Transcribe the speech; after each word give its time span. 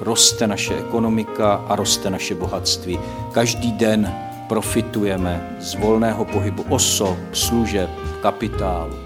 roste 0.00 0.46
naše 0.46 0.78
ekonomika 0.78 1.54
a 1.68 1.76
roste 1.76 2.10
naše 2.10 2.34
bohatství. 2.34 2.98
Každý 3.32 3.72
den 3.72 4.14
profitujeme 4.48 5.56
z 5.60 5.74
volného 5.74 6.24
pohybu 6.24 6.64
osob, 6.68 7.18
služeb, 7.32 7.90
kapitálu. 8.22 8.96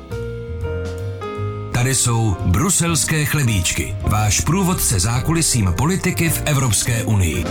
Tady 1.74 1.94
jsou 1.94 2.36
bruselské 2.46 3.24
chlebíčky, 3.24 3.96
váš 4.02 4.40
průvodce 4.40 5.00
zákulisím 5.00 5.74
politiky 5.78 6.30
v 6.30 6.42
Evropské 6.44 7.04
unii. 7.04 7.44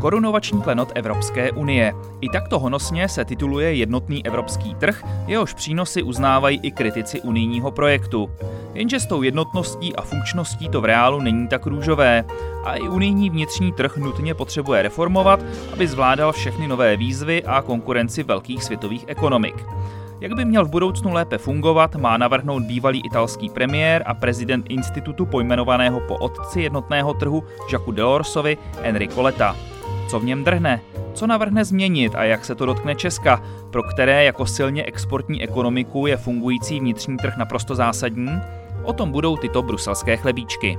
Korunovační 0.00 0.62
klenot 0.62 0.92
Evropské 0.94 1.52
unie. 1.52 1.94
I 2.20 2.28
takto 2.28 2.58
honosně 2.58 3.08
se 3.08 3.24
tituluje 3.24 3.74
jednotný 3.74 4.26
evropský 4.26 4.74
trh, 4.74 5.04
jehož 5.26 5.54
přínosy 5.54 6.02
uznávají 6.02 6.60
i 6.62 6.70
kritici 6.70 7.20
unijního 7.20 7.70
projektu. 7.70 8.30
Jenže 8.74 9.00
s 9.00 9.06
tou 9.06 9.22
jednotností 9.22 9.96
a 9.96 10.02
funkčností 10.02 10.68
to 10.68 10.80
v 10.80 10.84
reálu 10.84 11.20
není 11.20 11.48
tak 11.48 11.66
růžové 11.66 12.24
a 12.64 12.74
i 12.74 12.88
unijní 12.88 13.30
vnitřní 13.30 13.72
trh 13.72 13.96
nutně 13.96 14.34
potřebuje 14.34 14.82
reformovat, 14.82 15.40
aby 15.72 15.88
zvládal 15.88 16.32
všechny 16.32 16.68
nové 16.68 16.96
výzvy 16.96 17.44
a 17.44 17.62
konkurenci 17.62 18.22
velkých 18.22 18.64
světových 18.64 19.04
ekonomik. 19.06 19.64
Jak 20.20 20.34
by 20.34 20.44
měl 20.44 20.64
v 20.64 20.70
budoucnu 20.70 21.12
lépe 21.12 21.38
fungovat, 21.38 21.96
má 21.96 22.16
navrhnout 22.16 22.62
bývalý 22.62 23.02
italský 23.06 23.48
premiér 23.48 24.02
a 24.06 24.14
prezident 24.14 24.66
institutu 24.68 25.26
pojmenovaného 25.26 26.00
po 26.00 26.16
otci 26.16 26.60
jednotného 26.60 27.14
trhu 27.14 27.44
Jacques 27.72 27.94
Delorsovi 27.94 28.58
Enrico 28.82 29.22
Letta. 29.22 29.56
Co 30.08 30.20
v 30.20 30.24
něm 30.24 30.44
drhne? 30.44 30.80
Co 31.14 31.26
navrhne 31.26 31.64
změnit 31.64 32.14
a 32.14 32.24
jak 32.24 32.44
se 32.44 32.54
to 32.54 32.66
dotkne 32.66 32.94
Česka, 32.94 33.42
pro 33.70 33.82
které 33.82 34.24
jako 34.24 34.46
silně 34.46 34.84
exportní 34.84 35.42
ekonomiku 35.42 36.06
je 36.06 36.16
fungující 36.16 36.80
vnitřní 36.80 37.16
trh 37.16 37.36
naprosto 37.36 37.74
zásadní? 37.74 38.40
O 38.82 38.92
tom 38.92 39.12
budou 39.12 39.36
tyto 39.36 39.62
bruselské 39.62 40.16
chlebíčky. 40.16 40.78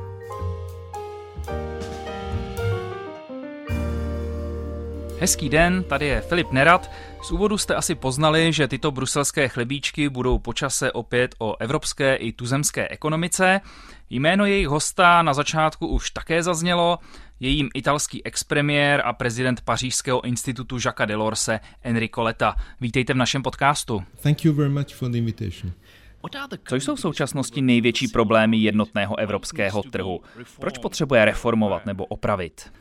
Hezký 5.20 5.50
den, 5.50 5.84
tady 5.84 6.06
je 6.06 6.22
Filip 6.22 6.52
Nerat. 6.52 6.92
Z 7.24 7.32
úvodu 7.32 7.58
jste 7.58 7.76
asi 7.76 7.96
poznali, 7.96 8.54
že 8.54 8.68
tyto 8.68 8.92
bruselské 8.92 9.48
chlebíčky 9.48 10.10
budou 10.10 10.40
počase 10.40 10.92
opět 10.92 11.36
o 11.40 11.56
evropské 11.60 12.16
i 12.16 12.32
tuzemské 12.32 12.88
ekonomice. 12.88 13.62
Jméno 14.10 14.46
jejich 14.46 14.68
hosta 14.68 15.22
na 15.22 15.34
začátku 15.34 15.88
už 15.88 16.12
také 16.12 16.44
zaznělo, 16.44 17.00
je 17.40 17.50
jím 17.50 17.70
italský 17.74 18.26
expremiér 18.26 19.02
a 19.06 19.14
prezident 19.14 19.62
Pařížského 19.62 20.26
institutu 20.26 20.78
Jacques 20.86 21.08
Delorse 21.08 21.60
Enrico 21.84 22.24
Letta. 22.24 22.56
Vítejte 22.82 23.14
v 23.14 23.18
našem 23.18 23.44
podcastu. 23.44 24.04
Thank 24.24 24.46
you 24.46 24.54
very 24.54 24.70
much 24.70 24.94
for 24.94 25.12
the 25.12 25.18
invitation. 25.18 25.74
Co 26.68 26.76
jsou 26.76 26.96
v 26.96 27.00
současnosti 27.00 27.62
největší 27.62 28.08
problémy 28.08 28.58
jednotného 28.58 29.20
evropského 29.20 29.84
trhu? 29.84 30.22
Proč 30.60 30.78
potřebuje 30.78 31.26
reformovat 31.26 31.86
nebo 31.86 32.06
opravit? 32.06 32.72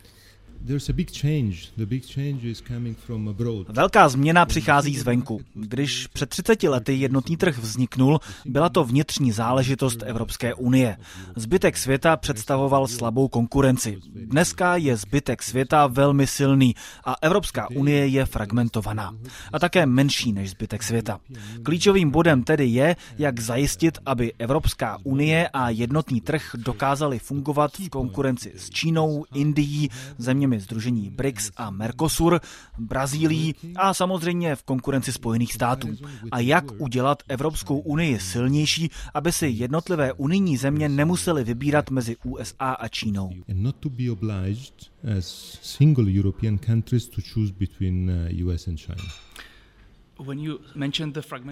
Velká 3.69 4.09
změna 4.09 4.47
přichází 4.47 4.97
zvenku. 4.97 5.41
Když 5.55 6.07
před 6.07 6.29
30 6.29 6.63
lety 6.63 6.95
jednotný 6.95 7.37
trh 7.37 7.59
vzniknul, 7.59 8.21
byla 8.47 8.69
to 8.69 8.85
vnitřní 8.85 9.33
záležitost 9.33 10.03
Evropské 10.07 10.55
unie. 10.55 10.97
Zbytek 11.37 11.77
světa 11.77 12.17
představoval 12.17 12.87
slabou 12.87 13.29
konkurenci. 13.29 13.99
Dneska 14.15 14.77
je 14.77 14.97
zbytek 14.97 15.43
světa 15.43 15.87
velmi 15.87 16.27
silný 16.27 16.75
a 17.05 17.15
Evropská 17.23 17.71
unie 17.71 18.07
je 18.07 18.27
fragmentovaná. 18.27 19.15
A 19.53 19.59
také 19.59 19.87
menší 19.87 20.33
než 20.33 20.51
zbytek 20.51 20.83
světa. 20.83 21.21
Klíčovým 21.63 22.11
bodem 22.11 22.43
tedy 22.43 22.67
je, 22.67 22.97
jak 23.19 23.41
zajistit, 23.41 23.99
aby 24.07 24.33
Evropská 24.39 24.99
unie 25.05 25.49
a 25.49 25.71
jednotný 25.71 26.21
trh 26.21 26.51
dokázali 26.55 27.19
fungovat 27.19 27.79
v 27.79 27.89
konkurenci 27.89 28.53
s 28.57 28.71
Čínou, 28.71 29.25
Indií, 29.35 29.89
zeměmi 30.19 30.48
zeměmi 30.49 30.61
Združení 30.61 31.11
BRICS 31.11 31.51
a 31.57 31.71
Mercosur, 31.71 32.41
Brazílií 32.79 33.55
a 33.77 33.95
samozřejmě 33.95 34.57
v 34.57 34.63
konkurenci 34.63 35.13
Spojených 35.13 35.55
států. 35.55 35.89
A 36.31 36.41
jak 36.41 36.65
udělat 36.81 37.23
Evropskou 37.29 37.79
unii 37.79 38.19
silnější, 38.21 38.91
aby 39.15 39.33
si 39.33 39.47
jednotlivé 39.47 40.13
unijní 40.13 40.57
země 40.57 40.89
nemusely 40.89 41.45
vybírat 41.45 41.91
mezi 41.91 42.17
USA 42.25 42.73
a 42.73 42.89
Čínou. 42.89 43.31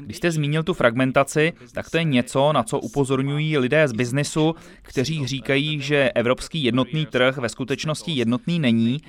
Když 0.00 0.16
jste 0.16 0.30
zmínil 0.30 0.62
tu 0.62 0.74
fragmentaci, 0.74 1.52
tak 1.72 1.90
to 1.90 1.98
je 1.98 2.04
něco, 2.04 2.52
na 2.52 2.62
co 2.62 2.78
upozorňují 2.78 3.58
lidé 3.58 3.88
z 3.88 3.92
biznesu, 3.92 4.54
kteří 4.82 5.26
říkají, 5.26 5.80
že 5.80 6.10
evropský 6.14 6.64
jednotný 6.64 7.06
trh 7.06 7.36
ve 7.36 7.48
skutečnosti 7.48 8.12
jednotný 8.12 8.58
není, 8.58 9.00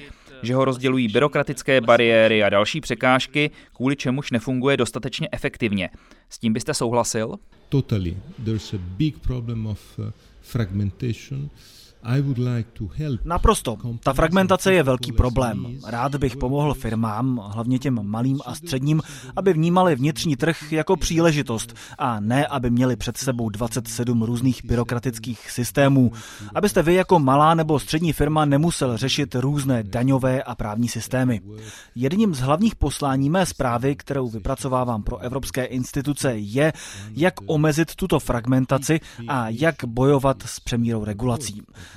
že 0.42 0.56
ho 0.56 0.66
rozdělují 0.66 1.08
byrokratické 1.08 1.82
bariéry 1.82 2.44
a 2.44 2.50
další 2.50 2.82
překážky, 2.82 3.52
kvůli 3.74 3.96
čemuž 3.96 4.32
nefunguje 4.32 4.78
dostatečně 4.78 5.28
efektivně. 5.32 5.90
S 6.30 6.40
tím 6.40 6.54
byste 6.54 6.74
souhlasil? 6.74 7.36
Totally. 7.70 8.18
There's 8.46 8.74
a 8.74 8.78
big 8.78 9.20
problem 9.20 9.68
of 9.68 10.00
uh, 10.00 10.06
fragmentation. 10.42 11.50
Naprosto. 13.26 13.78
Ta 14.04 14.14
fragmentace 14.14 14.74
je 14.74 14.84
velký 14.84 15.12
problém. 15.12 15.66
Rád 15.88 16.16
bych 16.16 16.38
pomohl 16.38 16.74
firmám, 16.74 17.42
hlavně 17.52 17.80
těm 17.80 18.00
malým 18.04 18.40
a 18.46 18.56
středním, 18.56 19.02
aby 19.36 19.54
vnímali 19.54 19.96
vnitřní 19.96 20.36
trh 20.36 20.72
jako 20.72 20.96
příležitost 20.96 21.74
a 21.98 22.20
ne, 22.20 22.48
aby 22.48 22.70
měli 22.70 22.96
před 22.96 23.18
sebou 23.18 23.50
27 23.50 24.24
různých 24.24 24.66
byrokratických 24.66 25.52
systémů. 25.52 26.12
Abyste 26.56 26.84
vy 26.84 26.94
jako 26.94 27.20
malá 27.20 27.54
nebo 27.54 27.80
střední 27.80 28.14
firma 28.14 28.46
nemusel 28.46 28.98
řešit 28.98 29.36
různé 29.36 29.84
daňové 29.84 30.44
a 30.44 30.56
právní 30.56 30.90
systémy. 30.90 31.42
Jedním 31.96 32.36
z 32.36 32.40
hlavních 32.40 32.76
poslání 32.76 33.30
mé 33.30 33.46
zprávy, 33.46 33.96
kterou 33.96 34.30
vypracovávám 34.30 35.04
pro 35.04 35.18
evropské 35.18 35.66
instituce, 35.66 36.34
je, 36.36 36.74
jak 37.16 37.34
omezit 37.46 37.96
tuto 37.96 38.20
fragmentaci 38.20 39.00
a 39.28 39.50
jak 39.50 39.76
bojovat 39.86 40.44
s 40.46 40.60
přemírou 40.60 41.04
regulací. 41.04 41.62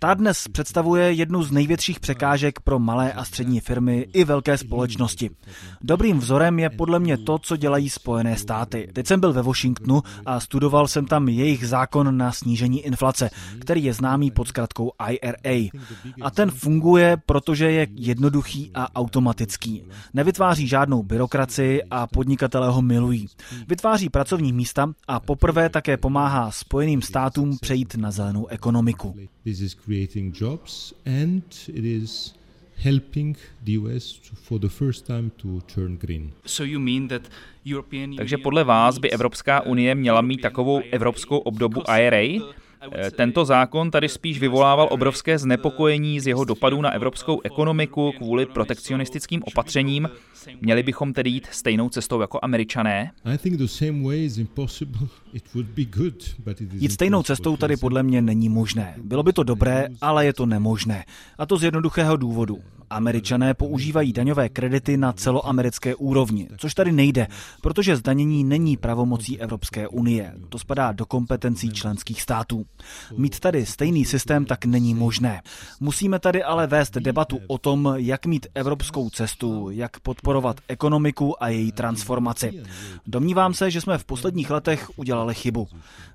Ta 0.00 0.14
dnes 0.14 0.48
představuje 0.52 1.12
jednu 1.12 1.42
z 1.42 1.50
největších 1.50 2.00
překážek 2.00 2.60
pro 2.60 2.78
malé 2.78 3.12
a 3.12 3.24
střední 3.24 3.60
firmy 3.60 4.06
i 4.12 4.24
velké 4.24 4.58
společnosti. 4.58 5.30
Dobrým 5.80 6.18
vzorem 6.18 6.58
je 6.58 6.70
podle 6.70 6.98
mě 6.98 7.18
to, 7.18 7.38
co 7.38 7.56
dělají 7.56 7.90
Spojené 7.90 8.36
státy. 8.36 8.88
Teď 8.92 9.06
jsem 9.06 9.20
byl 9.20 9.32
ve 9.32 9.42
Washingtonu 9.42 10.02
a 10.26 10.40
studoval 10.40 10.88
jsem 10.88 11.06
tam 11.06 11.28
jejich 11.28 11.68
zákon 11.68 12.16
na 12.16 12.32
snížení 12.32 12.80
inflace, 12.80 13.30
který 13.60 13.84
je 13.84 13.94
známý 13.94 14.30
pod 14.30 14.48
zkratkou 14.48 14.92
IRA. 15.10 15.68
A 16.22 16.30
ten 16.30 16.50
funguje, 16.50 17.16
protože 17.26 17.70
je 17.70 17.86
jednoduchý 17.94 18.70
a 18.74 18.96
automatický. 18.96 19.82
Nevytváří 20.14 20.68
žádnou 20.68 21.02
byrokracii 21.02 21.82
a 21.90 22.06
podnikatelé 22.06 22.70
ho 22.70 22.82
milují. 22.82 23.26
Vytváří 23.68 24.08
pracovní 24.08 24.52
místa 24.52 24.92
a 25.08 25.20
poprvé 25.20 25.68
také 25.68 25.96
pomáhá 25.96 26.50
Spojeným 26.50 27.02
státům 27.02 27.58
přejít 27.58 27.94
na 27.94 28.10
zelenou 28.10 28.46
ekonomiku. 28.46 29.14
Creating 29.88 30.32
jobs 30.32 30.92
and 31.06 31.42
it 31.68 31.84
is 31.84 32.34
helping 32.76 33.36
the 33.64 33.72
US 33.72 34.20
for 34.34 34.58
the 34.58 34.68
first 34.68 35.06
time 35.06 35.30
to 35.36 35.60
turn 35.74 35.96
green. 35.96 36.32
So 36.44 36.62
you 36.64 36.78
mean 36.78 37.08
that 37.08 37.22
European 37.64 38.16
Takže 38.16 38.36
podle 38.38 38.64
vás 38.64 38.98
by 38.98 39.10
Evropská 39.10 39.60
unie 39.60 39.94
měla 39.94 40.20
mít 40.20 40.40
takovou 40.40 40.82
evropskou 40.90 41.38
obdobu 41.38 41.82
IRA? 41.98 42.52
Eh, 42.92 43.10
tento 43.10 43.44
zákon 43.44 43.90
tady 43.90 44.08
spíš 44.08 44.40
vyvolával 44.40 44.88
obrovské 44.90 45.38
znepokojení 45.38 46.20
z 46.20 46.26
jeho 46.26 46.44
dopadů 46.44 46.80
na 46.82 46.90
evropskou 46.90 47.40
ekonomiku 47.44 48.12
kvůli 48.16 48.46
protekcionistickým 48.46 49.42
opatřením. 49.46 50.08
Měli 50.60 50.82
bychom 50.82 51.12
tedy 51.12 51.30
jít 51.30 51.46
stejnou 51.50 51.88
cestou 51.88 52.20
jako 52.20 52.38
američané? 52.42 53.10
Jít 56.72 56.92
stejnou 56.92 57.22
cestou 57.22 57.56
tady 57.56 57.76
podle 57.76 58.02
mě 58.02 58.22
není 58.22 58.48
možné. 58.48 58.94
Bylo 59.02 59.22
by 59.22 59.32
to 59.32 59.42
dobré, 59.42 59.88
ale 60.00 60.26
je 60.26 60.32
to 60.32 60.46
nemožné. 60.46 61.04
A 61.38 61.46
to 61.46 61.56
z 61.56 61.62
jednoduchého 61.62 62.16
důvodu. 62.16 62.58
Američané 62.90 63.54
používají 63.54 64.12
daňové 64.12 64.48
kredity 64.48 64.96
na 64.96 65.12
celoamerické 65.12 65.94
úrovni, 65.94 66.48
což 66.56 66.74
tady 66.74 66.92
nejde, 66.92 67.26
protože 67.60 67.96
zdanění 67.96 68.44
není 68.44 68.76
pravomocí 68.76 69.40
Evropské 69.40 69.88
unie. 69.88 70.34
To 70.48 70.58
spadá 70.58 70.92
do 70.92 71.06
kompetencí 71.06 71.70
členských 71.70 72.22
států. 72.22 72.64
Mít 73.16 73.40
tady 73.40 73.66
stejný 73.66 74.04
systém 74.04 74.44
tak 74.44 74.64
není 74.64 74.94
možné. 74.94 75.42
Musíme 75.80 76.18
tady 76.18 76.42
ale 76.42 76.66
vést 76.66 76.94
debatu 76.94 77.38
o 77.46 77.58
tom, 77.58 77.94
jak 77.96 78.26
mít 78.26 78.46
evropskou 78.54 79.10
cestu, 79.10 79.70
jak 79.70 80.00
podporovat 80.00 80.56
ekonomiku 80.68 81.42
a 81.42 81.48
její 81.48 81.72
transformaci. 81.72 82.62
Domnívám 83.06 83.54
se, 83.54 83.70
že 83.70 83.80
jsme 83.80 83.98
v 83.98 84.04
posledních 84.04 84.50
letech 84.50 84.90
udělali 84.96 85.34
chybu. 85.34 85.68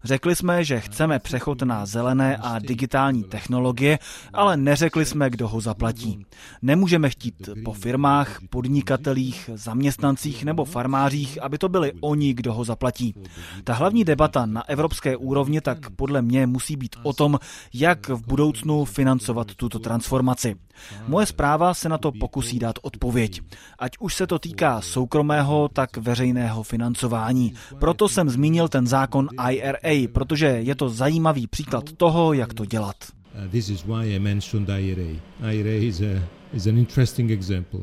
Řekli 0.03 0.35
jsme, 0.35 0.63
že 0.63 0.79
chceme 0.79 1.19
přechod 1.19 1.61
na 1.61 1.85
zelené 1.85 2.37
a 2.37 2.59
digitální 2.59 3.23
technologie, 3.23 3.99
ale 4.33 4.57
neřekli 4.57 5.05
jsme, 5.05 5.29
kdo 5.29 5.47
ho 5.47 5.61
zaplatí. 5.61 6.25
Nemůžeme 6.63 7.09
chtít 7.09 7.49
po 7.65 7.73
firmách, 7.73 8.39
podnikatelích, 8.49 9.49
zaměstnancích 9.53 10.45
nebo 10.45 10.65
farmářích, 10.65 11.41
aby 11.41 11.57
to 11.57 11.69
byli 11.69 11.91
oni, 12.01 12.33
kdo 12.33 12.53
ho 12.53 12.63
zaplatí. 12.63 13.15
Ta 13.63 13.73
hlavní 13.73 14.03
debata 14.03 14.45
na 14.45 14.69
evropské 14.69 15.17
úrovni 15.17 15.61
tak 15.61 15.89
podle 15.89 16.21
mě 16.21 16.47
musí 16.47 16.75
být 16.75 16.95
o 17.03 17.13
tom, 17.13 17.39
jak 17.73 18.09
v 18.09 18.27
budoucnu 18.27 18.85
financovat 18.85 19.55
tuto 19.55 19.79
transformaci. 19.79 20.55
Moje 21.07 21.25
zpráva 21.25 21.73
se 21.73 21.89
na 21.89 21.97
to 21.97 22.11
pokusí 22.11 22.59
dát 22.59 22.75
odpověď. 22.81 23.41
Ať 23.79 23.91
už 23.99 24.15
se 24.15 24.27
to 24.27 24.39
týká 24.39 24.81
soukromého, 24.81 25.69
tak 25.73 25.97
veřejného 25.97 26.63
financování. 26.63 27.53
Proto 27.79 28.09
jsem 28.09 28.29
zmínil 28.29 28.67
ten 28.67 28.87
zákon 28.87 29.29
IRA, 29.51 30.07
protože 30.13 30.45
je 30.47 30.75
to 30.75 30.89
zajímavý 30.89 31.47
příklad 31.47 31.83
toho, 31.97 32.33
jak 32.33 32.53
to 32.53 32.65
dělat. 32.65 32.95
Uh, 33.45 33.51
this 33.51 33.69
is 33.69 33.85
why 33.85 34.15
I 34.15 34.19
mentioned 34.19 34.69
IRA. 34.69 35.19
IRA 35.51 35.83
is, 35.83 36.01
a, 36.01 36.21
is 36.53 36.67
an 36.67 36.77
interesting 36.77 37.31
example. 37.31 37.79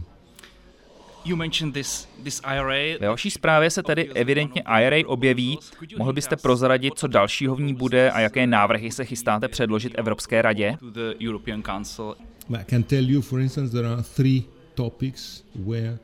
Ve 3.01 3.09
vaší 3.09 3.31
zprávě 3.31 3.71
se 3.71 3.83
tedy 3.83 4.11
evidentně 4.15 4.63
IRA 4.81 5.09
objeví. 5.09 5.59
Mohl 5.99 6.13
byste 6.13 6.37
prozradit, 6.37 6.99
co 6.99 7.07
dalšího 7.07 7.57
v 7.57 7.61
ní 7.61 7.75
bude 7.75 8.11
a 8.11 8.21
jaké 8.21 8.47
návrhy 8.47 8.93
se 8.93 9.05
chystáte 9.05 9.49
předložit 9.49 9.93
Evropské 9.97 10.43
radě? 10.43 10.77
I 12.59 12.65
can 12.65 12.83
tell 12.83 13.11
you, 13.11 13.21
for 13.21 13.41
instance, 13.41 13.73
there 13.73 13.89
are 13.89 14.03
three 14.03 14.43
topics 14.75 15.45
where 15.55 15.99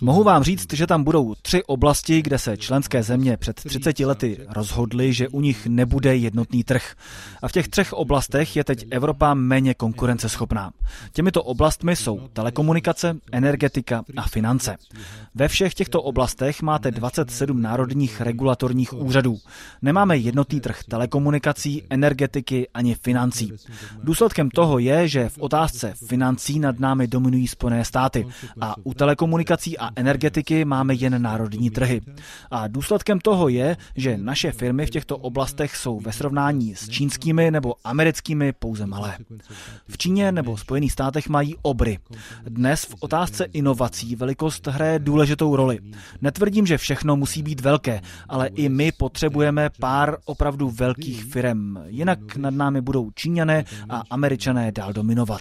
Mohu 0.00 0.22
vám 0.22 0.42
říct, 0.42 0.72
že 0.72 0.86
tam 0.86 1.04
budou 1.04 1.34
tři 1.42 1.64
oblasti, 1.64 2.22
kde 2.22 2.38
se 2.38 2.56
členské 2.56 3.02
země 3.02 3.36
před 3.36 3.56
30 3.56 4.00
lety 4.00 4.38
rozhodly, 4.48 5.12
že 5.12 5.28
u 5.28 5.40
nich 5.40 5.66
nebude 5.66 6.16
jednotný 6.16 6.64
trh. 6.64 6.94
A 7.42 7.48
v 7.48 7.52
těch 7.52 7.68
třech 7.68 7.92
oblastech 7.92 8.56
je 8.56 8.64
teď 8.64 8.86
Evropa 8.90 9.34
méně 9.34 9.74
konkurenceschopná. 9.74 10.70
Těmito 11.12 11.42
oblastmi 11.42 11.96
jsou 11.96 12.20
telekomunikace, 12.32 13.16
energetika 13.32 14.04
a 14.16 14.22
finance. 14.22 14.76
Ve 15.34 15.48
všech 15.48 15.74
těchto 15.74 16.02
oblastech 16.02 16.62
máte 16.62 16.90
27 16.90 17.62
národních 17.62 18.20
regulatorních 18.20 18.92
úřadů. 18.92 19.38
Nemáme 19.82 20.16
jednotný 20.16 20.60
trh 20.60 20.82
telekomunikací, 20.88 21.82
energetiky 21.90 22.68
ani 22.74 22.94
financí. 22.94 23.52
Důsledkem 24.02 24.50
toho 24.50 24.78
je, 24.78 25.08
že 25.08 25.28
v 25.28 25.38
otázce 25.38 25.94
financí 26.06 26.27
financí 26.28 26.58
nad 26.58 26.78
námi 26.78 27.06
dominují 27.06 27.48
Spojené 27.48 27.84
státy 27.84 28.26
a 28.60 28.74
u 28.84 28.94
telekomunikací 28.94 29.78
a 29.78 29.90
energetiky 29.96 30.64
máme 30.64 30.94
jen 30.94 31.22
národní 31.22 31.70
trhy. 31.70 32.00
A 32.50 32.68
důsledkem 32.68 33.20
toho 33.20 33.48
je, 33.48 33.76
že 33.96 34.18
naše 34.18 34.52
firmy 34.52 34.86
v 34.86 34.90
těchto 34.90 35.16
oblastech 35.16 35.76
jsou 35.76 36.00
ve 36.00 36.12
srovnání 36.12 36.74
s 36.74 36.88
čínskými 36.88 37.50
nebo 37.50 37.74
americkými 37.84 38.52
pouze 38.52 38.86
malé. 38.86 39.16
V 39.88 39.98
Číně 39.98 40.32
nebo 40.32 40.56
Spojených 40.56 40.92
státech 40.92 41.28
mají 41.28 41.56
obry. 41.62 41.98
Dnes 42.48 42.84
v 42.84 42.94
otázce 43.00 43.44
inovací 43.44 44.16
velikost 44.16 44.66
hraje 44.66 44.98
důležitou 44.98 45.56
roli. 45.56 45.78
Netvrdím, 46.20 46.66
že 46.66 46.78
všechno 46.78 47.16
musí 47.16 47.42
být 47.42 47.60
velké, 47.60 48.00
ale 48.28 48.46
i 48.46 48.68
my 48.68 48.92
potřebujeme 48.92 49.70
pár 49.80 50.16
opravdu 50.24 50.70
velkých 50.70 51.24
firm. 51.24 51.76
Jinak 51.86 52.36
nad 52.36 52.54
námi 52.54 52.80
budou 52.80 53.10
Číňané 53.10 53.64
a 53.88 54.02
Američané 54.10 54.72
dál 54.72 54.92
dominovat. 54.92 55.40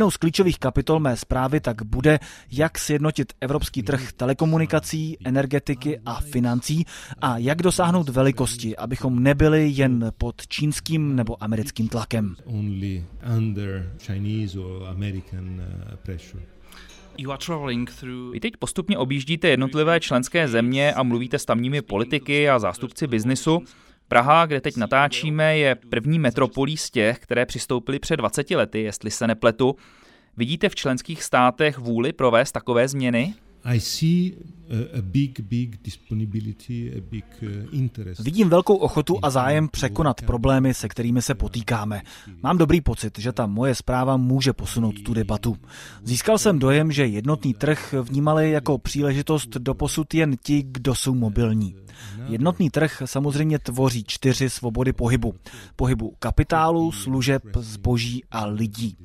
Jednou 0.00 0.10
z 0.10 0.16
klíčových 0.16 0.58
kapitol 0.58 1.00
mé 1.00 1.16
zprávy 1.16 1.60
tak 1.60 1.82
bude, 1.82 2.18
jak 2.52 2.78
sjednotit 2.78 3.32
evropský 3.40 3.82
trh 3.82 4.12
telekomunikací, 4.12 5.16
energetiky 5.24 6.00
a 6.06 6.20
financí 6.20 6.84
a 7.22 7.38
jak 7.38 7.62
dosáhnout 7.62 8.08
velikosti, 8.08 8.76
abychom 8.76 9.22
nebyli 9.22 9.68
jen 9.68 10.12
pod 10.18 10.46
čínským 10.48 11.16
nebo 11.16 11.42
americkým 11.42 11.88
tlakem. 11.88 12.36
Vy 18.32 18.40
teď 18.40 18.56
postupně 18.58 18.98
objíždíte 18.98 19.48
jednotlivé 19.48 20.00
členské 20.00 20.48
země 20.48 20.94
a 20.94 21.02
mluvíte 21.02 21.38
s 21.38 21.44
tamními 21.44 21.82
politiky 21.82 22.48
a 22.48 22.58
zástupci 22.58 23.06
biznisu. 23.06 23.62
Praha, 24.10 24.46
kde 24.46 24.60
teď 24.60 24.76
natáčíme, 24.76 25.58
je 25.58 25.74
první 25.74 26.18
metropolí 26.18 26.76
z 26.76 26.90
těch, 26.90 27.18
které 27.18 27.46
přistoupily 27.46 27.98
před 27.98 28.16
20 28.16 28.50
lety, 28.50 28.82
jestli 28.82 29.10
se 29.10 29.26
nepletu. 29.26 29.76
Vidíte 30.36 30.68
v 30.68 30.74
členských 30.74 31.22
státech 31.22 31.78
vůli 31.78 32.12
provést 32.12 32.52
takové 32.52 32.88
změny? 32.88 33.34
I 33.64 33.80
see 33.80 34.32
a 34.98 35.02
big, 35.02 35.40
big 35.40 35.82
disponibility, 35.82 36.92
a 36.96 37.00
big 37.10 37.24
uh, 37.42 37.48
interest. 37.78 38.20
Vidím 38.20 38.48
velkou 38.48 38.76
ochotu 38.76 39.18
a 39.22 39.30
zájem 39.30 39.68
překonat 39.68 40.22
problémy, 40.22 40.74
se 40.74 40.88
kterými 40.88 41.22
se 41.22 41.34
potýkáme. 41.34 42.02
Mám 42.42 42.58
dobrý 42.58 42.80
pocit, 42.80 43.18
že 43.18 43.32
ta 43.32 43.46
moje 43.46 43.74
zpráva 43.74 44.16
může 44.16 44.52
posunout 44.52 45.02
tu 45.02 45.14
debatu. 45.14 45.56
Získal 46.02 46.38
jsem 46.38 46.58
dojem, 46.58 46.92
že 46.92 47.06
jednotný 47.06 47.54
trh 47.54 47.94
vnímali 48.02 48.50
jako 48.50 48.78
příležitost 48.78 49.48
doposud 49.48 50.14
jen 50.14 50.36
ti, 50.36 50.62
kdo 50.66 50.94
jsou 50.94 51.14
mobilní. 51.14 51.76
Jednotný 52.26 52.70
trh 52.70 53.02
samozřejmě 53.04 53.58
tvoří 53.58 54.04
čtyři 54.06 54.50
svobody 54.50 54.92
pohybu. 54.92 55.34
Pohybu 55.76 56.14
kapitálu, 56.18 56.92
služeb, 56.92 57.42
zboží 57.56 58.24
a 58.30 58.46
lidí. 58.46 58.96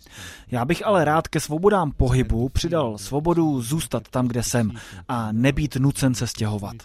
Já 0.52 0.66
bych 0.66 0.86
ale 0.86 1.06
rád 1.06 1.28
ke 1.28 1.40
svobodám 1.40 1.92
pohybu 1.92 2.50
přidal 2.50 2.98
svobodu 2.98 3.62
zůstat 3.62 4.04
tam, 4.10 4.28
kde 4.28 4.44
jsem 4.44 4.72
a 5.08 5.32
nebýt 5.32 5.76
nucen 5.76 6.16
se 6.16 6.28
stěhovat. 6.28 6.76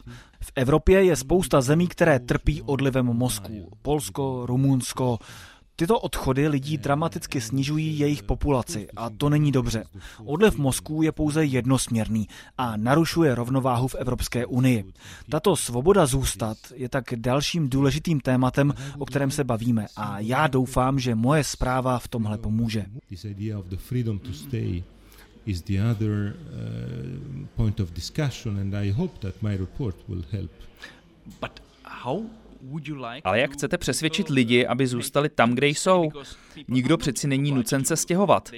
V 0.43 0.53
Evropě 0.55 1.05
je 1.05 1.17
spousta 1.17 1.61
zemí, 1.61 1.89
které 1.89 2.19
trpí 2.19 2.63
odlivem 2.63 3.07
mozků. 3.07 3.71
Polsko, 3.83 4.47
Rumunsko, 4.47 5.19
Tyto 5.81 6.01
odchody 6.01 6.49
lidí 6.49 6.79
dramaticky 6.79 7.41
snižují 7.41 7.99
jejich 7.99 8.23
populaci 8.23 8.89
a 8.97 9.11
to 9.11 9.29
není 9.29 9.53
dobře. 9.53 9.85
Odliv 10.25 10.59
mozků 10.59 11.03
je 11.03 11.13
pouze 11.13 11.45
jednosměrný 11.45 12.29
a 12.59 12.77
narušuje 12.77 13.35
rovnováhu 13.35 13.89
v 13.89 13.95
Evropské 13.95 14.47
unii. 14.47 14.85
Tato 15.31 15.57
svoboda 15.57 16.07
zůstat 16.07 16.57
je 16.75 16.89
tak 16.89 17.05
dalším 17.17 17.69
důležitým 17.69 18.21
tématem, 18.21 18.75
o 18.99 19.07
kterém 19.07 19.31
se 19.31 19.45
bavíme 19.45 19.87
a 19.97 20.19
já 20.19 20.47
doufám, 20.47 20.99
že 20.99 21.15
moje 21.15 21.45
zpráva 21.45 21.99
v 21.99 22.09
tomhle 22.09 22.39
pomůže. 22.39 22.85
is 25.47 25.63
the 25.63 25.81
other 25.91 26.37
uh, 26.37 27.47
point 27.57 27.81
of 27.81 27.91
discussion, 27.93 28.59
and 28.59 28.75
I 28.75 28.91
hope 28.91 29.19
that 29.19 29.43
my 29.43 29.57
report 29.57 29.97
will 30.09 30.25
help. 30.31 30.51
But 31.41 31.61
how 31.85 32.25
ale 33.25 33.41
jak 33.41 33.51
chcete 33.51 33.79
přesvědčit 33.79 34.29
lidi, 34.29 34.67
aby 34.67 34.87
zůstali 34.87 35.29
tam, 35.29 35.55
kde 35.55 35.67
jsou? 35.67 36.11
Nikdo 36.69 36.97
přeci 36.97 37.29
není 37.29 37.53
nucen 37.53 37.85
se 37.85 37.97
stěhovat. 37.97 38.51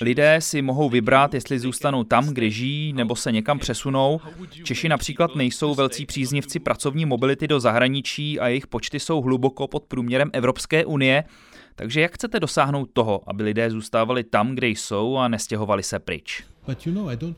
Lidé 0.00 0.40
si 0.40 0.62
mohou 0.62 0.88
vybrat, 0.90 1.34
jestli 1.34 1.58
zůstanou 1.58 2.04
tam, 2.04 2.26
kde 2.28 2.50
žijí, 2.50 2.92
nebo 2.92 3.16
se 3.16 3.32
někam 3.32 3.58
přesunou. 3.58 4.20
Češi 4.64 4.88
například 4.88 5.34
nejsou 5.34 5.74
velcí 5.74 6.06
příznivci 6.06 6.58
pracovní 6.58 7.06
mobility 7.06 7.48
do 7.48 7.60
zahraničí 7.60 8.40
a 8.40 8.48
jejich 8.48 8.66
počty 8.66 9.00
jsou 9.00 9.20
hluboko 9.20 9.68
pod 9.68 9.84
průměrem 9.84 10.30
Evropské 10.32 10.84
unie. 10.84 11.24
Takže 11.74 12.00
jak 12.00 12.14
chcete 12.14 12.40
dosáhnout 12.40 12.90
toho, 12.92 13.20
aby 13.26 13.42
lidé 13.42 13.70
zůstávali 13.70 14.24
tam, 14.24 14.54
kde 14.54 14.68
jsou 14.68 15.16
a 15.16 15.28
nestěhovali 15.28 15.82
se 15.82 15.98
pryč? 15.98 16.44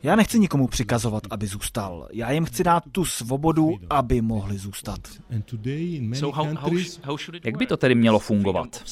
Já 0.03 0.15
nechci 0.15 0.39
nikomu 0.39 0.67
přikazovat, 0.67 1.23
aby 1.29 1.47
zůstal. 1.47 2.07
Já 2.11 2.31
jim 2.31 2.45
chci 2.45 2.63
dát 2.63 2.83
tu 2.91 3.05
svobodu, 3.05 3.77
aby 3.89 4.21
mohli 4.21 4.57
zůstat. 4.57 4.99
Jak 7.43 7.57
by 7.57 7.65
to 7.65 7.77
tedy 7.77 7.95
mělo 7.95 8.19
fungovat? 8.19 8.83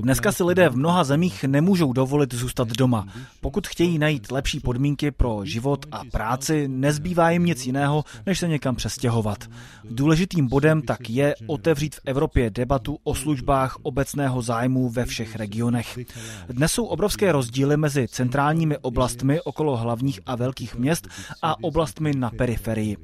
Dneska 0.00 0.32
si 0.32 0.44
lidé 0.44 0.68
v 0.68 0.76
mnoha 0.76 1.04
zemích 1.04 1.44
nemůžou 1.44 1.92
dovolit 1.92 2.34
zůstat 2.34 2.68
doma. 2.68 3.06
Pokud 3.40 3.66
chtějí 3.66 3.98
najít 3.98 4.30
lepší 4.30 4.60
podmínky 4.60 5.10
pro 5.10 5.44
život 5.44 5.86
a 5.92 6.04
práci, 6.04 6.68
nezbývá 6.68 7.30
jim 7.30 7.44
nic 7.44 7.66
jiného, 7.66 8.04
než 8.26 8.38
se 8.38 8.48
někam 8.48 8.76
přestěhovat. 8.76 9.44
Důležitým 9.84 10.48
bodem 10.48 10.82
tak 10.82 11.10
je 11.10 11.34
otevřít 11.46 11.94
v 11.94 12.00
Evropě 12.04 12.50
debatu 12.50 12.98
o 13.04 13.14
službách 13.14 13.76
obecného 13.82 14.42
zájmu 14.42 14.87
ve 14.88 15.04
všech 15.04 15.36
regionech. 15.36 15.98
Dnes 16.48 16.72
jsou 16.72 16.84
obrovské 16.84 17.32
rozdíly 17.32 17.76
mezi 17.76 18.08
centrálními 18.08 18.78
oblastmi 18.78 19.40
okolo 19.40 19.76
hlavních 19.76 20.20
a 20.26 20.36
velkých 20.36 20.76
měst 20.76 21.08
a 21.42 21.64
oblastmi 21.64 22.12
na 22.16 22.30
periferii. 22.30 22.96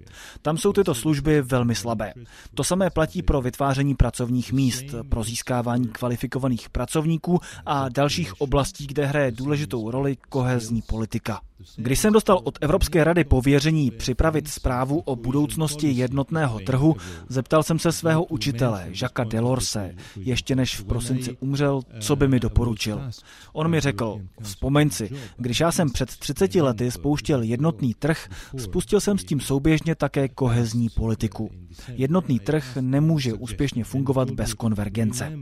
Tam 0.42 0.58
jsou 0.58 0.72
tyto 0.72 0.94
služby 0.94 1.42
velmi 1.42 1.74
slabé. 1.74 2.12
To 2.54 2.64
samé 2.64 2.90
platí 2.90 3.22
pro 3.22 3.40
vytváření 3.40 3.94
pracovních 3.94 4.52
míst, 4.52 4.84
pro 5.08 5.24
získávání 5.24 5.88
kvalifikovaných 5.88 6.70
pracovníků 6.70 7.40
a 7.66 7.88
dalších 7.88 8.40
oblastí, 8.40 8.86
kde 8.86 9.06
hraje 9.06 9.30
důležitou 9.30 9.90
roli 9.90 10.16
kohezní 10.28 10.82
politika. 10.82 11.40
Když 11.76 11.98
jsem 11.98 12.12
dostal 12.12 12.40
od 12.44 12.58
Evropské 12.60 13.04
rady 13.04 13.24
pověření 13.24 13.90
připravit 13.90 14.48
zprávu 14.48 15.00
o 15.00 15.16
budoucnosti 15.16 15.90
jednotného 15.90 16.60
trhu, 16.60 16.96
zeptal 17.28 17.62
jsem 17.62 17.78
se 17.78 17.92
svého 17.92 18.24
učitele, 18.24 18.86
Jacques 18.88 19.28
Delorse, 19.28 19.94
ještě 20.16 20.56
než 20.56 20.76
v 20.76 20.84
prosinci 20.84 21.36
umřel, 21.40 21.73
co 22.00 22.16
by 22.16 22.28
mi 22.28 22.40
doporučil. 22.40 23.10
On 23.52 23.70
mi 23.70 23.80
řekl, 23.80 24.20
vzpomeň 24.42 24.90
si, 24.90 25.10
když 25.36 25.60
já 25.60 25.72
jsem 25.72 25.90
před 25.90 26.16
30 26.16 26.54
lety 26.54 26.90
spouštěl 26.90 27.42
jednotný 27.42 27.94
trh, 27.94 28.28
spustil 28.56 29.00
jsem 29.00 29.18
s 29.18 29.24
tím 29.24 29.40
souběžně 29.40 29.94
také 29.94 30.28
kohezní 30.28 30.88
politiku. 30.88 31.50
Jednotný 31.88 32.38
trh 32.38 32.76
nemůže 32.80 33.32
úspěšně 33.32 33.84
fungovat 33.84 34.30
bez 34.30 34.54
konvergence. 34.54 35.32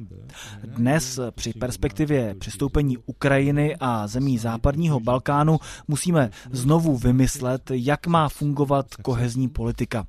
Dnes 0.64 1.20
při 1.34 1.52
perspektivě 1.52 2.34
přistoupení 2.34 2.96
Ukrajiny 3.06 3.76
a 3.80 4.06
zemí 4.06 4.38
západního 4.38 5.00
Balkánu 5.00 5.58
musíme 5.88 6.30
znovu 6.50 6.96
vymyslet, 6.96 7.70
jak 7.70 8.06
má 8.06 8.28
fungovat 8.28 8.94
kohezní 8.94 9.48
politika. 9.48 10.06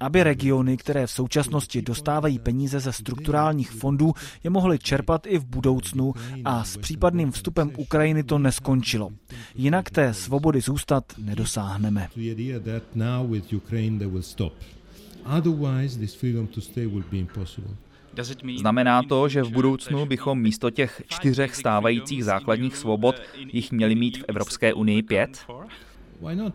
Aby 0.00 0.22
regiony, 0.22 0.76
které 0.76 1.06
v 1.06 1.10
současnosti 1.10 1.82
dostávají 1.82 2.38
peníze 2.38 2.80
ze 2.80 2.92
strukturálních 2.92 3.70
fondů, 3.70 4.14
je 4.44 4.50
mohly 4.50 4.78
čerpat 4.78 5.26
i 5.26 5.38
v 5.38 5.44
budoucnu 5.44 5.57
a 6.44 6.64
s 6.64 6.76
případným 6.76 7.30
vstupem 7.30 7.70
Ukrajiny 7.76 8.22
to 8.22 8.38
neskončilo. 8.38 9.10
Jinak 9.54 9.90
té 9.90 10.14
svobody 10.14 10.60
zůstat 10.60 11.04
nedosáhneme. 11.18 12.08
Otherwise, 15.38 15.98
this 15.98 16.14
freedom 16.14 16.46
to 16.46 16.60
stay 16.60 16.86
will 16.86 17.04
be 17.10 17.16
impossible. 17.16 17.74
Znamená 18.58 19.02
to, 19.02 19.28
že 19.28 19.42
v 19.42 19.50
budoucnu 19.50 20.06
bychom 20.06 20.40
místo 20.40 20.70
těch 20.70 21.02
čtyřech 21.08 21.56
stávajících 21.56 22.24
základních 22.24 22.76
svobod 22.76 23.16
jich 23.52 23.72
měli 23.72 23.94
mít 23.94 24.18
v 24.18 24.24
Evropské 24.28 24.74
unii 24.74 25.02
pět? 25.02 25.46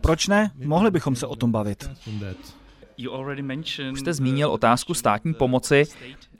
Proč 0.00 0.28
ne? 0.28 0.50
Mohli 0.64 0.90
bychom 0.90 1.16
se 1.16 1.26
o 1.26 1.36
tom 1.36 1.52
bavit. 1.52 1.90
Už 3.92 4.00
jste 4.00 4.14
zmínil 4.14 4.50
otázku 4.50 4.94
státní 4.94 5.34
pomoci. 5.34 5.84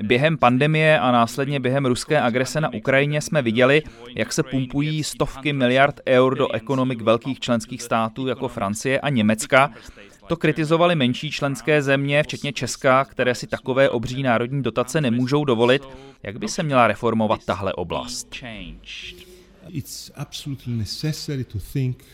Během 0.03 0.39
pandemie 0.39 1.01
a 1.01 1.13
následně 1.13 1.61
během 1.61 1.87
ruské 1.87 2.21
agrese 2.21 2.61
na 2.61 2.75
Ukrajině 2.75 3.21
jsme 3.21 3.43
viděli, 3.43 3.83
jak 4.17 4.33
se 4.33 4.43
pumpují 4.43 5.05
stovky 5.05 5.53
miliard 5.53 6.01
eur 6.09 6.39
do 6.39 6.53
ekonomik 6.53 7.03
velkých 7.03 7.41
členských 7.41 7.83
států 7.83 8.27
jako 8.27 8.49
Francie 8.49 9.01
a 9.01 9.09
Německa. 9.09 9.71
To 10.27 10.37
kritizovali 10.37 10.95
menší 10.95 11.31
členské 11.31 11.83
země, 11.83 12.23
včetně 12.23 12.53
Česka, 12.53 13.05
které 13.05 13.35
si 13.35 13.47
takové 13.47 13.91
obří 13.91 14.23
národní 14.23 14.63
dotace 14.63 15.01
nemůžou 15.01 15.45
dovolit. 15.45 15.83
Jak 16.23 16.39
by 16.39 16.49
se 16.49 16.63
měla 16.63 16.87
reformovat 16.87 17.45
tahle 17.45 17.73
oblast? 17.73 18.29
It's 19.69 20.11
absolutely 20.15 20.77
necessary 20.77 21.45
to 21.45 21.59
think 21.73 22.05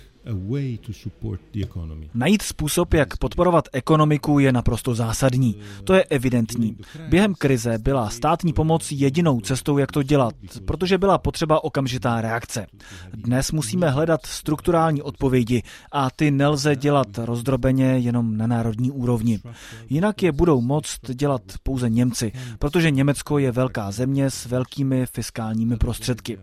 Najít 2.15 2.43
způsob, 2.43 2.95
jak 2.95 3.17
podporovat 3.17 3.69
ekonomiku, 3.73 4.39
je 4.39 4.53
naprosto 4.53 4.95
zásadní. 4.95 5.57
To 5.85 5.95
je 5.95 6.05
evidentní. 6.05 6.77
Během 7.09 7.35
krize 7.35 7.79
byla 7.79 8.11
státní 8.11 8.53
pomoc 8.53 8.93
jedinou 8.93 9.41
cestou, 9.41 9.79
jak 9.79 9.93
to 9.93 10.03
dělat, 10.03 10.35
protože 10.65 10.99
byla 10.99 11.19
potřeba 11.19 11.65
okamžitá 11.65 12.21
reakce. 12.21 12.67
Dnes 13.13 13.53
musíme 13.53 13.91
hledat 13.91 14.27
strukturální 14.27 15.03
odpovědi 15.03 15.63
a 15.93 16.11
ty 16.11 16.31
nelze 16.31 16.77
dělat 16.77 17.09
rozdrobeně 17.19 17.85
jenom 17.85 18.37
na 18.37 18.47
národní 18.47 18.91
úrovni. 18.91 19.41
Jinak 19.89 20.23
je 20.23 20.33
budou 20.33 20.61
moct 20.61 21.11
dělat 21.15 21.43
pouze 21.63 21.91
Němci, 21.91 22.33
protože 22.59 22.91
Německo 22.91 23.39
je 23.39 23.53
velká 23.53 23.91
země 23.91 24.31
s 24.31 24.47
velkými 24.47 25.07
fiskálními 25.07 25.77
prostředky. 25.77 26.39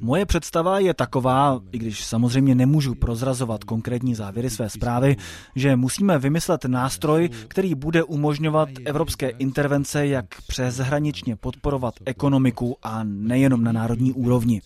Moje 0.00 0.26
představa 0.26 0.78
je 0.78 0.94
taková, 0.94 1.60
i 1.72 1.78
když 1.78 2.04
samozřejmě 2.04 2.54
nemůžu 2.54 2.94
prozrazovat 3.20 3.64
konkrétní 3.64 4.14
závěry 4.14 4.50
své 4.50 4.70
zprávy, 4.70 5.16
že 5.56 5.76
musíme 5.76 6.18
vymyslet 6.18 6.64
nástroj, 6.64 7.30
který 7.48 7.74
bude 7.74 8.02
umožňovat 8.02 8.68
evropské 8.84 9.28
intervence, 9.28 10.06
jak 10.06 10.24
přeshraničně 10.48 11.36
podporovat 11.36 11.94
ekonomiku 12.04 12.76
a 12.82 13.00
nejenom 13.04 13.64
na 13.64 13.72
národní 13.72 14.12
úrovni. 14.12 14.60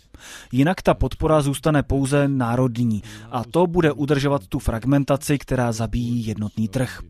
Jinak 0.52 0.82
ta 0.82 0.94
podpora 0.94 1.42
zůstane 1.42 1.82
pouze 1.82 2.28
národní 2.28 3.02
a 3.30 3.44
to 3.44 3.66
bude 3.66 3.92
udržovat 3.92 4.46
tu 4.46 4.58
fragmentaci, 4.58 5.38
která 5.38 5.72
zabíjí 5.72 6.26
jednotný 6.26 6.68
trh. 6.68 7.00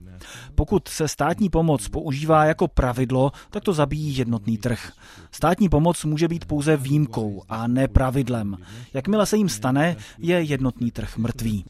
Pokud 0.55 0.89
se 0.89 1.09
státní 1.09 1.51
pomoc 1.51 1.89
používá 1.89 2.45
jako 2.45 2.69
pravidlo, 2.69 3.33
tak 3.51 3.65
to 3.65 3.73
zabíjí 3.73 4.17
jednotný 4.17 4.59
trh. 4.59 4.93
Státní 5.31 5.69
pomoc 5.69 6.05
může 6.05 6.29
být 6.29 6.45
pouze 6.45 6.77
výjimkou 6.77 7.43
a 7.49 7.67
ne 7.67 7.89
pravidlem. 7.89 8.57
Jakmile 8.95 9.27
se 9.27 9.37
jim 9.37 9.49
stane, 9.49 9.97
je 10.19 10.43
jednotný 10.43 10.91
trh 10.91 11.17
mrtvý. 11.17 11.65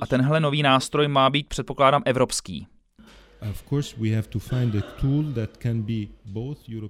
A 0.00 0.06
tenhle 0.06 0.40
nový 0.40 0.62
nástroj 0.62 1.08
má 1.08 1.30
být, 1.30 1.48
předpokládám, 1.48 2.02
evropský. 2.04 2.66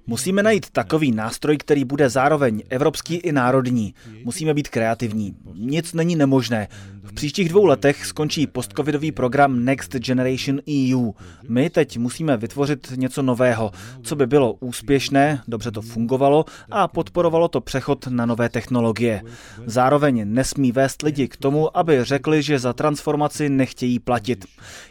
Musíme 0.06 0.42
najít 0.42 0.70
takový 0.70 1.12
nástroj, 1.12 1.56
který 1.56 1.84
bude 1.84 2.08
zároveň 2.08 2.62
evropský 2.68 3.14
i 3.14 3.32
národní. 3.32 3.94
Musíme 4.24 4.54
být 4.54 4.68
kreativní. 4.68 5.36
Nic 5.54 5.92
není 5.92 6.16
nemožné. 6.16 6.68
V 7.02 7.12
příštích 7.12 7.48
dvou 7.48 7.64
letech 7.64 8.06
skončí 8.06 8.46
postcovidový 8.46 9.12
program 9.12 9.64
Next 9.64 9.92
Generation 9.92 10.60
EU. 10.70 11.12
My 11.48 11.70
teď 11.70 11.98
musíme 11.98 12.36
vytvořit 12.36 12.92
něco 12.96 13.22
nového, 13.22 13.70
co 14.02 14.16
by 14.16 14.26
bylo 14.26 14.52
úspěšné, 14.52 15.42
dobře 15.48 15.70
to 15.70 15.82
fungovalo 15.82 16.44
a 16.70 16.88
podporovalo 16.88 17.48
to 17.48 17.60
přechod 17.60 18.06
na 18.06 18.26
nové 18.26 18.48
technologie. 18.48 19.22
Zároveň 19.66 20.34
nesmí 20.34 20.72
vést 20.72 21.02
lidi 21.02 21.28
k 21.28 21.36
tomu, 21.36 21.76
aby 21.76 22.04
řekli, 22.04 22.42
že 22.42 22.58
za 22.58 22.72
transformaci 22.72 23.48
nechtějí 23.48 23.98
platit. 23.98 24.44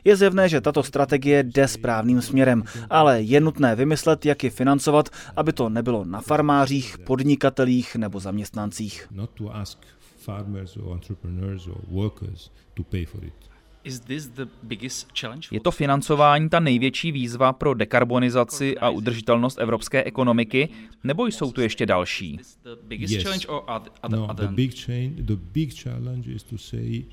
Je 0.03 0.15
zjevné, 0.15 0.49
že 0.49 0.61
tato 0.61 0.83
strategie 0.83 1.43
jde 1.43 1.67
správným 1.67 2.21
směrem, 2.21 2.63
ale 2.89 3.21
je 3.21 3.41
nutné 3.41 3.75
vymyslet, 3.75 4.25
jak 4.25 4.32
ji 4.43 4.49
financovat, 4.49 5.09
aby 5.35 5.53
to 5.53 5.69
nebylo 5.69 6.05
na 6.05 6.21
farmářích, 6.21 6.97
podnikatelích 6.97 7.95
nebo 7.95 8.19
zaměstnancích. 8.19 9.07
Je 15.51 15.59
to 15.59 15.71
financování 15.71 16.49
ta 16.49 16.59
největší 16.59 17.11
výzva 17.11 17.53
pro 17.53 17.73
dekarbonizaci 17.73 18.77
a 18.77 18.89
udržitelnost 18.89 19.59
evropské 19.59 20.03
ekonomiky, 20.03 20.69
nebo 21.03 21.25
jsou 21.25 21.51
tu 21.51 21.61
ještě 21.61 21.85
další? 21.85 22.39
Yes. 22.89 23.47
No, 24.09 24.27
the 24.33 25.35
big 25.35 25.73
challenge 25.83 26.31
is 26.31 26.43
to 26.43 26.57
say 26.57 27.03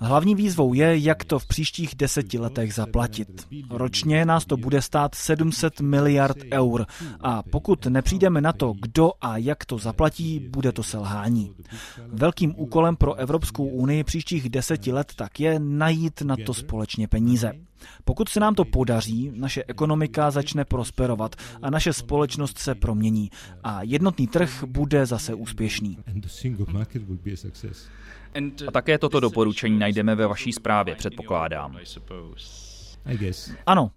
Hlavní 0.00 0.34
výzvou 0.34 0.74
je, 0.74 0.98
jak 0.98 1.24
to 1.24 1.38
v 1.38 1.46
příštích 1.46 1.94
deseti 1.94 2.38
letech 2.38 2.74
zaplatit. 2.74 3.48
Ročně 3.70 4.24
nás 4.24 4.44
to 4.44 4.56
bude 4.56 4.82
stát 4.82 5.14
700 5.14 5.80
miliard 5.80 6.36
eur 6.52 6.86
a 7.20 7.42
pokud 7.42 7.86
nepřijdeme 7.86 8.40
na 8.40 8.52
to, 8.52 8.74
kdo 8.80 9.12
a 9.20 9.36
jak 9.36 9.64
to 9.64 9.78
zaplatí, 9.78 10.48
bude 10.50 10.72
to 10.72 10.82
selhání. 10.82 11.52
Velkým 12.06 12.54
úkolem 12.56 12.96
pro 12.96 13.14
Evropskou 13.14 13.64
unii 13.68 14.04
příštích 14.04 14.48
deseti 14.48 14.92
let 14.92 15.12
tak 15.16 15.40
je 15.40 15.58
najít 15.58 16.22
na 16.22 16.36
to 16.46 16.54
společně 16.54 17.08
peníze. 17.08 17.52
Pokud 18.04 18.28
se 18.28 18.40
nám 18.40 18.54
to 18.54 18.64
podaří, 18.64 19.32
naše 19.34 19.64
ekonomika 19.68 20.30
začne 20.30 20.64
prosperovat 20.64 21.36
a 21.62 21.70
naše 21.70 21.92
společnost 21.92 22.58
se 22.58 22.74
promění 22.74 23.30
a 23.64 23.82
jednotný 23.82 24.26
trh 24.26 24.64
bude 24.66 25.06
zase 25.06 25.34
úspěšný. 25.34 25.98
A 28.66 28.70
také 28.70 28.98
toto 28.98 29.20
doporučení 29.20 29.78
najdeme 29.78 30.14
ve 30.14 30.26
vaší 30.26 30.52
zprávě, 30.52 30.94
předpokládám. 30.94 31.78
Ano. 33.66 33.90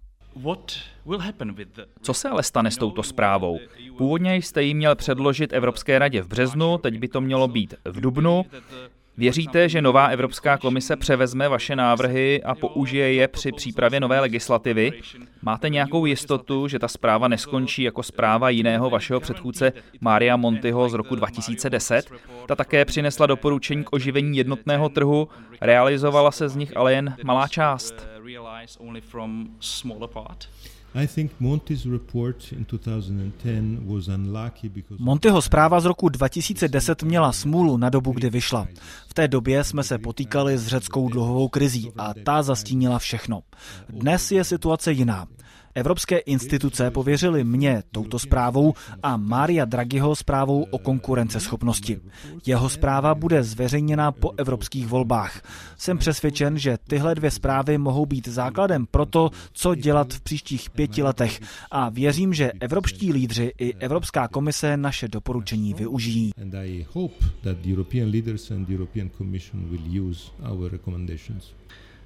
Co 2.02 2.14
se 2.14 2.28
ale 2.28 2.42
stane 2.42 2.70
s 2.70 2.76
touto 2.76 3.02
zprávou? 3.02 3.58
Původně 3.98 4.36
jste 4.36 4.62
ji 4.62 4.74
měl 4.74 4.96
předložit 4.96 5.52
Evropské 5.52 5.98
radě 5.98 6.22
v 6.22 6.28
březnu, 6.28 6.78
teď 6.78 6.98
by 6.98 7.08
to 7.08 7.20
mělo 7.20 7.48
být 7.48 7.74
v 7.84 8.00
dubnu. 8.00 8.44
Věříte, 9.20 9.68
že 9.68 9.82
nová 9.82 10.06
Evropská 10.06 10.58
komise 10.58 10.96
převezme 10.96 11.48
vaše 11.48 11.76
návrhy 11.76 12.42
a 12.42 12.54
použije 12.54 13.12
je 13.12 13.28
při 13.28 13.52
přípravě 13.52 14.00
nové 14.00 14.20
legislativy? 14.20 14.92
Máte 15.42 15.68
nějakou 15.68 16.06
jistotu, 16.06 16.68
že 16.68 16.78
ta 16.78 16.88
zpráva 16.88 17.28
neskončí 17.28 17.82
jako 17.82 18.02
zpráva 18.02 18.50
jiného 18.50 18.90
vašeho 18.90 19.20
předchůdce 19.20 19.72
Mária 20.00 20.36
Montiho 20.36 20.88
z 20.88 20.94
roku 20.94 21.14
2010? 21.14 22.10
Ta 22.46 22.56
také 22.56 22.84
přinesla 22.84 23.26
doporučení 23.26 23.84
k 23.84 23.92
oživení 23.92 24.36
jednotného 24.38 24.88
trhu, 24.88 25.28
realizovala 25.60 26.30
se 26.30 26.48
z 26.48 26.56
nich 26.56 26.76
ale 26.76 26.92
jen 26.92 27.16
malá 27.24 27.48
část. 27.48 27.94
Montyho 34.98 35.42
zpráva 35.42 35.80
z 35.80 35.84
roku 35.84 36.08
2010 36.08 37.02
měla 37.02 37.32
smůlu 37.32 37.76
na 37.76 37.90
dobu, 37.90 38.12
kdy 38.12 38.30
vyšla. 38.30 38.68
V 39.08 39.14
té 39.14 39.28
době 39.28 39.64
jsme 39.64 39.82
se 39.82 39.98
potýkali 39.98 40.58
s 40.58 40.66
řeckou 40.66 41.08
dluhovou 41.08 41.48
krizí 41.48 41.92
a 41.96 42.14
ta 42.24 42.42
zastínila 42.42 42.98
všechno. 42.98 43.42
Dnes 43.88 44.32
je 44.32 44.44
situace 44.44 44.92
jiná. 44.92 45.26
Evropské 45.74 46.18
instituce 46.18 46.90
pověřily 46.90 47.44
mě 47.44 47.82
touto 47.92 48.18
zprávou 48.18 48.74
a 49.02 49.16
Mária 49.16 49.64
Draghiho 49.64 50.16
zprávou 50.16 50.62
o 50.62 50.78
konkurenceschopnosti. 50.78 52.00
Jeho 52.46 52.68
zpráva 52.68 53.14
bude 53.14 53.42
zveřejněna 53.42 54.12
po 54.12 54.32
evropských 54.36 54.86
volbách. 54.86 55.42
Jsem 55.78 55.98
přesvědčen, 55.98 56.58
že 56.58 56.78
tyhle 56.88 57.14
dvě 57.14 57.30
zprávy 57.30 57.78
mohou 57.78 58.06
být 58.06 58.28
základem 58.28 58.86
pro 58.86 59.06
to, 59.06 59.30
co 59.52 59.74
dělat 59.74 60.12
v 60.12 60.20
příštích 60.20 60.70
pěti 60.70 61.02
letech 61.02 61.40
a 61.70 61.88
věřím, 61.88 62.34
že 62.34 62.52
evropští 62.60 63.12
lídři 63.12 63.52
i 63.58 63.74
Evropská 63.74 64.28
komise 64.28 64.76
naše 64.76 65.08
doporučení 65.08 65.74
využijí. 65.74 66.32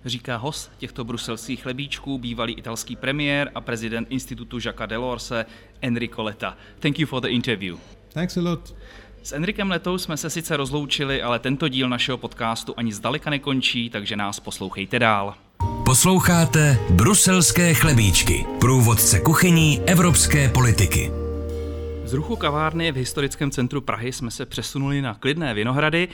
Říká 0.04 0.36
host 0.36 0.72
těchto 0.78 1.04
bruselských 1.04 1.62
chlebíčků, 1.62 2.18
bývalý 2.18 2.54
italský 2.54 2.96
premiér 2.96 3.50
a 3.54 3.60
prezident 3.60 4.08
institutu 4.10 4.58
Jacques 4.64 4.88
Delorse 4.88 5.46
Enrico 5.82 6.22
Letta. 6.22 6.56
Thank 6.78 6.98
you 6.98 7.06
for 7.06 7.22
the 7.22 7.28
interview. 7.28 7.76
Thanks 8.12 8.36
a 8.36 8.40
lot. 8.40 8.74
S 9.22 9.32
Enrikem 9.32 9.70
Letou 9.70 9.98
jsme 9.98 10.16
se 10.16 10.30
sice 10.30 10.56
rozloučili, 10.56 11.22
ale 11.22 11.38
tento 11.38 11.68
díl 11.68 11.88
našeho 11.88 12.18
podcastu 12.18 12.74
ani 12.76 12.92
zdaleka 12.92 13.30
nekončí, 13.30 13.90
takže 13.90 14.16
nás 14.16 14.40
poslouchejte 14.40 14.98
dál. 14.98 15.34
Posloucháte 15.84 16.78
Bruselské 16.90 17.74
chlebíčky, 17.74 18.46
průvodce 18.60 19.20
kuchyní 19.20 19.80
evropské 19.86 20.48
politiky. 20.48 21.10
Z 22.04 22.12
ruchu 22.12 22.36
kavárny 22.36 22.92
v 22.92 22.96
historickém 22.96 23.50
centru 23.50 23.80
Prahy 23.80 24.12
jsme 24.12 24.30
se 24.30 24.46
přesunuli 24.46 25.02
na 25.02 25.14
klidné 25.14 25.54
Vinohrady. 25.54 26.08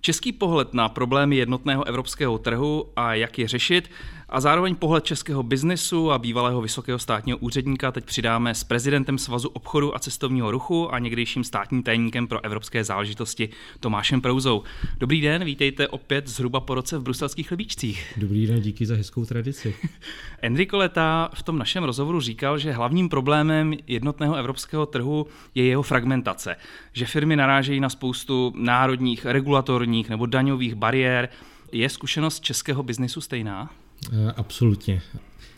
Český 0.00 0.32
pohled 0.32 0.74
na 0.74 0.88
problémy 0.88 1.36
jednotného 1.36 1.86
evropského 1.86 2.38
trhu 2.38 2.86
a 2.96 3.14
jak 3.14 3.38
je 3.38 3.48
řešit 3.48 3.90
a 4.32 4.40
zároveň 4.40 4.74
pohled 4.74 5.04
českého 5.04 5.42
biznesu 5.42 6.12
a 6.12 6.18
bývalého 6.18 6.60
vysokého 6.60 6.98
státního 6.98 7.38
úředníka 7.38 7.92
teď 7.92 8.04
přidáme 8.04 8.54
s 8.54 8.64
prezidentem 8.64 9.18
Svazu 9.18 9.48
obchodu 9.48 9.96
a 9.96 9.98
cestovního 9.98 10.50
ruchu 10.50 10.94
a 10.94 10.98
někdejším 10.98 11.44
státním 11.44 11.82
tajemníkem 11.82 12.26
pro 12.26 12.44
evropské 12.44 12.84
záležitosti 12.84 13.48
Tomášem 13.80 14.20
Prouzou. 14.20 14.62
Dobrý 14.98 15.20
den, 15.20 15.44
vítejte 15.44 15.88
opět 15.88 16.28
zhruba 16.28 16.60
po 16.60 16.74
roce 16.74 16.98
v 16.98 17.02
bruselských 17.02 17.48
chlebíčcích. 17.48 18.14
Dobrý 18.16 18.46
den, 18.46 18.60
díky 18.60 18.86
za 18.86 18.94
hezkou 18.94 19.24
tradici. 19.24 19.74
Enrico 20.42 20.76
Leta 20.76 21.30
v 21.34 21.42
tom 21.42 21.58
našem 21.58 21.84
rozhovoru 21.84 22.20
říkal, 22.20 22.58
že 22.58 22.72
hlavním 22.72 23.08
problémem 23.08 23.74
jednotného 23.86 24.34
evropského 24.34 24.86
trhu 24.86 25.26
je 25.54 25.64
jeho 25.64 25.82
fragmentace, 25.82 26.56
že 26.92 27.06
firmy 27.06 27.36
narážejí 27.36 27.80
na 27.80 27.88
spoustu 27.88 28.52
národních, 28.56 29.26
regulatorních 29.26 29.89
nebo 30.08 30.26
daňových 30.26 30.74
bariér. 30.74 31.28
Je 31.72 31.88
zkušenost 31.88 32.40
českého 32.40 32.82
biznesu 32.82 33.20
stejná? 33.20 33.70
Eh, 34.12 34.32
absolutně. 34.36 35.02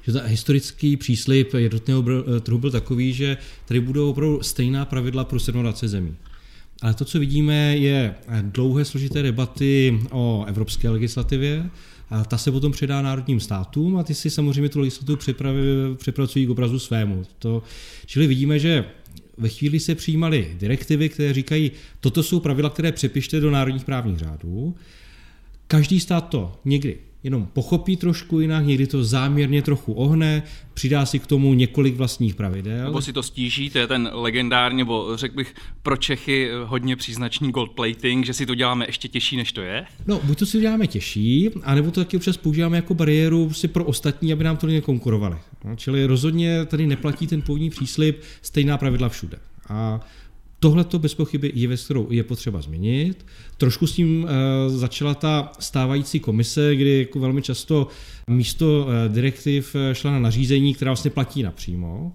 Že 0.02 0.12
ta 0.12 0.22
historický 0.22 0.96
příslip 0.96 1.54
jednotného 1.54 2.04
eh, 2.36 2.40
trhu 2.40 2.58
byl 2.58 2.70
takový, 2.70 3.12
že 3.12 3.36
tady 3.64 3.80
budou 3.80 4.10
opravdu 4.10 4.42
stejná 4.42 4.84
pravidla 4.84 5.24
pro 5.24 5.38
27 5.38 5.88
zemí. 5.88 6.16
Ale 6.82 6.94
to, 6.94 7.04
co 7.04 7.18
vidíme, 7.18 7.76
je 7.76 8.14
dlouhé 8.42 8.84
složité 8.84 9.22
debaty 9.22 10.00
o 10.10 10.44
evropské 10.48 10.90
legislativě, 10.90 11.70
a 12.12 12.24
ta 12.24 12.38
se 12.38 12.52
potom 12.52 12.72
předá 12.72 13.02
národním 13.02 13.40
státům 13.40 13.96
a 13.96 14.02
ty 14.02 14.14
si 14.14 14.30
samozřejmě 14.30 14.68
tu 14.68 14.80
legislativu 14.80 15.18
přepracují 15.96 16.46
k 16.46 16.50
obrazu 16.50 16.78
svému. 16.78 17.22
To, 17.38 17.62
čili 18.06 18.26
vidíme, 18.26 18.58
že 18.58 18.84
ve 19.36 19.48
chvíli 19.48 19.80
se 19.80 19.94
přijímaly 19.94 20.56
direktivy, 20.58 21.08
které 21.08 21.32
říkají, 21.32 21.70
toto 22.00 22.22
jsou 22.22 22.40
pravidla, 22.40 22.70
které 22.70 22.92
přepište 22.92 23.40
do 23.40 23.50
národních 23.50 23.84
právních 23.84 24.18
řádů. 24.18 24.76
Každý 25.66 26.00
stát 26.00 26.28
to 26.28 26.60
někdy 26.64 26.98
jenom 27.24 27.46
pochopí 27.52 27.96
trošku 27.96 28.40
jinak, 28.40 28.66
někdy 28.66 28.86
to 28.86 29.04
záměrně 29.04 29.62
trochu 29.62 29.92
ohne, 29.92 30.42
přidá 30.74 31.06
si 31.06 31.18
k 31.18 31.26
tomu 31.26 31.54
několik 31.54 31.96
vlastních 31.96 32.34
pravidel. 32.34 32.84
Nebo 32.84 33.02
si 33.02 33.12
to 33.12 33.22
stíží, 33.22 33.70
to 33.70 33.78
je 33.78 33.86
ten 33.86 34.10
legendární, 34.12 34.78
nebo 34.78 35.16
řekl 35.16 35.36
bych 35.36 35.54
pro 35.82 35.96
Čechy 35.96 36.50
hodně 36.64 36.96
příznačný 36.96 37.50
gold 37.50 37.70
plating, 37.70 38.26
že 38.26 38.34
si 38.34 38.46
to 38.46 38.54
děláme 38.54 38.86
ještě 38.88 39.08
těžší, 39.08 39.36
než 39.36 39.52
to 39.52 39.60
je? 39.60 39.84
No, 40.06 40.20
buď 40.24 40.38
to 40.38 40.46
si 40.46 40.60
děláme 40.60 40.86
těžší, 40.86 41.50
anebo 41.62 41.90
to 41.90 42.00
taky 42.00 42.16
občas 42.16 42.36
používáme 42.36 42.76
jako 42.76 42.94
bariéru 42.94 43.52
si 43.52 43.68
pro 43.68 43.84
ostatní, 43.84 44.32
aby 44.32 44.44
nám 44.44 44.56
to 44.56 44.66
nekonkurovali. 44.66 45.36
No, 45.64 45.76
čili 45.76 46.06
rozhodně 46.06 46.64
tady 46.64 46.86
neplatí 46.86 47.26
ten 47.26 47.42
původní 47.42 47.70
příslip 47.70 48.20
stejná 48.42 48.78
pravidla 48.78 49.08
všude. 49.08 49.38
A 49.68 50.00
Tohle 50.62 50.84
to 50.84 50.98
bez 50.98 51.14
pochyby 51.14 51.52
je 51.54 51.68
věc, 51.68 51.84
kterou 51.84 52.06
je 52.10 52.24
potřeba 52.24 52.62
změnit. 52.62 53.26
Trošku 53.56 53.86
s 53.86 53.92
tím 53.92 54.24
uh, 54.24 54.30
začala 54.76 55.14
ta 55.14 55.52
stávající 55.58 56.20
komise, 56.20 56.76
kdy 56.76 56.98
jako 56.98 57.20
velmi 57.20 57.42
často 57.42 57.88
místo 58.26 58.86
uh, 58.86 59.14
direktiv 59.14 59.74
eh, 59.74 59.94
šla 59.94 60.10
na 60.10 60.18
nařízení, 60.18 60.74
která 60.74 60.90
vlastně 60.90 61.10
platí 61.10 61.42
napřímo. 61.42 62.12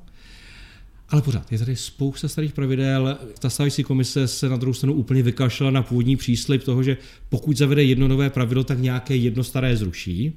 Ale 1.09 1.21
pořád, 1.21 1.51
je 1.51 1.59
tady 1.59 1.75
spousta 1.75 2.27
starých 2.27 2.53
pravidel. 2.53 3.17
Ta 3.39 3.49
stávající 3.49 3.83
komise 3.83 4.27
se 4.27 4.49
na 4.49 4.57
druhou 4.57 4.73
stranu 4.73 4.93
úplně 4.93 5.23
vykašla 5.23 5.71
na 5.71 5.81
původní 5.83 6.17
příslip 6.17 6.63
toho, 6.63 6.83
že 6.83 6.97
pokud 7.29 7.57
zavede 7.57 7.83
jedno 7.83 8.07
nové 8.07 8.29
pravidlo, 8.29 8.63
tak 8.63 8.79
nějaké 8.79 9.15
jedno 9.15 9.43
staré 9.43 9.77
zruší. 9.77 10.33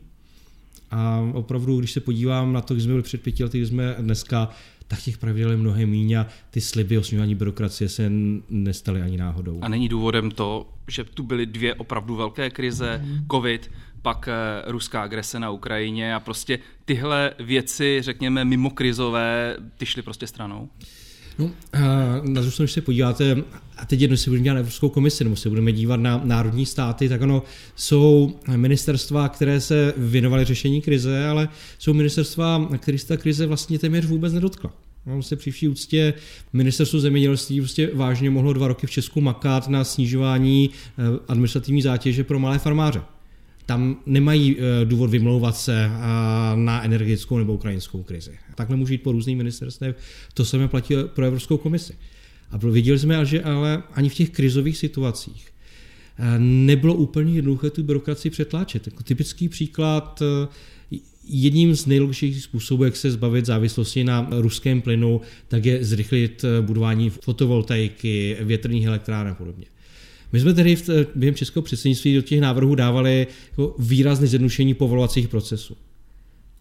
A 0.91 1.31
opravdu, 1.33 1.79
když 1.79 1.93
se 1.93 2.01
podívám 2.01 2.53
na 2.53 2.61
to, 2.61 2.75
když 2.75 2.85
jsme 2.85 2.93
byli 2.93 3.03
před 3.03 3.23
pěti 3.23 3.45
lety, 3.45 3.59
když 3.59 3.69
jsme 3.69 3.97
dneska, 3.99 4.49
tak 4.91 5.01
těch 5.01 5.19
pravidel 5.19 5.51
je 5.51 5.57
mnohem 5.57 5.91
méně 5.91 6.19
a 6.19 6.27
ty 6.51 6.61
sliby 6.61 6.99
o 6.99 7.03
snižování 7.03 7.35
byrokracie 7.35 7.89
se 7.89 8.11
nestaly 8.49 9.03
ani 9.03 9.17
náhodou. 9.17 9.59
A 9.63 9.69
není 9.69 9.89
důvodem 9.89 10.31
to, 10.31 10.67
že 10.89 11.05
tu 11.05 11.23
byly 11.23 11.47
dvě 11.47 11.75
opravdu 11.75 12.17
velké 12.17 12.51
krize, 12.51 13.05
covid, 13.31 13.71
pak 14.03 14.29
eh, 14.29 14.33
ruská 14.67 15.03
agrese 15.03 15.41
na 15.41 15.51
Ukrajině 15.51 16.15
a 16.15 16.21
prostě 16.21 16.59
tyhle 16.85 17.33
věci, 17.39 17.99
řekněme, 18.03 18.45
mimo 18.45 18.71
krizové, 18.71 19.57
ty 19.77 19.87
šly 19.87 20.03
prostě 20.03 20.27
stranou? 20.27 20.69
No, 21.41 21.51
na 22.23 22.41
druhou 22.41 22.57
když 22.59 22.73
se 22.73 22.81
podíváte, 22.81 23.37
a 23.77 23.87
teď 23.87 24.01
jedno 24.01 24.17
si 24.17 24.31
budeme 24.31 24.45
dělat 24.45 24.55
na 24.55 24.61
Evropskou 24.61 24.89
komisi, 24.89 25.25
nebo 25.25 25.37
se 25.37 25.49
budeme 25.49 25.73
dívat 25.73 25.97
na 25.97 26.21
národní 26.25 26.67
státy, 26.67 27.09
tak 27.09 27.21
ono 27.21 27.43
jsou 27.77 28.33
ministerstva, 28.57 29.29
které 29.29 29.61
se 29.61 29.95
věnovaly 29.97 30.45
řešení 30.45 30.83
krize, 30.83 31.27
ale 31.27 31.49
jsou 31.79 31.93
ministerstva, 31.93 32.69
které 32.79 32.99
se 32.99 33.07
ta 33.07 33.17
krize 33.17 33.47
vlastně 33.47 33.79
téměř 33.79 34.07
vůbec 34.07 34.33
nedotkla. 34.33 34.73
No, 35.07 35.23
se 35.23 35.37
při 35.37 35.51
vší 35.51 35.69
úctě 35.69 36.15
ministerstvo 36.53 37.01
zemědělství 37.01 37.61
prostě 37.61 37.91
vážně 37.95 38.31
mohlo 38.31 38.53
dva 38.53 38.69
roky 38.69 38.87
v 38.87 38.91
Česku 38.91 39.21
makat 39.21 39.69
na 39.69 39.85
snižování 39.85 40.71
eh, 40.71 41.03
administrativní 41.29 41.83
zátěže 41.83 42.25
pro 42.25 42.39
malé 42.39 42.59
farmáře 42.59 43.03
tam 43.71 43.97
nemají 44.07 44.57
eh, 44.59 44.85
důvod 44.85 45.11
vymlouvat 45.11 45.57
se 45.57 45.85
eh, 45.85 45.91
na 46.55 46.85
energetickou 46.85 47.39
nebo 47.39 47.55
ukrajinskou 47.55 48.03
krizi. 48.03 48.31
Takhle 48.55 48.77
může 48.77 48.95
jít 48.95 49.03
po 49.03 49.13
různých 49.13 49.37
ministerstvech. 49.37 49.97
To 50.35 50.45
samé 50.45 50.69
platí 50.69 50.95
pro 51.15 51.25
Evropskou 51.25 51.57
komisi. 51.57 51.93
A 52.51 52.57
viděli 52.57 52.99
jsme, 52.99 53.27
že 53.27 53.43
ale 53.43 53.83
ani 53.93 54.09
v 54.09 54.15
těch 54.15 54.31
krizových 54.31 54.79
situacích 54.79 55.49
eh, 56.19 56.39
nebylo 56.39 56.95
úplně 56.95 57.35
jednoduché 57.35 57.71
tu 57.71 57.83
byrokracii 57.83 58.31
přetláčet. 58.31 58.87
Jako 58.87 59.03
typický 59.03 59.49
příklad, 59.49 60.23
jedním 61.25 61.77
z 61.77 61.87
nejlogičtějších 61.87 62.43
způsobů, 62.43 62.85
jak 62.85 62.97
se 62.97 63.11
zbavit 63.11 63.47
závislosti 63.47 64.05
na 64.05 64.29
ruském 64.31 64.81
plynu, 64.81 65.21
tak 65.49 65.65
je 65.65 65.85
zrychlit 65.85 66.45
budování 66.61 67.11
fotovoltaiky, 67.11 68.37
větrných 68.41 68.87
elektráren 68.87 69.33
a 69.33 69.35
podobně. 69.35 69.67
My 70.33 70.41
jsme 70.41 70.55
tedy 70.55 70.77
v, 70.77 70.89
během 71.15 71.35
českého 71.35 71.63
předsednictví 71.63 72.15
do 72.15 72.23
těch 72.23 72.41
návrhů 72.41 72.75
dávali 72.75 73.27
jako 73.51 73.75
výrazné 73.79 74.27
zjednodušení 74.27 74.75
povolovacích 74.75 75.29
procesů. 75.29 75.77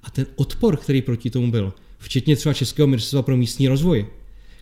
A 0.03 0.09
ten 0.09 0.25
odpor, 0.35 0.77
který 0.77 1.01
proti 1.01 1.29
tomu 1.29 1.51
byl, 1.51 1.73
včetně 1.97 2.35
třeba 2.35 2.53
Českého 2.53 2.87
ministerstva 2.87 3.21
pro 3.21 3.37
místní 3.37 3.67
rozvoj, 3.67 4.05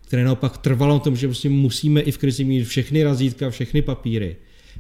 které 0.02 0.24
naopak 0.24 0.58
trvalo 0.58 0.93
na 0.93 1.00
tom, 1.00 1.15
že 1.15 1.28
prostě 1.28 1.50
musíme 1.50 2.02
i 2.02 2.12
v 2.12 2.17
krizi 2.17 2.43
mít 2.43 2.63
všechny 2.63 3.04
razítka, 3.04 3.50
všechny 3.50 3.82
papíry. 3.82 4.36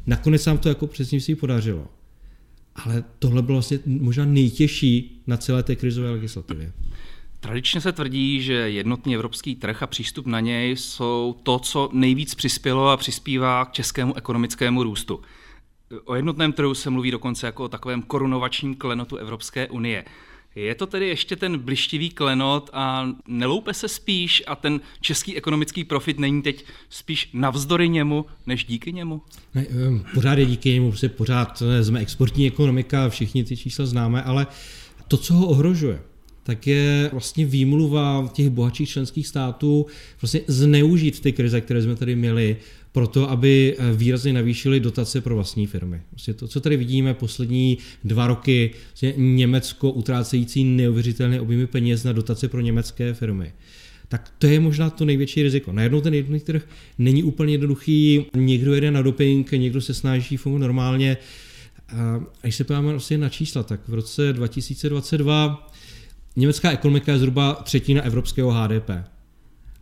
Nakonec 0.05 0.45
nám 0.45 0.57
to 0.57 0.69
jako 0.69 0.87
předsednictví 0.87 1.35
podařilo. 1.35 1.87
Ale 2.75 3.03
tohle 3.19 3.41
bylo 3.41 3.55
vlastně 3.55 3.79
možná 3.85 4.25
nejtěžší 4.25 5.21
na 5.27 5.37
celé 5.37 5.63
té 5.63 5.75
krizové 5.75 6.11
legislativě. 6.11 6.71
Tradičně 7.47 7.81
se 7.81 7.91
tvrdí, 7.91 8.41
že 8.41 8.53
jednotný 8.53 9.15
evropský 9.15 9.55
trh 9.55 9.83
a 9.83 9.87
přístup 9.87 10.25
na 10.25 10.39
něj 10.39 10.75
jsou 10.75 11.35
to, 11.43 11.59
co 11.59 11.89
nejvíc 11.93 12.35
přispělo 12.35 12.89
a 12.89 12.97
přispívá 12.97 13.65
k 13.65 13.71
českému 13.71 14.17
ekonomickému 14.17 14.83
růstu. 14.83 15.21
O 16.05 16.15
jednotném 16.15 16.53
trhu 16.53 16.73
se 16.73 16.89
mluví 16.89 17.11
dokonce 17.11 17.45
jako 17.45 17.63
o 17.63 17.67
takovém 17.67 18.01
korunovačním 18.01 18.75
klenotu 18.75 19.15
Evropské 19.17 19.67
unie. 19.67 20.05
Je 20.55 20.75
to 20.75 20.87
tedy 20.87 21.07
ještě 21.07 21.35
ten 21.35 21.57
blištivý 21.57 22.09
klenot 22.09 22.69
a 22.73 23.07
neloupe 23.27 23.73
se 23.73 23.87
spíš 23.87 24.43
a 24.47 24.55
ten 24.55 24.79
český 25.01 25.37
ekonomický 25.37 25.83
profit 25.83 26.19
není 26.19 26.41
teď 26.41 26.65
spíš 26.89 27.29
navzdory 27.33 27.89
němu, 27.89 28.25
než 28.47 28.65
díky 28.65 28.93
němu? 28.93 29.21
Ne, 29.53 29.65
pořád 30.13 30.37
je 30.37 30.45
díky 30.45 30.69
němu, 30.69 30.91
protože 30.91 31.09
pořád 31.09 31.63
jsme 31.81 31.99
exportní 31.99 32.47
ekonomika, 32.47 33.09
všichni 33.09 33.43
ty 33.43 33.57
čísla 33.57 33.85
známe, 33.85 34.23
ale 34.23 34.47
to, 35.07 35.17
co 35.17 35.33
ho 35.33 35.47
ohrožuje, 35.47 36.01
tak 36.47 36.67
je 36.67 37.09
vlastně 37.11 37.45
výmluva 37.45 38.29
těch 38.33 38.49
bohatších 38.49 38.89
členských 38.89 39.27
států 39.27 39.85
vlastně 40.21 40.41
zneužít 40.47 41.19
ty 41.19 41.31
krize, 41.31 41.61
které 41.61 41.81
jsme 41.81 41.95
tady 41.95 42.15
měli, 42.15 42.57
proto, 42.91 43.29
aby 43.29 43.75
eh, 43.77 43.93
výrazně 43.93 44.33
navýšili 44.33 44.79
dotace 44.79 45.21
pro 45.21 45.35
vlastní 45.35 45.67
firmy. 45.67 46.01
Vlastně 46.11 46.33
to, 46.33 46.47
co 46.47 46.59
tady 46.61 46.77
vidíme 46.77 47.13
poslední 47.13 47.77
dva 48.03 48.27
roky, 48.27 48.71
vlastně 48.87 49.13
Německo 49.17 49.91
utrácející 49.91 50.63
neuvěřitelné 50.63 51.41
objemy 51.41 51.67
peněz 51.67 52.03
na 52.03 52.13
dotace 52.13 52.47
pro 52.47 52.61
německé 52.61 53.13
firmy 53.13 53.53
tak 54.09 54.33
to 54.39 54.47
je 54.47 54.59
možná 54.59 54.89
to 54.89 55.05
největší 55.05 55.43
riziko. 55.43 55.73
Najednou 55.73 56.01
ten 56.01 56.13
jednotný 56.13 56.39
trh 56.39 56.67
není 56.97 57.23
úplně 57.23 57.53
jednoduchý, 57.53 58.25
někdo 58.35 58.73
jede 58.73 58.91
na 58.91 59.01
doping, 59.01 59.51
někdo 59.51 59.81
se 59.81 59.93
snaží 59.93 60.37
fungovat 60.37 60.61
normálně. 60.61 61.17
A 61.89 62.23
když 62.41 62.55
se 62.55 62.63
podíváme 62.63 62.91
vlastně 62.91 63.17
na 63.17 63.29
čísla, 63.29 63.63
tak 63.63 63.87
v 63.87 63.93
roce 63.93 64.33
2022 64.33 65.71
německá 66.39 66.71
ekonomika 66.71 67.11
je 67.11 67.19
zhruba 67.19 67.53
třetina 67.53 68.01
evropského 68.01 68.51
HDP. 68.51 68.89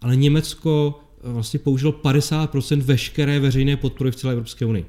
Ale 0.01 0.15
Německo 0.15 0.99
vlastně 1.23 1.59
použilo 1.59 1.91
50% 1.91 2.81
veškeré 2.81 3.39
veřejné 3.39 3.77
podpory 3.77 4.11
v 4.11 4.15
celé 4.15 4.33
Evropské 4.33 4.65
unii. 4.65 4.85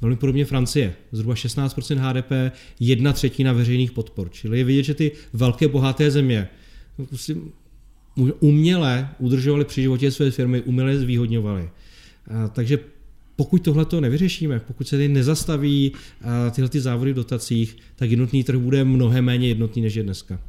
Velmi 0.00 0.16
podobně 0.16 0.44
Francie, 0.44 0.94
zhruba 1.12 1.34
16% 1.34 1.98
HDP, 1.98 2.56
jedna 2.80 3.12
třetina 3.12 3.52
veřejných 3.52 3.92
podpor. 3.92 4.30
Čili 4.30 4.58
je 4.58 4.64
vidět, 4.64 4.82
že 4.82 4.94
ty 4.94 5.12
velké 5.32 5.68
bohaté 5.68 6.10
země 6.10 6.48
prostě 7.08 7.36
uměle 8.40 9.08
udržovali 9.18 9.64
při 9.64 9.82
životě 9.82 10.10
své 10.10 10.30
firmy, 10.30 10.60
uměle 10.62 10.98
zvýhodňovali. 10.98 11.70
Takže 12.52 12.78
pokud 13.36 13.62
tohle 13.62 13.84
to 13.84 14.00
nevyřešíme, 14.00 14.60
pokud 14.60 14.88
se 14.88 14.96
tady 14.96 15.08
nezastaví 15.08 15.92
tyhle 16.50 16.68
ty 16.68 16.80
závody 16.80 17.12
v 17.12 17.16
dotacích, 17.16 17.76
tak 17.96 18.10
jednotný 18.10 18.44
trh 18.44 18.58
bude 18.58 18.84
mnohem 18.84 19.24
méně 19.24 19.48
jednotný, 19.48 19.82
než 19.82 19.94
je 19.94 20.02
dneska. 20.02 20.40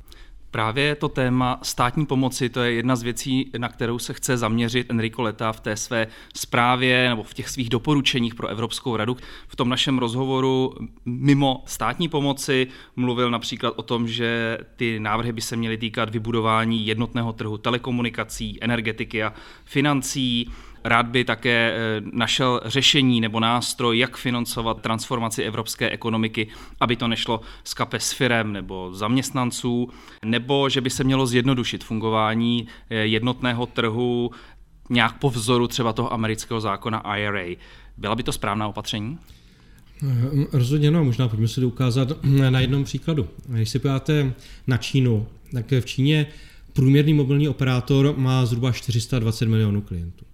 Právě 0.53 0.95
to 0.95 1.09
téma 1.09 1.59
státní 1.63 2.05
pomoci, 2.05 2.49
to 2.49 2.61
je 2.61 2.71
jedna 2.73 2.95
z 2.95 3.03
věcí, 3.03 3.51
na 3.57 3.69
kterou 3.69 3.99
se 3.99 4.13
chce 4.13 4.37
zaměřit 4.37 4.89
Enrico 4.89 5.21
Leta 5.21 5.51
v 5.51 5.59
té 5.59 5.77
své 5.77 6.07
zprávě 6.35 7.09
nebo 7.09 7.23
v 7.23 7.33
těch 7.33 7.49
svých 7.49 7.69
doporučeních 7.69 8.35
pro 8.35 8.47
Evropskou 8.47 8.97
radu. 8.97 9.17
V 9.47 9.55
tom 9.55 9.69
našem 9.69 9.97
rozhovoru 9.97 10.73
mimo 11.05 11.63
státní 11.65 12.09
pomoci 12.09 12.67
mluvil 12.95 13.31
například 13.31 13.73
o 13.75 13.81
tom, 13.81 14.07
že 14.07 14.57
ty 14.75 14.99
návrhy 14.99 15.31
by 15.31 15.41
se 15.41 15.55
měly 15.55 15.77
týkat 15.77 16.09
vybudování 16.09 16.87
jednotného 16.87 17.33
trhu 17.33 17.57
telekomunikací, 17.57 18.57
energetiky 18.61 19.23
a 19.23 19.33
financí, 19.65 20.51
Rád 20.85 21.05
by 21.05 21.25
také 21.25 21.73
eh, 21.73 22.01
našel 22.11 22.61
řešení 22.65 23.21
nebo 23.21 23.39
nástroj, 23.39 23.99
jak 23.99 24.17
financovat 24.17 24.81
transformaci 24.81 25.43
evropské 25.43 25.89
ekonomiky, 25.89 26.47
aby 26.79 26.95
to 26.95 27.07
nešlo 27.07 27.41
z 27.63 27.73
kapes 27.73 28.11
firem 28.11 28.53
nebo 28.53 28.93
zaměstnanců, 28.93 29.89
nebo 30.25 30.69
že 30.69 30.81
by 30.81 30.89
se 30.89 31.03
mělo 31.03 31.27
zjednodušit 31.27 31.83
fungování 31.83 32.67
eh, 32.89 32.95
jednotného 32.95 33.65
trhu 33.65 34.31
nějak 34.89 35.19
po 35.19 35.29
vzoru 35.29 35.67
třeba 35.67 35.93
toho 35.93 36.13
amerického 36.13 36.61
zákona 36.61 37.15
IRA. 37.17 37.55
Byla 37.97 38.15
by 38.15 38.23
to 38.23 38.31
správná 38.31 38.67
opatření? 38.67 39.17
Eh, 40.03 40.45
rozhodně 40.51 40.91
no, 40.91 41.03
možná 41.03 41.27
pojďme 41.27 41.47
si 41.47 41.61
to 41.61 41.67
ukázat 41.67 42.23
na 42.49 42.59
jednom 42.59 42.83
příkladu. 42.83 43.27
Když 43.47 43.69
se 43.69 43.79
podíváte 43.79 44.33
na 44.67 44.77
Čínu, 44.77 45.27
tak 45.53 45.71
v 45.71 45.85
Číně 45.85 46.27
průměrný 46.73 47.13
mobilní 47.13 47.49
operátor 47.49 48.13
má 48.17 48.45
zhruba 48.45 48.71
420 48.71 49.45
milionů 49.45 49.81
klientů. 49.81 50.25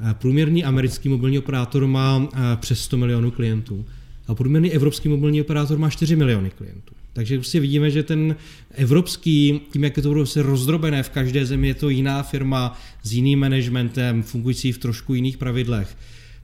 Eh, 0.00 0.14
průměrný 0.14 0.64
americký 0.64 1.08
mobilní 1.08 1.38
operátor 1.38 1.86
má 1.86 2.28
eh, 2.32 2.38
přes 2.56 2.80
100 2.80 2.96
milionů 2.96 3.30
klientů 3.30 3.84
a 4.26 4.34
průměrný 4.34 4.72
evropský 4.72 5.08
mobilní 5.08 5.40
operátor 5.40 5.78
má 5.78 5.90
4 5.90 6.16
miliony 6.16 6.50
klientů. 6.50 6.94
Takže 7.12 7.36
prostě 7.36 7.60
vidíme, 7.60 7.90
že 7.90 8.02
ten 8.02 8.36
evropský, 8.70 9.60
tím 9.72 9.84
jak 9.84 9.96
je 9.96 10.02
to 10.02 10.10
prostě 10.10 10.42
rozdrobené 10.42 11.02
v 11.02 11.10
každé 11.10 11.46
zemi, 11.46 11.68
je 11.68 11.74
to 11.74 11.88
jiná 11.88 12.22
firma 12.22 12.78
s 13.02 13.12
jiným 13.12 13.38
managementem, 13.38 14.22
fungující 14.22 14.72
v 14.72 14.78
trošku 14.78 15.14
jiných 15.14 15.36
pravidlech. 15.36 15.96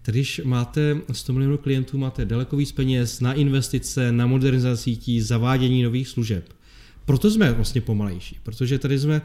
Tedy 0.02 0.18
když 0.18 0.40
máte 0.44 0.96
100 1.12 1.32
milionů 1.32 1.58
klientů, 1.58 1.98
máte 1.98 2.24
daleko 2.24 2.56
víc 2.56 2.72
peněz 2.72 3.20
na 3.20 3.32
investice, 3.32 4.12
na 4.12 4.26
modernizaci 4.26 4.82
sítí, 4.82 5.20
zavádění 5.20 5.82
nových 5.82 6.08
služeb. 6.08 6.44
Proto 7.04 7.30
jsme 7.30 7.52
vlastně 7.52 7.80
pomalejší, 7.80 8.36
protože 8.42 8.78
tady 8.78 8.98
jsme 8.98 9.22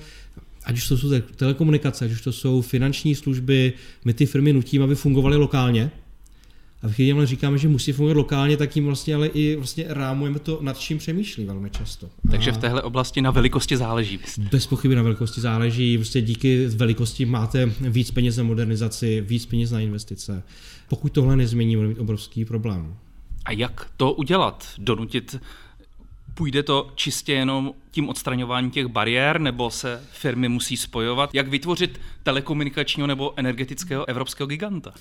ať 0.65 0.75
už 0.75 0.87
to 0.87 0.97
jsou 0.97 1.09
telekomunikace, 1.35 2.05
ať 2.05 2.11
už 2.11 2.21
to 2.21 2.31
jsou 2.31 2.61
finanční 2.61 3.15
služby, 3.15 3.73
my 4.05 4.13
ty 4.13 4.25
firmy 4.25 4.53
nutíme, 4.53 4.83
aby 4.83 4.95
fungovaly 4.95 5.37
lokálně. 5.37 5.91
A 6.81 6.87
když 6.87 6.99
jim 6.99 7.25
říkáme, 7.25 7.57
že 7.57 7.67
musí 7.67 7.91
fungovat 7.91 8.17
lokálně, 8.17 8.57
tak 8.57 8.75
jim 8.75 8.85
vlastně 8.85 9.15
ale 9.15 9.27
i 9.27 9.55
vlastně 9.55 9.85
rámujeme 9.87 10.39
to, 10.39 10.59
nad 10.61 10.77
čím 10.77 10.97
přemýšlí 10.97 11.45
velmi 11.45 11.69
často. 11.69 12.09
Takže 12.31 12.51
v 12.51 12.57
téhle 12.57 12.81
oblasti 12.81 13.21
na 13.21 13.31
velikosti 13.31 13.77
záleží. 13.77 14.19
Bez 14.51 14.67
pochyby 14.67 14.95
na 14.95 15.01
velikosti 15.01 15.41
záleží. 15.41 15.97
Prostě 15.97 16.21
díky 16.21 16.67
velikosti 16.67 17.25
máte 17.25 17.71
víc 17.81 18.11
peněz 18.11 18.37
na 18.37 18.43
modernizaci, 18.43 19.21
víc 19.21 19.45
peněz 19.45 19.71
na 19.71 19.79
investice. 19.79 20.43
Pokud 20.89 21.11
tohle 21.11 21.35
nezmění, 21.35 21.75
bude 21.75 21.87
mít 21.87 21.99
obrovský 21.99 22.45
problém. 22.45 22.95
A 23.45 23.51
jak 23.51 23.91
to 23.97 24.13
udělat? 24.13 24.67
Donutit 24.77 25.39
Půjde 26.35 26.63
to 26.63 26.91
čistě 26.95 27.33
jenom 27.33 27.73
tím 27.91 28.09
odstraňováním 28.09 28.71
těch 28.71 28.87
bariér, 28.87 29.41
nebo 29.41 29.71
se 29.71 30.03
firmy 30.11 30.49
musí 30.49 30.77
spojovat? 30.77 31.29
Jak 31.33 31.47
vytvořit 31.47 32.01
telekomunikačního 32.23 33.07
nebo 33.07 33.33
energetického 33.35 34.09
evropského 34.09 34.47
giganta? 34.47 34.93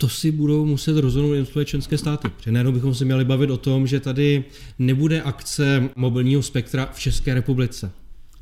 to 0.00 0.08
si 0.08 0.32
budou 0.32 0.64
muset 0.64 1.00
rozhodnout 1.00 1.32
jednotlivé 1.32 1.64
členské 1.64 1.98
státy. 1.98 2.28
Protože 2.28 2.52
najednou 2.52 2.72
bychom 2.72 2.94
se 2.94 3.04
měli 3.04 3.24
bavit 3.24 3.50
o 3.50 3.56
tom, 3.56 3.86
že 3.86 4.00
tady 4.00 4.44
nebude 4.78 5.22
akce 5.22 5.90
mobilního 5.96 6.42
spektra 6.42 6.88
v 6.92 7.00
České 7.00 7.34
republice 7.34 7.92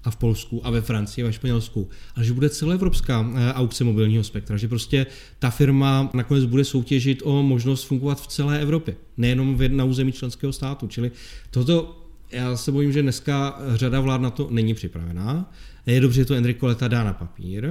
a 0.05 0.11
v 0.11 0.17
Polsku 0.17 0.67
a 0.67 0.71
ve 0.71 0.81
Francii 0.81 1.25
a 1.25 1.27
ve 1.27 1.33
Španělsku, 1.33 1.89
ale 2.17 2.25
že 2.25 2.33
bude 2.33 2.51
celoevropská 2.51 3.31
eh, 3.35 3.53
aukce 3.53 3.85
mobilního 3.85 4.25
spektra, 4.25 4.57
že 4.57 4.69
prostě 4.69 5.07
ta 5.39 5.51
firma 5.51 6.11
nakonec 6.15 6.45
bude 6.45 6.65
soutěžit 6.65 7.23
o 7.25 7.43
možnost 7.43 7.85
fungovat 7.85 8.21
v 8.21 8.27
celé 8.27 8.61
Evropě, 8.61 8.97
nejenom 9.17 9.59
na 9.69 9.85
území 9.85 10.13
členského 10.13 10.53
státu. 10.53 10.87
Čili 10.87 11.11
toto 11.51 11.98
já 12.33 12.57
se 12.57 12.73
bojím, 12.73 12.93
že 12.93 13.03
dneska 13.03 13.59
řada 13.75 14.01
vlád 14.01 14.21
na 14.21 14.31
to 14.31 14.49
není 14.51 14.75
připravená. 14.75 15.53
Je 15.87 16.01
dobře, 16.01 16.21
že 16.21 16.25
to 16.25 16.35
Enrico 16.35 16.67
Leta 16.67 16.89
dá 16.89 17.05
na 17.05 17.13
papír. 17.13 17.71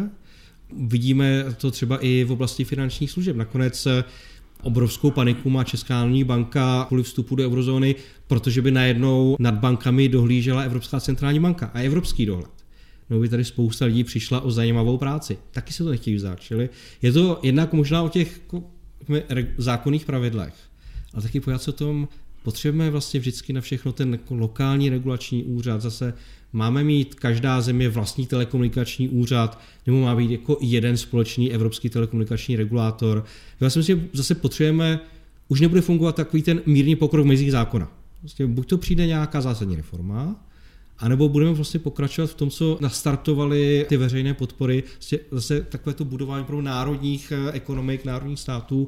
Vidíme 0.77 1.45
to 1.57 1.71
třeba 1.71 1.97
i 1.97 2.23
v 2.23 2.31
oblasti 2.31 2.63
finančních 2.63 3.11
služeb. 3.11 3.35
Nakonec 3.35 3.87
obrovskou 4.61 5.11
paniku 5.11 5.49
má 5.49 5.63
Česká 5.63 5.93
národní 5.93 6.23
banka 6.23 6.85
kvůli 6.87 7.03
vstupu 7.03 7.35
do 7.35 7.43
eurozóny, 7.43 7.95
protože 8.27 8.61
by 8.61 8.71
najednou 8.71 9.35
nad 9.39 9.53
bankami 9.53 10.09
dohlížela 10.09 10.61
Evropská 10.61 10.99
centrální 10.99 11.39
banka 11.39 11.71
a 11.73 11.79
evropský 11.79 12.25
dohled. 12.25 12.49
No 13.09 13.19
by 13.19 13.29
tady 13.29 13.45
spousta 13.45 13.85
lidí 13.85 14.03
přišla 14.03 14.41
o 14.41 14.51
zajímavou 14.51 14.97
práci. 14.97 15.37
Taky 15.51 15.73
se 15.73 15.83
to 15.83 15.89
nechtějí 15.89 16.15
vzát. 16.15 16.39
Čili 16.39 16.69
je 17.01 17.11
to 17.11 17.39
jednak 17.43 17.73
možná 17.73 18.03
o 18.03 18.09
těch 18.09 18.41
zákonných 19.57 20.05
pravidlech, 20.05 20.53
ale 21.13 21.23
taky 21.23 21.39
pojat 21.39 21.61
se 21.61 21.71
o 21.71 21.73
tom, 21.73 22.07
potřebujeme 22.47 22.91
vlastně 22.91 23.19
vždycky 23.19 23.53
na 23.53 23.61
všechno 23.61 23.91
ten 23.91 24.19
lokální 24.29 24.89
regulační 24.89 25.43
úřad. 25.43 25.81
Zase 25.81 26.13
máme 26.53 26.83
mít 26.83 27.15
každá 27.15 27.61
země 27.61 27.89
vlastní 27.89 28.27
telekomunikační 28.27 29.09
úřad, 29.09 29.59
nebo 29.85 30.01
má 30.01 30.15
být 30.15 30.31
jako 30.31 30.57
jeden 30.61 30.97
společný 30.97 31.53
evropský 31.53 31.89
telekomunikační 31.89 32.55
regulátor. 32.55 33.25
Já 33.59 33.69
si 33.69 33.79
myslím, 33.79 33.99
že 33.99 34.07
zase 34.13 34.35
potřebujeme, 34.35 34.99
už 35.47 35.61
nebude 35.61 35.81
fungovat 35.81 36.15
takový 36.15 36.43
ten 36.43 36.61
mírný 36.65 36.95
pokrok 36.95 37.25
v 37.25 37.27
mezích 37.27 37.51
zákona. 37.51 37.91
Vlastně 38.21 38.47
buď 38.47 38.67
to 38.67 38.77
přijde 38.77 39.07
nějaká 39.07 39.41
zásadní 39.41 39.75
reforma, 39.75 40.45
anebo 40.97 41.29
budeme 41.29 41.53
vlastně 41.53 41.79
pokračovat 41.79 42.27
v 42.27 42.35
tom, 42.35 42.49
co 42.49 42.77
nastartovali 42.81 43.85
ty 43.89 43.97
veřejné 43.97 44.33
podpory, 44.33 44.83
vlastně 44.93 45.19
zase 45.31 45.61
takové 45.61 45.93
to 45.93 46.05
budování 46.05 46.45
pro 46.45 46.61
národních 46.61 47.31
eh, 47.31 47.51
ekonomik, 47.51 48.05
národních 48.05 48.39
států. 48.39 48.87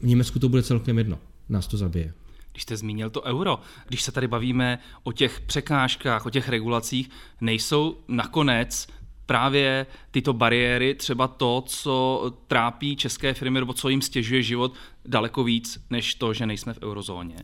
V 0.00 0.06
Německu 0.06 0.38
to 0.38 0.48
bude 0.48 0.62
celkem 0.62 0.98
jedno, 0.98 1.18
nás 1.48 1.66
to 1.66 1.76
zabije. 1.76 2.12
Když 2.52 2.62
jste 2.62 2.76
zmínil 2.76 3.10
to 3.10 3.22
euro, 3.22 3.58
když 3.88 4.02
se 4.02 4.12
tady 4.12 4.28
bavíme 4.28 4.78
o 5.02 5.12
těch 5.12 5.40
překážkách, 5.40 6.26
o 6.26 6.30
těch 6.30 6.48
regulacích, 6.48 7.10
nejsou 7.40 7.98
nakonec 8.08 8.86
právě 9.26 9.86
tyto 10.10 10.32
bariéry 10.32 10.94
třeba 10.94 11.28
to, 11.28 11.64
co 11.66 12.32
trápí 12.46 12.96
české 12.96 13.34
firmy 13.34 13.60
nebo 13.60 13.72
co 13.72 13.88
jim 13.88 14.02
stěžuje 14.02 14.42
život 14.42 14.74
daleko 15.06 15.44
víc, 15.44 15.84
než 15.90 16.14
to, 16.14 16.34
že 16.34 16.46
nejsme 16.46 16.74
v 16.74 16.82
eurozóně? 16.82 17.36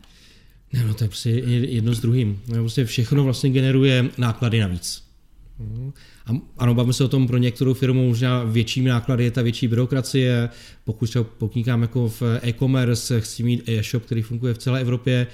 Ne, 0.73 0.83
no 0.83 0.93
to 0.93 1.03
je 1.03 1.07
prostě 1.07 1.29
jedno 1.29 1.93
s 1.93 1.99
druhým. 1.99 2.41
Prostě 2.45 2.85
všechno 2.85 3.23
vlastně 3.23 3.49
generuje 3.49 4.09
náklady 4.17 4.59
navíc. 4.59 5.08
A 6.25 6.31
ano, 6.57 6.75
bavíme 6.75 6.93
se 6.93 7.03
o 7.03 7.07
tom 7.07 7.27
pro 7.27 7.37
některou 7.37 7.73
firmu 7.73 8.07
možná 8.07 8.43
větší 8.43 8.81
náklady 8.81 9.23
je 9.23 9.31
ta 9.31 9.41
větší 9.41 9.67
byrokracie. 9.67 10.49
Pokud 10.83 11.09
třeba 11.09 11.23
podnikám 11.23 11.81
jako 11.81 12.09
v 12.09 12.21
e-commerce, 12.43 13.21
chci 13.21 13.43
mít 13.43 13.69
e-shop, 13.69 14.05
který 14.05 14.21
funguje 14.21 14.53
v 14.53 14.57
celé 14.57 14.81
Evropě, 14.81 15.27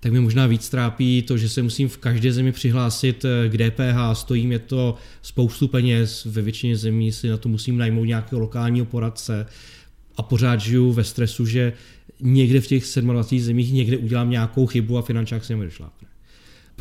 tak 0.00 0.12
mi 0.12 0.20
možná 0.20 0.46
víc 0.46 0.68
trápí 0.68 1.22
to, 1.22 1.38
že 1.38 1.48
se 1.48 1.62
musím 1.62 1.88
v 1.88 1.98
každé 1.98 2.32
zemi 2.32 2.52
přihlásit 2.52 3.24
k 3.48 3.56
DPH, 3.56 4.12
stojí 4.12 4.46
mě 4.46 4.58
to 4.58 4.94
spoustu 5.22 5.68
peněz, 5.68 6.24
ve 6.24 6.42
většině 6.42 6.76
zemí 6.76 7.12
si 7.12 7.28
na 7.28 7.36
to 7.36 7.48
musím 7.48 7.78
najmout 7.78 8.04
nějakého 8.04 8.40
lokálního 8.40 8.86
poradce. 8.86 9.46
A 10.16 10.22
pořád 10.22 10.60
žiju 10.60 10.92
ve 10.92 11.04
stresu, 11.04 11.46
že 11.46 11.72
někde 12.20 12.60
v 12.60 12.66
těch 12.66 12.84
27 13.00 13.40
zemích 13.40 13.72
někde 13.72 13.96
udělám 13.96 14.30
nějakou 14.30 14.66
chybu 14.66 14.98
a 14.98 15.02
finančák 15.02 15.44
se 15.44 15.56
mi 15.56 15.64
došlápne 15.64 16.11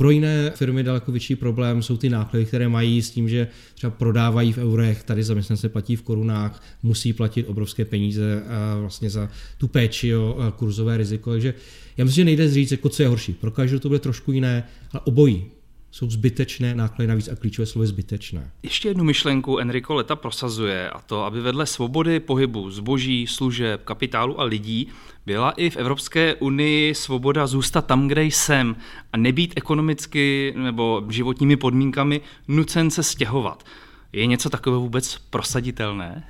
Pro 0.02 0.10
jiné 0.10 0.52
firmy 0.56 0.84
daleko 0.84 1.12
větší 1.12 1.36
problém 1.36 1.84
jsou 1.84 1.98
ty 1.98 2.10
náklady, 2.10 2.46
které 2.46 2.70
mají 2.70 3.02
s 3.02 3.12
tím, 3.12 3.30
že 3.30 3.48
třeba 3.76 3.92
prodávají 3.92 4.54
v 4.54 4.58
eurech, 4.58 5.04
tady 5.04 5.24
zaměstnance 5.24 5.70
platí 5.70 5.96
v 5.96 6.02
korunách, 6.02 6.64
musí 6.84 7.14
platit 7.14 7.48
obrovské 7.48 7.86
peníze 7.86 8.44
vlastně 8.80 9.10
za 9.10 9.30
tu 9.58 9.68
péči 9.68 10.16
o 10.16 10.54
kurzové 10.56 10.98
riziko. 10.98 11.32
Takže 11.32 11.54
já 11.98 12.06
myslím, 12.06 12.22
že 12.22 12.26
nejde 12.26 12.52
říct, 12.52 12.72
jako 12.72 12.90
co 12.90 13.04
je 13.04 13.08
horší. 13.08 13.34
Pro 13.34 13.52
každou 13.52 13.80
to 13.80 13.88
bude 13.88 14.00
trošku 14.00 14.32
jiné, 14.32 14.64
ale 14.92 15.02
obojí 15.06 15.46
jsou 15.92 16.10
zbytečné 16.10 16.76
náklady 16.76 17.08
navíc 17.08 17.28
a 17.28 17.36
klíčové 17.36 17.66
slovo 17.66 17.84
je 17.84 17.88
zbytečné. 17.88 18.52
Ještě 18.64 18.88
jednu 18.88 19.04
myšlenku 19.04 19.58
Enrico 19.58 19.94
Leta 19.94 20.16
prosazuje 20.16 20.90
a 20.90 21.02
to, 21.02 21.24
aby 21.24 21.42
vedle 21.42 21.66
svobody 21.66 22.20
pohybu 22.20 22.72
zboží, 22.72 23.28
služeb, 23.28 23.84
kapitálu 23.84 24.40
a 24.40 24.44
lidí 24.44 24.88
byla 25.26 25.52
i 25.52 25.70
v 25.70 25.78
Evropské 25.78 26.36
unii 26.36 26.96
svoboda 26.96 27.48
zůstat 27.48 27.86
tam, 27.86 28.08
kde 28.08 28.24
jsem 28.24 28.76
a 29.14 29.18
nebýt 29.18 29.54
ekonomicky 29.56 30.54
nebo 30.58 31.04
životními 31.10 31.58
podmínkami 31.58 32.22
nucen 32.48 32.92
se 32.92 33.04
stěhovat. 33.04 33.66
Je 34.14 34.26
něco 34.26 34.50
takového 34.50 34.82
vůbec 34.82 35.18
prosaditelné? 35.30 36.28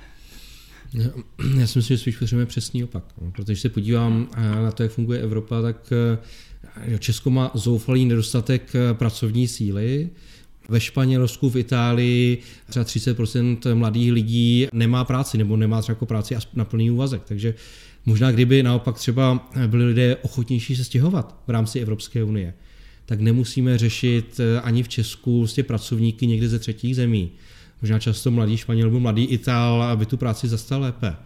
Já 1.58 1.66
si 1.66 1.78
myslím, 1.78 1.82
že 1.82 1.98
spíš 1.98 2.16
potřebujeme 2.16 2.48
přesný 2.48 2.84
opak. 2.84 3.04
Protože 3.32 3.52
když 3.52 3.60
se 3.60 3.68
podívám 3.68 4.28
eh, 4.36 4.62
na 4.62 4.72
to, 4.72 4.82
jak 4.82 4.92
funguje 4.92 5.20
Evropa, 5.20 5.62
tak 5.62 5.92
eh, 6.92 6.98
Česko 6.98 7.30
má 7.30 7.50
zoufalý 7.54 8.04
nedostatek 8.04 8.74
eh, 8.74 8.94
pracovní 8.94 9.48
síly. 9.48 10.10
Ve 10.68 10.80
Španělsku, 10.80 11.50
v 11.50 11.56
Itálii 11.56 12.38
třeba 12.68 12.84
30% 12.84 13.74
mladých 13.74 14.12
lidí 14.12 14.66
nemá 14.72 15.04
práci 15.04 15.38
nebo 15.38 15.56
nemá 15.56 15.82
třeba 15.82 15.96
jako 15.96 16.06
práci 16.06 16.36
na 16.54 16.64
plný 16.64 16.90
úvazek. 16.90 17.22
Takže 17.24 17.54
možná 18.06 18.32
kdyby 18.32 18.62
naopak 18.62 18.96
třeba 18.96 19.50
byli 19.66 19.84
lidé 19.84 20.16
ochotnější 20.16 20.76
se 20.76 20.84
stěhovat 20.84 21.42
v 21.46 21.50
rámci 21.50 21.80
Evropské 21.80 22.24
unie, 22.24 22.54
tak 23.06 23.20
nemusíme 23.20 23.78
řešit 23.78 24.40
ani 24.62 24.82
v 24.82 24.88
Česku 24.88 25.38
vlastně 25.38 25.62
pracovníky 25.62 26.26
někde 26.26 26.48
ze 26.48 26.58
třetích 26.58 26.96
zemí 26.96 27.30
možná 27.82 27.98
často 27.98 28.30
mladý 28.30 28.56
Španěl 28.56 28.86
nebo 28.86 29.00
mladý 29.00 29.24
Itál, 29.24 29.82
aby 29.82 30.06
tu 30.06 30.16
práci 30.16 30.48
zastal 30.48 30.80
lépe. 30.80 31.16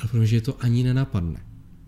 Ale 0.00 0.08
protože 0.10 0.36
je 0.36 0.40
to 0.40 0.56
ani 0.60 0.82
nenapadne. 0.82 1.40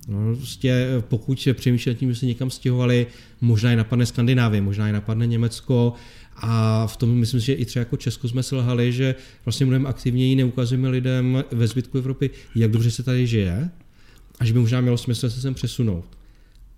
No, 0.09 0.37
prostě 0.37 0.89
pokud 1.01 1.49
přemýšlí 1.53 1.95
tím, 1.95 2.13
že 2.13 2.21
se 2.21 2.27
někam 2.27 2.51
stěhovali, 2.51 3.07
možná 3.41 3.73
i 3.73 3.77
napadne 3.77 4.07
Skandinávie, 4.07 4.61
možná 4.61 4.89
i 4.89 4.93
napadne 4.93 5.27
Německo 5.27 5.93
a 6.37 6.87
v 6.87 6.97
tom 6.97 7.11
myslím, 7.11 7.41
že 7.41 7.53
i 7.53 7.65
třeba 7.65 7.81
jako 7.81 7.97
Česko 7.97 8.29
jsme 8.29 8.43
selhali, 8.43 8.93
že 8.93 9.15
vlastně 9.45 9.67
mnohem 9.67 9.87
aktivněji 9.87 10.37
neukazujeme 10.37 10.89
lidem 10.89 11.45
ve 11.53 11.67
zbytku 11.67 11.99
Evropy, 11.99 12.31
jak 12.55 12.71
dobře 12.71 12.91
se 12.91 13.03
tady 13.03 13.27
žije 13.27 13.71
a 14.39 14.45
že 14.45 14.53
by 14.53 14.59
možná 14.59 14.81
mělo 14.81 14.99
smysl 14.99 15.31
se 15.31 15.41
sem 15.41 15.55
přesunout. 15.55 16.05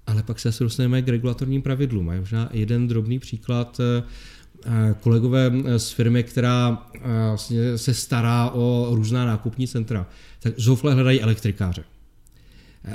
Ale 0.06 0.22
pak 0.22 0.40
se 0.40 0.48
zase 0.48 0.64
dostaneme 0.64 1.02
k 1.02 1.08
regulatorním 1.08 1.62
pravidlům. 1.62 2.08
A 2.08 2.14
možná 2.14 2.48
jeden 2.52 2.88
drobný 2.88 3.18
příklad 3.18 3.80
kolegové 5.00 5.52
z 5.76 5.90
firmy, 5.90 6.22
která 6.22 6.86
vlastně 7.28 7.78
se 7.78 7.94
stará 7.94 8.50
o 8.50 8.88
různá 8.92 9.26
nákupní 9.26 9.68
centra, 9.68 10.06
tak 10.40 10.54
zoufle 10.56 10.94
hledají 10.94 11.20
elektrikáře. 11.20 11.84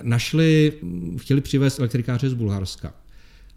Našli, 0.02 0.74
chtěli 1.18 1.42
přivést 1.42 1.80
elektrikáře 1.80 2.30
z 2.30 2.34
Bulharska. 2.34 2.94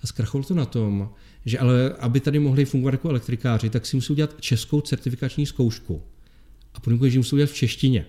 A 0.03 0.07
zkrachovalo 0.07 0.49
to 0.49 0.55
na 0.55 0.65
tom, 0.65 1.11
že 1.45 1.59
ale 1.59 1.95
aby 1.99 2.21
tady 2.21 2.39
mohli 2.39 2.65
fungovat 2.65 2.93
jako 2.95 3.09
elektrikáři, 3.09 3.71
tak 3.71 3.87
si 3.87 3.97
musí 3.97 4.13
udělat 4.13 4.41
českou 4.41 4.81
certifikační 4.81 5.47
zkoušku. 5.47 6.03
A 6.75 6.81
podmínku 6.81 7.09
že 7.09 7.19
musí 7.19 7.33
udělat 7.33 7.51
v 7.51 7.55
češtině. 7.55 8.07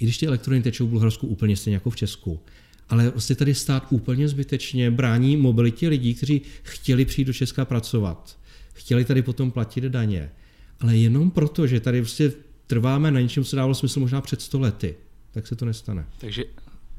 I 0.00 0.04
když 0.04 0.18
ty 0.18 0.26
elektrony 0.26 0.62
tečou 0.62 0.86
v 0.86 0.90
Bulharsku 0.90 1.26
úplně 1.26 1.56
stejně 1.56 1.76
jako 1.76 1.90
v 1.90 1.96
Česku. 1.96 2.40
Ale 2.88 3.10
vlastně 3.10 3.36
tady 3.36 3.54
stát 3.54 3.86
úplně 3.90 4.28
zbytečně 4.28 4.90
brání 4.90 5.36
mobilitě 5.36 5.88
lidí, 5.88 6.14
kteří 6.14 6.42
chtěli 6.62 7.04
přijít 7.04 7.24
do 7.24 7.32
Česka 7.32 7.64
pracovat 7.64 8.38
chtěli 8.74 9.04
tady 9.04 9.22
potom 9.22 9.50
platit 9.50 9.84
daně. 9.84 10.30
Ale 10.80 10.96
jenom 10.96 11.30
proto, 11.30 11.66
že 11.66 11.80
tady 11.80 12.00
prostě 12.00 12.32
trváme 12.66 13.10
na 13.10 13.20
něčem, 13.20 13.44
co 13.44 13.56
dávalo 13.56 13.74
smysl 13.74 14.00
možná 14.00 14.20
před 14.20 14.40
100 14.40 14.60
lety, 14.60 14.94
tak 15.30 15.46
se 15.46 15.56
to 15.56 15.64
nestane. 15.64 16.06
Takže 16.18 16.44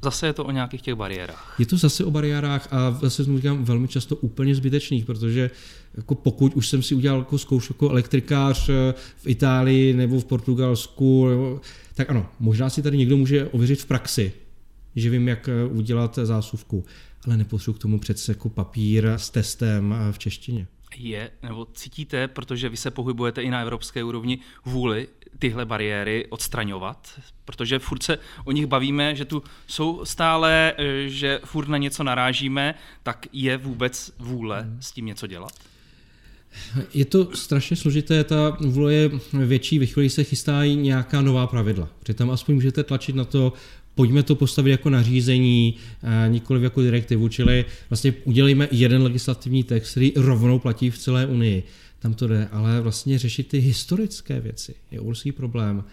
zase 0.02 0.26
je 0.26 0.32
to 0.32 0.44
o 0.44 0.50
nějakých 0.50 0.82
těch 0.82 0.94
bariérách. 0.94 1.56
Je 1.58 1.66
to 1.66 1.76
zase 1.76 2.04
o 2.04 2.10
bariérách 2.10 2.68
a 2.70 2.98
zase 3.02 3.24
říkám 3.24 3.64
velmi 3.64 3.88
často 3.88 4.16
úplně 4.16 4.54
zbytečných, 4.54 5.04
protože 5.04 5.50
jako 5.96 6.14
pokud 6.14 6.54
už 6.54 6.68
jsem 6.68 6.82
si 6.82 6.94
udělal 6.94 7.18
jako 7.18 7.38
zkoušku 7.38 7.74
jako 7.74 7.90
elektrikář 7.90 8.68
eh, 8.68 8.94
v 9.16 9.26
Itálii 9.26 9.94
nebo 9.94 10.20
v 10.20 10.24
Portugalsku, 10.24 11.28
nebo, 11.28 11.60
tak 11.94 12.10
ano, 12.10 12.26
možná 12.40 12.70
si 12.70 12.82
tady 12.82 12.98
někdo 12.98 13.16
může 13.16 13.46
ověřit 13.46 13.80
v 13.80 13.86
praxi, 13.86 14.32
že 14.96 15.10
vím, 15.10 15.28
jak 15.28 15.48
eh, 15.48 15.64
udělat 15.64 16.18
zásuvku, 16.22 16.84
ale 17.26 17.36
nepotřebuji 17.36 17.72
k 17.72 17.78
tomu 17.78 17.98
přece 17.98 18.32
jako 18.32 18.48
papír 18.48 19.06
s 19.16 19.30
testem 19.30 19.94
eh, 19.98 20.12
v 20.12 20.18
češtině 20.18 20.66
je, 20.98 21.30
nebo 21.42 21.66
cítíte, 21.74 22.28
protože 22.28 22.68
vy 22.68 22.76
se 22.76 22.90
pohybujete 22.90 23.42
i 23.42 23.50
na 23.50 23.60
evropské 23.60 24.04
úrovni, 24.04 24.38
vůli 24.64 25.08
tyhle 25.38 25.64
bariéry 25.64 26.26
odstraňovat? 26.28 27.20
Protože 27.44 27.78
furt 27.78 28.02
se 28.02 28.18
o 28.44 28.52
nich 28.52 28.66
bavíme, 28.66 29.14
že 29.14 29.24
tu 29.24 29.42
jsou 29.66 30.04
stále, 30.04 30.74
eh, 30.78 31.08
že 31.08 31.40
furt 31.44 31.68
na 31.68 31.78
něco 31.78 32.04
narážíme, 32.04 32.74
tak 33.02 33.26
je 33.32 33.56
vůbec 33.56 34.12
vůle 34.18 34.66
s 34.80 34.92
tím 34.92 35.06
něco 35.06 35.26
dělat? 35.26 35.52
Je 36.94 37.04
to 37.04 37.36
strašně 37.36 37.76
složité, 37.76 38.24
ta 38.24 38.56
vůle 38.60 38.94
je 38.94 39.10
větší, 39.32 39.78
ve 39.78 39.86
chvíli 39.86 40.10
se 40.10 40.24
chystají 40.24 40.76
nějaká 40.76 41.22
nová 41.22 41.46
pravidla. 41.46 41.88
Protože 41.98 42.14
tam 42.14 42.30
aspoň 42.30 42.54
můžete 42.54 42.84
tlačit 42.84 43.16
na 43.16 43.24
to, 43.24 43.52
pojďme 43.96 44.22
to 44.22 44.34
postavit 44.34 44.70
jako 44.70 44.90
nařízení, 44.90 45.74
eh, 46.02 46.28
nikoliv 46.28 46.62
jako 46.62 46.82
direktivu, 46.82 47.28
čili 47.28 47.64
vlastně 47.90 48.14
udělejme 48.24 48.68
jeden 48.70 49.02
legislativní 49.02 49.64
text, 49.64 49.90
který 49.90 50.12
rovnou 50.16 50.58
platí 50.58 50.90
v 50.90 50.98
celé 50.98 51.26
Unii. 51.26 51.62
Tam 51.98 52.14
to 52.14 52.26
jde, 52.26 52.48
ale 52.52 52.80
vlastně 52.80 53.18
řešit 53.18 53.48
ty 53.48 53.58
historické 53.58 54.40
věci 54.40 54.74
je 54.90 55.00
obrovský 55.00 55.32
problém. 55.32 55.84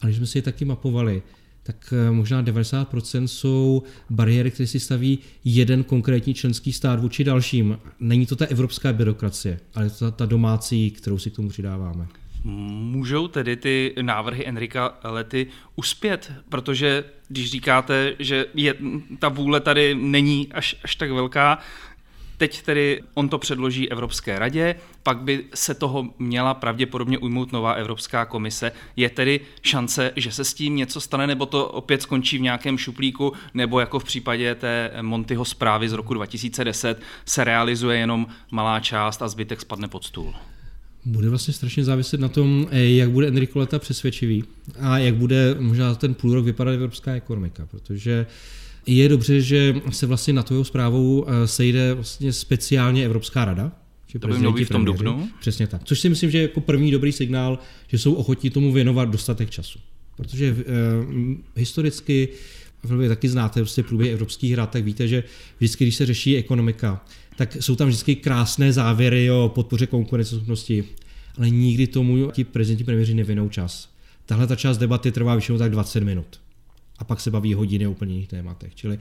A 0.00 0.06
když 0.06 0.16
jsme 0.16 0.26
si 0.26 0.38
je 0.38 0.42
taky 0.42 0.64
mapovali, 0.64 1.22
tak 1.62 1.94
eh, 1.96 2.10
možná 2.10 2.42
90% 2.42 3.24
jsou 3.24 3.82
bariéry, 4.10 4.50
které 4.50 4.66
si 4.66 4.80
staví 4.80 5.18
jeden 5.44 5.84
konkrétní 5.84 6.34
členský 6.34 6.72
stát 6.72 7.00
vůči 7.00 7.24
dalším. 7.24 7.78
Není 8.00 8.26
to 8.26 8.36
ta 8.36 8.46
evropská 8.46 8.92
byrokracie, 8.92 9.60
ale 9.74 9.86
je 9.86 9.90
to 9.90 9.98
ta, 9.98 10.10
ta 10.10 10.26
domácí, 10.26 10.90
kterou 10.90 11.18
si 11.18 11.30
k 11.30 11.36
tomu 11.36 11.48
přidáváme. 11.48 12.06
Můžou 12.44 13.28
tedy 13.28 13.56
ty 13.56 13.94
návrhy 14.02 14.46
Enrika 14.46 14.98
Lety 15.04 15.46
uspět, 15.76 16.32
protože 16.48 17.04
když 17.28 17.50
říkáte, 17.50 18.14
že 18.18 18.46
je, 18.54 18.74
ta 19.18 19.28
vůle 19.28 19.60
tady 19.60 19.94
není 19.94 20.52
až, 20.52 20.76
až 20.84 20.96
tak 20.96 21.10
velká, 21.10 21.58
Teď 22.40 22.62
tedy 22.62 23.02
on 23.14 23.28
to 23.28 23.38
předloží 23.38 23.90
Evropské 23.90 24.38
radě, 24.38 24.74
pak 25.02 25.18
by 25.18 25.44
se 25.54 25.74
toho 25.74 26.06
měla 26.18 26.54
pravděpodobně 26.54 27.18
ujmout 27.18 27.52
nová 27.52 27.72
Evropská 27.72 28.24
komise. 28.24 28.72
Je 28.96 29.10
tedy 29.10 29.40
šance, 29.62 30.12
že 30.16 30.32
se 30.32 30.44
s 30.44 30.54
tím 30.54 30.76
něco 30.76 31.00
stane, 31.00 31.26
nebo 31.26 31.46
to 31.46 31.68
opět 31.68 32.02
skončí 32.02 32.38
v 32.38 32.40
nějakém 32.40 32.78
šuplíku, 32.78 33.32
nebo 33.54 33.80
jako 33.80 33.98
v 33.98 34.04
případě 34.04 34.54
té 34.54 34.92
Montyho 35.02 35.44
zprávy 35.44 35.88
z 35.88 35.92
roku 35.92 36.14
2010 36.14 37.02
se 37.24 37.44
realizuje 37.44 37.98
jenom 37.98 38.26
malá 38.50 38.80
část 38.80 39.22
a 39.22 39.28
zbytek 39.28 39.60
spadne 39.60 39.88
pod 39.88 40.04
stůl? 40.04 40.34
Bude 41.04 41.28
vlastně 41.28 41.54
strašně 41.54 41.84
záviset 41.84 42.20
na 42.20 42.28
tom, 42.28 42.66
eh, 42.70 42.84
jak 42.84 43.10
bude 43.10 43.28
Enrico 43.28 43.58
Leta 43.58 43.78
přesvědčivý 43.78 44.44
a 44.78 44.98
jak 44.98 45.14
bude 45.14 45.56
možná 45.58 45.94
ten 45.94 46.14
půl 46.14 46.34
rok 46.34 46.44
vypadat 46.44 46.72
evropská 46.72 47.12
ekonomika, 47.12 47.66
protože 47.66 48.26
je 48.86 49.08
dobře, 49.08 49.40
že 49.40 49.74
se 49.90 50.06
vlastně 50.06 50.32
na 50.32 50.42
tou 50.42 50.64
zprávou 50.64 51.26
eh, 51.28 51.46
sejde 51.46 51.94
vlastně 51.94 52.32
speciálně 52.32 53.04
Evropská 53.04 53.44
rada, 53.44 53.72
to 54.18 54.28
by 54.28 54.38
mělo 54.38 54.52
být 54.52 54.64
v 54.64 54.68
tom 54.68 54.84
dubnu. 54.84 55.28
Přesně 55.40 55.66
tak. 55.66 55.84
Což 55.84 56.00
si 56.00 56.08
myslím, 56.08 56.30
že 56.30 56.38
je 56.38 56.42
jako 56.42 56.60
první 56.60 56.90
dobrý 56.90 57.12
signál, 57.12 57.58
že 57.88 57.98
jsou 57.98 58.14
ochotní 58.14 58.50
tomu 58.50 58.72
věnovat 58.72 59.04
dostatek 59.04 59.50
času. 59.50 59.78
Protože 60.16 60.52
uh, 60.52 60.56
historicky, 61.56 62.28
vy 62.84 63.08
taky 63.08 63.28
znáte 63.28 63.60
prostě 63.60 63.82
průběh 63.82 64.12
evropských 64.12 64.52
hrad, 64.52 64.70
tak 64.70 64.84
víte, 64.84 65.08
že 65.08 65.24
vždycky, 65.58 65.84
když 65.84 65.96
se 65.96 66.06
řeší 66.06 66.36
ekonomika, 66.36 67.04
tak 67.36 67.56
jsou 67.60 67.76
tam 67.76 67.88
vždycky 67.88 68.16
krásné 68.16 68.72
závěry 68.72 69.30
o 69.30 69.52
podpoře 69.54 69.86
konkurenceschopnosti, 69.86 70.84
ale 71.36 71.50
nikdy 71.50 71.86
tomu 71.86 72.30
ti 72.30 72.44
prezidenti 72.44 72.84
premiéři 72.84 73.14
nevinou 73.14 73.48
čas. 73.48 73.88
Tahle 74.26 74.46
ta 74.46 74.56
část 74.56 74.78
debaty 74.78 75.12
trvá 75.12 75.34
většinou 75.34 75.58
tak 75.58 75.70
20 75.70 76.02
minut. 76.02 76.40
A 76.98 77.04
pak 77.04 77.20
se 77.20 77.30
baví 77.30 77.54
hodiny 77.54 77.86
o 77.86 77.90
úplně 77.90 78.14
jiných 78.14 78.28
tématech. 78.28 78.74
Čili 78.74 78.98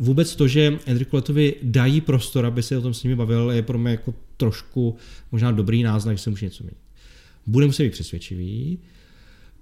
vůbec 0.00 0.36
to, 0.36 0.48
že 0.48 0.78
Enrico 0.86 1.16
Letovi 1.16 1.54
dají 1.62 2.00
prostor, 2.00 2.46
aby 2.46 2.62
se 2.62 2.78
o 2.78 2.82
tom 2.82 2.94
s 2.94 3.02
nimi 3.02 3.16
bavil, 3.16 3.50
je 3.50 3.62
pro 3.62 3.78
mě 3.78 3.90
jako 3.90 4.14
trošku 4.36 4.96
možná 5.32 5.52
dobrý 5.52 5.82
náznak, 5.82 6.16
že 6.16 6.22
se 6.22 6.30
může 6.30 6.46
něco 6.46 6.64
mít. 6.64 6.76
Bude 7.46 7.66
muset 7.66 7.82
být 7.82 7.92
přesvědčivý, 7.92 8.78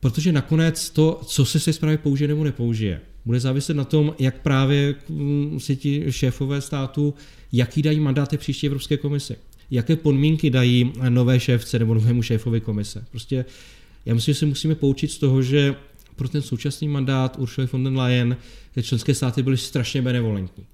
protože 0.00 0.32
nakonec 0.32 0.90
to, 0.90 1.20
co 1.26 1.44
se 1.44 1.60
se 1.60 1.72
zprávě 1.72 1.98
použije 1.98 2.28
nebo 2.28 2.44
nepoužije, 2.44 3.00
bude 3.24 3.40
záviset 3.40 3.76
na 3.76 3.84
tom, 3.84 4.14
jak 4.18 4.42
právě 4.42 4.94
mm, 5.08 5.60
si 5.60 5.76
ti 5.76 6.04
šéfové 6.10 6.60
státu, 6.60 7.14
jaký 7.52 7.82
dají 7.82 8.00
mandáty 8.00 8.38
příští 8.38 8.66
Evropské 8.66 8.96
komise. 8.96 9.36
Jaké 9.70 9.96
podmínky 9.96 10.50
dají 10.50 10.92
nové 11.08 11.40
šéfce 11.40 11.78
nebo 11.78 11.94
novému 11.94 12.22
šéfovi 12.22 12.60
komise. 12.60 13.04
Prostě 13.10 13.44
já 14.06 14.14
myslím, 14.14 14.34
že 14.34 14.38
si 14.38 14.46
musíme 14.46 14.74
poučit 14.74 15.10
z 15.10 15.18
toho, 15.18 15.42
že 15.42 15.74
pro 16.16 16.28
ten 16.28 16.42
současný 16.42 16.88
mandát 16.88 17.36
Ursula 17.38 17.68
von 17.72 17.84
der 17.84 17.92
Leyen 17.92 18.36
členské 18.82 19.14
státy 19.14 19.42
byly 19.42 19.56
strašně 19.56 20.02
benevolentní. 20.02 20.64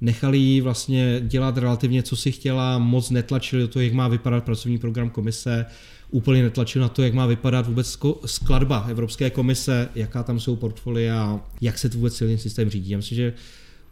nechali 0.00 0.38
ji 0.38 0.60
vlastně 0.60 1.20
dělat 1.20 1.58
relativně, 1.58 2.02
co 2.02 2.16
si 2.16 2.32
chtěla, 2.32 2.78
moc 2.78 3.10
netlačili 3.10 3.62
do 3.62 3.68
toho, 3.68 3.82
jak 3.82 3.92
má 3.92 4.08
vypadat 4.08 4.44
pracovní 4.44 4.78
program 4.78 5.10
komise, 5.10 5.66
úplně 6.10 6.42
netlačil 6.42 6.82
na 6.82 6.88
to, 6.88 7.02
jak 7.02 7.14
má 7.14 7.26
vypadat 7.26 7.66
vůbec 7.66 7.98
skladba 8.26 8.86
Evropské 8.90 9.30
komise, 9.30 9.88
jaká 9.94 10.22
tam 10.22 10.40
jsou 10.40 10.56
portfolia, 10.56 11.40
jak 11.60 11.78
se 11.78 11.88
vůbec 11.88 12.16
celý 12.16 12.38
systém 12.38 12.70
řídí. 12.70 12.90
Já 12.90 12.96
myslím, 12.96 13.16
že 13.16 13.32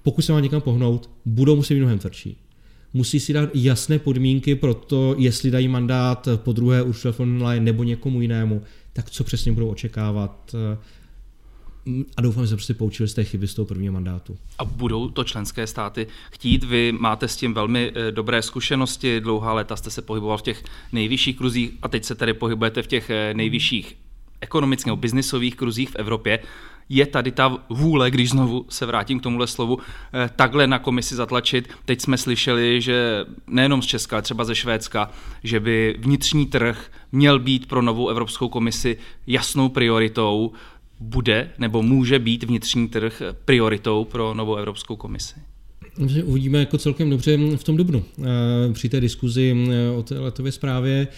pokud 0.02 0.22
se 0.22 0.32
má 0.32 0.40
někam 0.40 0.60
pohnout, 0.60 1.10
budou 1.24 1.56
muset 1.56 1.74
být 1.74 1.80
mnohem 1.80 1.98
tvrdší. 1.98 2.36
Musí 2.92 3.20
si 3.20 3.32
dát 3.32 3.50
jasné 3.54 3.98
podmínky 3.98 4.54
pro 4.54 4.74
to, 4.74 5.14
jestli 5.18 5.50
dají 5.50 5.68
mandát 5.68 6.28
po 6.36 6.52
druhé 6.52 6.82
Ursula 6.82 7.14
von 7.18 7.42
Leyen 7.42 7.64
nebo 7.64 7.84
někomu 7.84 8.20
jinému, 8.20 8.62
tak 8.92 9.10
co 9.10 9.24
přesně 9.24 9.52
budou 9.52 9.68
očekávat 9.68 10.54
a 12.16 12.20
doufám, 12.20 12.44
že 12.44 12.48
se 12.48 12.56
prostě 12.56 12.74
poučili 12.74 13.08
z 13.08 13.14
té 13.14 13.24
chyby 13.24 13.48
z 13.48 13.54
toho 13.54 13.66
prvního 13.66 13.92
mandátu. 13.92 14.38
A 14.58 14.64
budou 14.64 15.08
to 15.08 15.24
členské 15.24 15.66
státy 15.66 16.06
chtít? 16.30 16.64
Vy 16.64 16.92
máte 16.92 17.28
s 17.28 17.36
tím 17.36 17.54
velmi 17.54 17.92
eh, 17.94 18.12
dobré 18.12 18.42
zkušenosti, 18.42 19.20
dlouhá 19.20 19.52
léta 19.52 19.76
jste 19.76 19.90
se 19.90 20.02
pohyboval 20.02 20.38
v 20.38 20.42
těch 20.42 20.64
nejvyšších 20.92 21.36
kruzích 21.36 21.70
a 21.82 21.88
teď 21.88 22.04
se 22.04 22.14
tady 22.14 22.34
pohybujete 22.34 22.82
v 22.82 22.86
těch 22.86 23.10
eh, 23.10 23.34
nejvyšších 23.34 23.96
ekonomických 24.40 24.86
nebo 24.86 24.96
biznisových 24.96 25.56
kruzích 25.56 25.90
v 25.90 25.96
Evropě. 25.96 26.38
Je 26.92 27.07
tady 27.07 27.31
ta 27.31 27.59
vůle, 27.68 28.11
když 28.11 28.31
znovu 28.31 28.66
se 28.68 28.87
vrátím 28.87 29.20
k 29.20 29.22
tomuhle 29.22 29.46
slovu, 29.46 29.79
eh, 29.79 30.31
takhle 30.37 30.66
na 30.66 30.79
komisi 30.79 31.14
zatlačit. 31.14 31.68
Teď 31.85 32.00
jsme 32.00 32.18
slyšeli, 32.18 32.81
že 32.81 33.24
nejenom 33.46 33.83
z 33.83 33.87
Česka, 33.87 34.16
ale 34.16 34.22
třeba 34.22 34.44
ze 34.44 34.55
Švédska, 34.55 35.11
že 35.44 35.61
by 35.61 35.96
vnitřní 35.98 36.46
trh 36.46 36.92
měl 37.12 37.38
být 37.38 37.66
pro 37.66 37.83
novou 37.83 38.09
Evropskou 38.09 38.48
komisi 38.48 38.96
jasnou 39.26 39.68
prioritou 39.68 40.53
bude 41.00 41.50
nebo 41.59 41.83
může 41.83 42.18
být 42.18 42.44
vnitřní 42.44 42.88
trh 42.88 43.22
prioritou 43.44 44.05
pro 44.05 44.35
novou 44.35 44.57
Evropskou 44.57 44.96
komisi? 44.96 45.35
Uvidíme 46.24 46.59
jako 46.59 46.79
celkem 46.79 47.11
dobře 47.11 47.37
v 47.57 47.64
tom 47.64 47.76
dubnu. 47.76 48.05
Eh, 48.18 48.72
při 48.72 48.88
té 48.88 49.00
diskuzi 49.00 49.57
eh, 49.70 49.90
o 49.90 50.03
té 50.03 50.18
letové 50.18 50.53
zprávě 50.53 51.09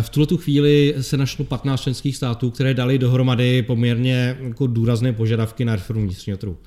v 0.00 0.08
tuhle 0.10 0.26
tu 0.26 0.36
chvíli 0.36 0.94
se 1.00 1.16
našlo 1.16 1.44
15 1.44 1.80
členských 1.80 2.16
států, 2.16 2.50
které 2.50 2.74
dali 2.74 2.98
dohromady 2.98 3.62
poměrně 3.62 4.36
jako 4.40 4.66
důrazné 4.66 5.12
požadavky 5.12 5.64
na 5.64 5.76
reformu 5.76 6.02
vnitřního 6.02 6.38
trhu. 6.38 6.58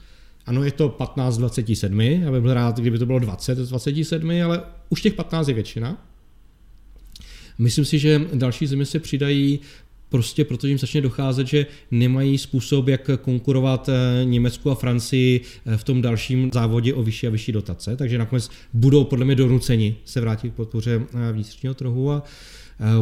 Ano, 0.45 0.63
je 0.63 0.71
to 0.71 0.89
15 0.89 1.33
z 1.33 1.37
27, 1.37 2.01
já 2.01 2.31
bych 2.31 2.41
byl 2.41 2.53
rád, 2.53 2.79
kdyby 2.79 2.99
to 2.99 3.05
bylo 3.05 3.19
20 3.19 3.57
z 3.57 3.69
27, 3.69 4.31
ale 4.45 4.61
už 4.89 5.01
těch 5.01 5.13
15 5.13 5.47
je 5.47 5.53
většina. 5.53 6.05
Myslím 7.57 7.85
si, 7.85 7.99
že 7.99 8.21
další 8.33 8.67
země 8.67 8.85
se 8.85 8.99
přidají 8.99 9.59
prostě 10.09 10.45
protože 10.45 10.67
jim 10.67 10.77
začne 10.77 11.01
docházet, 11.01 11.47
že 11.47 11.65
nemají 11.91 12.37
způsob, 12.37 12.87
jak 12.87 13.09
konkurovat 13.21 13.89
eh, 13.89 14.25
Německu 14.25 14.71
a 14.71 14.75
Francii 14.75 15.41
eh, 15.65 15.77
v 15.77 15.83
tom 15.83 16.01
dalším 16.01 16.49
závodě 16.53 16.93
o 16.93 17.03
vyšší 17.03 17.27
a 17.27 17.29
vyšší 17.29 17.51
dotace, 17.51 17.95
takže 17.95 18.17
nakonec 18.17 18.49
budou 18.73 19.03
podle 19.03 19.25
mě 19.25 19.35
donuceni 19.35 19.95
se 20.05 20.21
vrátit 20.21 20.49
k 20.49 20.55
podpoře 20.55 21.01
eh, 21.01 21.31
vnitřního 21.31 21.73
trhu 21.73 22.11
a 22.11 22.23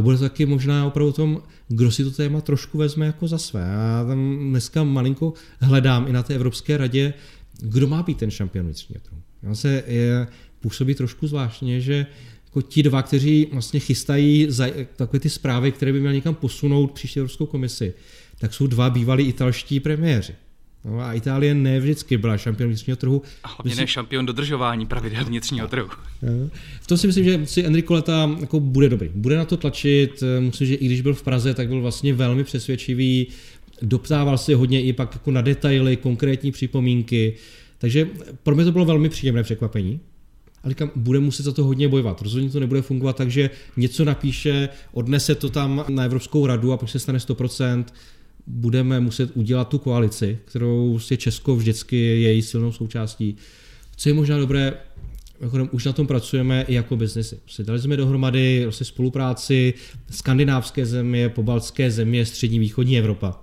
bude 0.01 0.17
to 0.17 0.23
taky 0.23 0.45
možná 0.45 0.87
opravdu 0.87 1.09
o 1.09 1.13
tom, 1.13 1.41
kdo 1.67 1.91
si 1.91 2.03
to 2.03 2.11
téma 2.11 2.41
trošku 2.41 2.77
vezme 2.77 3.05
jako 3.05 3.27
za 3.27 3.37
své. 3.37 3.61
Já 3.61 4.05
tam 4.07 4.37
dneska 4.49 4.83
malinko 4.83 5.33
hledám 5.59 6.07
i 6.07 6.13
na 6.13 6.23
té 6.23 6.35
Evropské 6.35 6.77
radě, 6.77 7.13
kdo 7.61 7.87
má 7.87 8.03
být 8.03 8.17
ten 8.17 8.31
šampion 8.31 8.65
vnitřního 8.65 9.01
trhu. 9.01 9.21
Já 9.43 9.55
se 9.55 9.83
je, 9.87 10.27
působí 10.59 10.95
trošku 10.95 11.27
zvláštně, 11.27 11.81
že 11.81 12.05
jako 12.57 12.67
ti 12.67 12.83
dva, 12.83 13.01
kteří 13.01 13.47
vlastně 13.51 13.79
chystají 13.79 14.45
za, 14.49 14.67
takové 14.95 15.19
ty 15.19 15.29
zprávy, 15.29 15.71
které 15.71 15.93
by 15.93 15.99
měly 15.99 16.15
někam 16.15 16.35
posunout 16.35 16.91
příští 16.91 17.19
Evropskou 17.19 17.45
komisi, 17.45 17.93
tak 18.39 18.53
jsou 18.53 18.67
dva 18.67 18.89
bývalí 18.89 19.27
italští 19.27 19.79
premiéři. 19.79 20.33
No 20.85 20.99
a 20.99 21.13
Itálie 21.13 21.53
ne 21.53 21.79
vždycky 21.79 22.17
byla 22.17 22.37
šampion 22.37 22.69
vnitřního 22.69 22.97
trhu. 22.97 23.21
A 23.43 23.47
hlavně 23.47 23.69
myslím, 23.69 23.83
ne 23.83 23.87
šampion 23.87 24.25
dodržování 24.25 24.85
pravidel 24.85 25.25
vnitřního 25.25 25.67
trhu. 25.67 25.89
V 26.81 26.87
tom 26.87 26.97
si 26.97 27.07
myslím, 27.07 27.25
že 27.25 27.45
si 27.45 27.65
Enrico 27.65 27.93
Leta 27.93 28.37
jako 28.39 28.59
bude 28.59 28.89
dobrý. 28.89 29.09
Bude 29.15 29.37
na 29.37 29.45
to 29.45 29.57
tlačit. 29.57 30.23
Myslím, 30.39 30.67
že 30.67 30.73
i 30.75 30.85
když 30.85 31.01
byl 31.01 31.13
v 31.13 31.23
Praze, 31.23 31.53
tak 31.53 31.67
byl 31.67 31.81
vlastně 31.81 32.13
velmi 32.13 32.43
přesvědčivý. 32.43 33.27
Doptával 33.81 34.37
se 34.37 34.55
hodně 34.55 34.83
i 34.83 34.93
pak 34.93 35.13
jako 35.13 35.31
na 35.31 35.41
detaily, 35.41 35.95
konkrétní 35.95 36.51
připomínky. 36.51 37.33
Takže 37.77 38.07
pro 38.43 38.55
mě 38.55 38.65
to 38.65 38.71
bylo 38.71 38.85
velmi 38.85 39.09
příjemné 39.09 39.43
překvapení 39.43 39.99
ale 40.67 40.71
říkám, 40.71 40.91
bude 40.95 41.19
muset 41.19 41.43
za 41.43 41.51
to 41.51 41.63
hodně 41.63 41.87
bojovat. 41.87 42.21
Rozhodně 42.21 42.49
to 42.49 42.59
nebude 42.59 42.81
fungovat 42.81 43.15
tak, 43.15 43.31
že 43.31 43.49
něco 43.77 44.05
napíše, 44.05 44.69
odnese 44.91 45.35
to 45.35 45.49
tam 45.49 45.85
na 45.89 46.03
Evropskou 46.03 46.47
radu 46.47 46.71
a 46.71 46.77
pak 46.77 46.89
se 46.89 46.99
stane 46.99 47.19
100%, 47.19 47.85
budeme 48.47 48.99
muset 48.99 49.31
udělat 49.33 49.67
tu 49.67 49.77
koalici, 49.77 50.37
kterou 50.45 50.99
je 51.11 51.17
Česko 51.17 51.55
vždycky 51.55 51.95
je 51.95 52.19
její 52.19 52.41
silnou 52.41 52.71
součástí. 52.71 53.35
Co 53.95 54.09
je 54.09 54.13
možná 54.13 54.37
dobré, 54.37 54.73
už 55.71 55.85
na 55.85 55.93
tom 55.93 56.07
pracujeme 56.07 56.65
i 56.67 56.73
jako 56.73 56.95
biznesy. 56.95 57.39
Dali 57.63 57.79
jsme 57.79 57.97
dohromady 57.97 58.63
vlastně 58.63 58.85
spolupráci 58.85 59.73
skandinávské 60.09 60.85
země, 60.85 61.29
pobaltské 61.29 61.91
země, 61.91 62.25
střední 62.25 62.59
východní 62.59 62.97
Evropa 62.97 63.39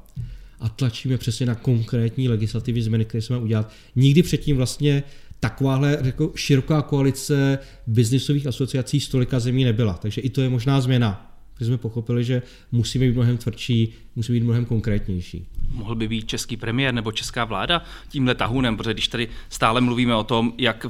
a 0.60 0.68
tlačíme 0.68 1.18
přesně 1.18 1.46
na 1.46 1.54
konkrétní 1.54 2.28
legislativní 2.28 2.82
změny, 2.82 3.04
které 3.04 3.22
jsme 3.22 3.38
udělat. 3.38 3.72
Nikdy 3.96 4.22
předtím 4.22 4.56
vlastně 4.56 5.02
takováhle 5.44 5.98
jako 6.02 6.33
široká 6.35 6.83
koalice 6.83 7.59
biznisových 7.87 8.46
asociací 8.46 9.00
z 9.00 9.09
tolika 9.09 9.40
zemí 9.40 9.64
nebyla. 9.64 9.94
Takže 9.94 10.20
i 10.20 10.30
to 10.30 10.40
je 10.40 10.48
možná 10.48 10.80
změna. 10.80 11.37
Protože 11.54 11.66
jsme 11.66 11.78
pochopili, 11.78 12.24
že 12.24 12.42
musíme 12.72 13.07
být 13.07 13.14
mnohem 13.14 13.37
tvrdší, 13.37 13.92
musíme 14.16 14.38
být 14.38 14.44
mnohem 14.44 14.64
konkrétnější 14.64 15.46
mohl 15.74 15.94
by 15.94 16.09
být 16.09 16.29
český 16.29 16.57
premiér 16.57 16.94
nebo 16.94 17.12
česká 17.12 17.44
vláda 17.44 17.83
tímhle 18.09 18.35
tahunem, 18.35 18.77
protože 18.77 18.94
když 18.94 19.09
tady 19.09 19.29
stále 19.48 19.81
mluvíme 19.81 20.14
o 20.14 20.24
tom, 20.24 20.53
jak 20.59 20.87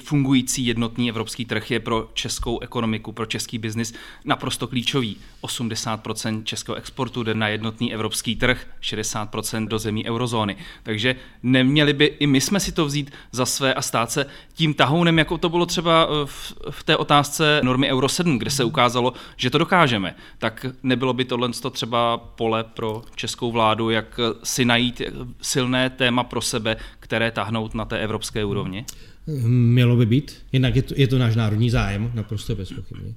fungující 0.00 0.66
jednotný 0.66 1.08
evropský 1.08 1.44
trh 1.44 1.70
je 1.70 1.80
pro 1.80 2.10
českou 2.14 2.60
ekonomiku, 2.60 3.12
pro 3.12 3.26
český 3.26 3.58
biznis 3.58 3.94
naprosto 4.24 4.66
klíčový. 4.66 5.16
80% 5.42 6.44
českého 6.44 6.76
exportu 6.76 7.22
jde 7.22 7.34
na 7.34 7.48
jednotný 7.48 7.94
evropský 7.94 8.36
trh, 8.36 8.66
60% 8.82 9.68
do 9.68 9.78
zemí 9.78 10.06
eurozóny. 10.06 10.56
Takže 10.82 11.16
neměli 11.42 11.92
by 11.92 12.04
i 12.04 12.26
my 12.26 12.40
jsme 12.40 12.60
si 12.60 12.72
to 12.72 12.86
vzít 12.86 13.10
za 13.32 13.46
své 13.46 13.74
a 13.74 13.82
stát 13.82 14.10
se 14.10 14.26
tím 14.54 14.74
tahounem, 14.74 15.18
jako 15.18 15.38
to 15.38 15.48
bylo 15.48 15.66
třeba 15.66 16.08
eh, 16.08 16.26
v, 16.26 16.54
v 16.70 16.82
té 16.82 16.96
otázce 16.96 17.60
normy 17.64 17.90
Euro 17.92 18.08
7, 18.08 18.38
kde 18.38 18.50
se 18.50 18.64
ukázalo, 18.64 19.12
že 19.36 19.50
to 19.50 19.58
dokážeme. 19.58 20.14
Tak 20.38 20.66
nebylo 20.82 21.12
by 21.12 21.24
tohle 21.24 21.50
třeba 21.72 22.18
pole 22.18 22.61
pro 22.64 23.02
českou 23.14 23.52
vládu, 23.52 23.90
jak 23.90 24.20
si 24.44 24.64
najít 24.64 25.02
silné 25.42 25.90
téma 25.90 26.24
pro 26.24 26.40
sebe, 26.40 26.76
které 27.00 27.30
tahnout 27.30 27.74
na 27.74 27.84
té 27.84 27.98
evropské 27.98 28.44
úrovni? 28.44 28.84
Mělo 29.46 29.96
by 29.96 30.06
být, 30.06 30.42
jinak 30.52 30.76
je 30.76 30.82
to, 30.82 30.94
je 30.96 31.08
to 31.08 31.18
náš 31.18 31.36
národní 31.36 31.70
zájem, 31.70 32.10
naprosto 32.14 32.54
bezpochybně. 32.54 33.14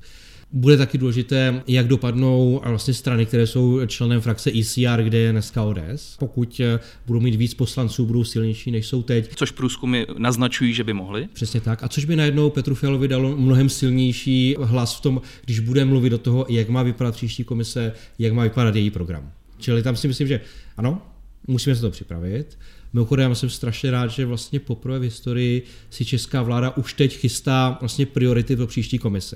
Bude 0.51 0.77
taky 0.77 0.97
důležité, 0.97 1.63
jak 1.67 1.87
dopadnou 1.87 2.65
a 2.65 2.69
vlastně 2.69 2.93
strany, 2.93 3.25
které 3.25 3.47
jsou 3.47 3.85
členem 3.85 4.21
frakce 4.21 4.51
ECR, 4.59 5.03
kde 5.03 5.17
je 5.17 5.31
dneska 5.31 5.63
ODS. 5.63 6.15
Pokud 6.19 6.59
eh, 6.59 6.79
budou 7.07 7.19
mít 7.19 7.35
víc 7.35 7.53
poslanců, 7.53 8.05
budou 8.05 8.23
silnější, 8.23 8.71
než 8.71 8.87
jsou 8.87 9.03
teď. 9.03 9.35
Což 9.35 9.51
průzkumy 9.51 10.03
naznačují, 10.17 10.73
že 10.73 10.83
by 10.83 10.93
mohli. 10.93 11.27
Přesně 11.33 11.61
tak. 11.61 11.83
A 11.83 11.87
což 11.87 12.05
by 12.05 12.15
najednou 12.15 12.49
Petru 12.49 12.75
Fialovi 12.75 13.07
dalo 13.07 13.37
mnohem 13.37 13.69
silnější 13.69 14.55
hlas 14.59 14.97
v 14.97 15.01
tom, 15.01 15.21
když 15.45 15.59
bude 15.59 15.85
mluvit 15.85 16.09
do 16.09 16.17
toho, 16.17 16.45
jak 16.49 16.69
má 16.69 16.83
vypadat 16.83 17.15
příští 17.15 17.43
komise, 17.43 17.93
jak 18.19 18.33
má 18.33 18.43
vypadat 18.43 18.75
její 18.75 18.89
program. 18.89 19.31
Čili 19.57 19.83
tam 19.83 19.95
si 19.95 20.07
myslím, 20.07 20.27
že 20.27 20.41
ano, 20.77 21.01
musíme 21.47 21.75
se 21.75 21.81
to 21.81 21.91
připravit. 21.91 22.57
Mimochodem, 22.93 23.29
já 23.31 23.35
jsem 23.35 23.49
strašně 23.49 23.91
rád, 23.91 24.07
že 24.07 24.25
vlastně 24.25 24.59
poprvé 24.59 24.99
v 24.99 25.01
historii 25.01 25.63
si 25.89 26.05
česká 26.05 26.41
vláda 26.41 26.77
už 26.77 26.93
teď 26.93 27.17
chystá 27.17 27.77
vlastně 27.79 28.05
priority 28.05 28.55
pro 28.55 28.67
příští 28.67 28.97
komisi. 28.97 29.35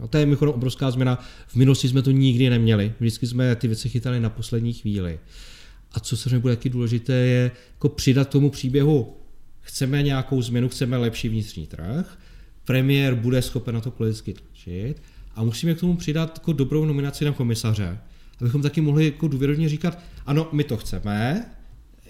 No, 0.00 0.08
to 0.08 0.18
je 0.18 0.26
mimochodem 0.26 0.54
obrovská 0.54 0.90
změna. 0.90 1.18
V 1.46 1.56
minulosti 1.56 1.88
jsme 1.88 2.02
to 2.02 2.10
nikdy 2.10 2.50
neměli. 2.50 2.92
Vždycky 3.00 3.26
jsme 3.26 3.56
ty 3.56 3.66
věci 3.66 3.88
chytali 3.88 4.20
na 4.20 4.30
poslední 4.30 4.72
chvíli. 4.72 5.18
A 5.92 6.00
co 6.00 6.16
se 6.16 6.38
bude 6.38 6.56
taky 6.56 6.68
důležité, 6.68 7.12
je 7.12 7.50
jako 7.72 7.88
přidat 7.88 8.28
tomu 8.28 8.50
příběhu. 8.50 9.16
Chceme 9.60 10.02
nějakou 10.02 10.42
změnu, 10.42 10.68
chceme 10.68 10.96
lepší 10.96 11.28
vnitřní 11.28 11.66
trh. 11.66 12.18
Premiér 12.64 13.14
bude 13.14 13.42
schopen 13.42 13.74
na 13.74 13.80
to 13.80 13.90
politicky 13.90 14.32
tlačit. 14.32 15.02
A 15.34 15.44
musíme 15.44 15.74
k 15.74 15.80
tomu 15.80 15.96
přidat 15.96 16.38
jako 16.38 16.52
dobrou 16.52 16.84
nominaci 16.84 17.24
na 17.24 17.32
komisaře, 17.32 17.98
abychom 18.40 18.62
taky 18.62 18.80
mohli 18.80 19.04
jako 19.04 19.28
důvěrodně 19.28 19.68
říkat, 19.68 19.98
ano, 20.26 20.48
my 20.52 20.64
to 20.64 20.76
chceme, 20.76 21.46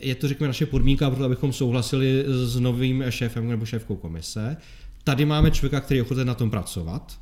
je 0.00 0.14
to, 0.14 0.28
řekněme, 0.28 0.48
naše 0.48 0.66
podmínka 0.66 1.10
pro 1.10 1.18
to, 1.18 1.24
abychom 1.24 1.52
souhlasili 1.52 2.24
s 2.28 2.56
novým 2.56 3.04
šéfem 3.08 3.48
nebo 3.48 3.66
šéfkou 3.66 3.96
komise. 3.96 4.56
Tady 5.04 5.24
máme 5.24 5.50
člověka, 5.50 5.80
který 5.80 5.98
je 5.98 6.02
ochoten 6.02 6.26
na 6.26 6.34
tom 6.34 6.50
pracovat. 6.50 7.20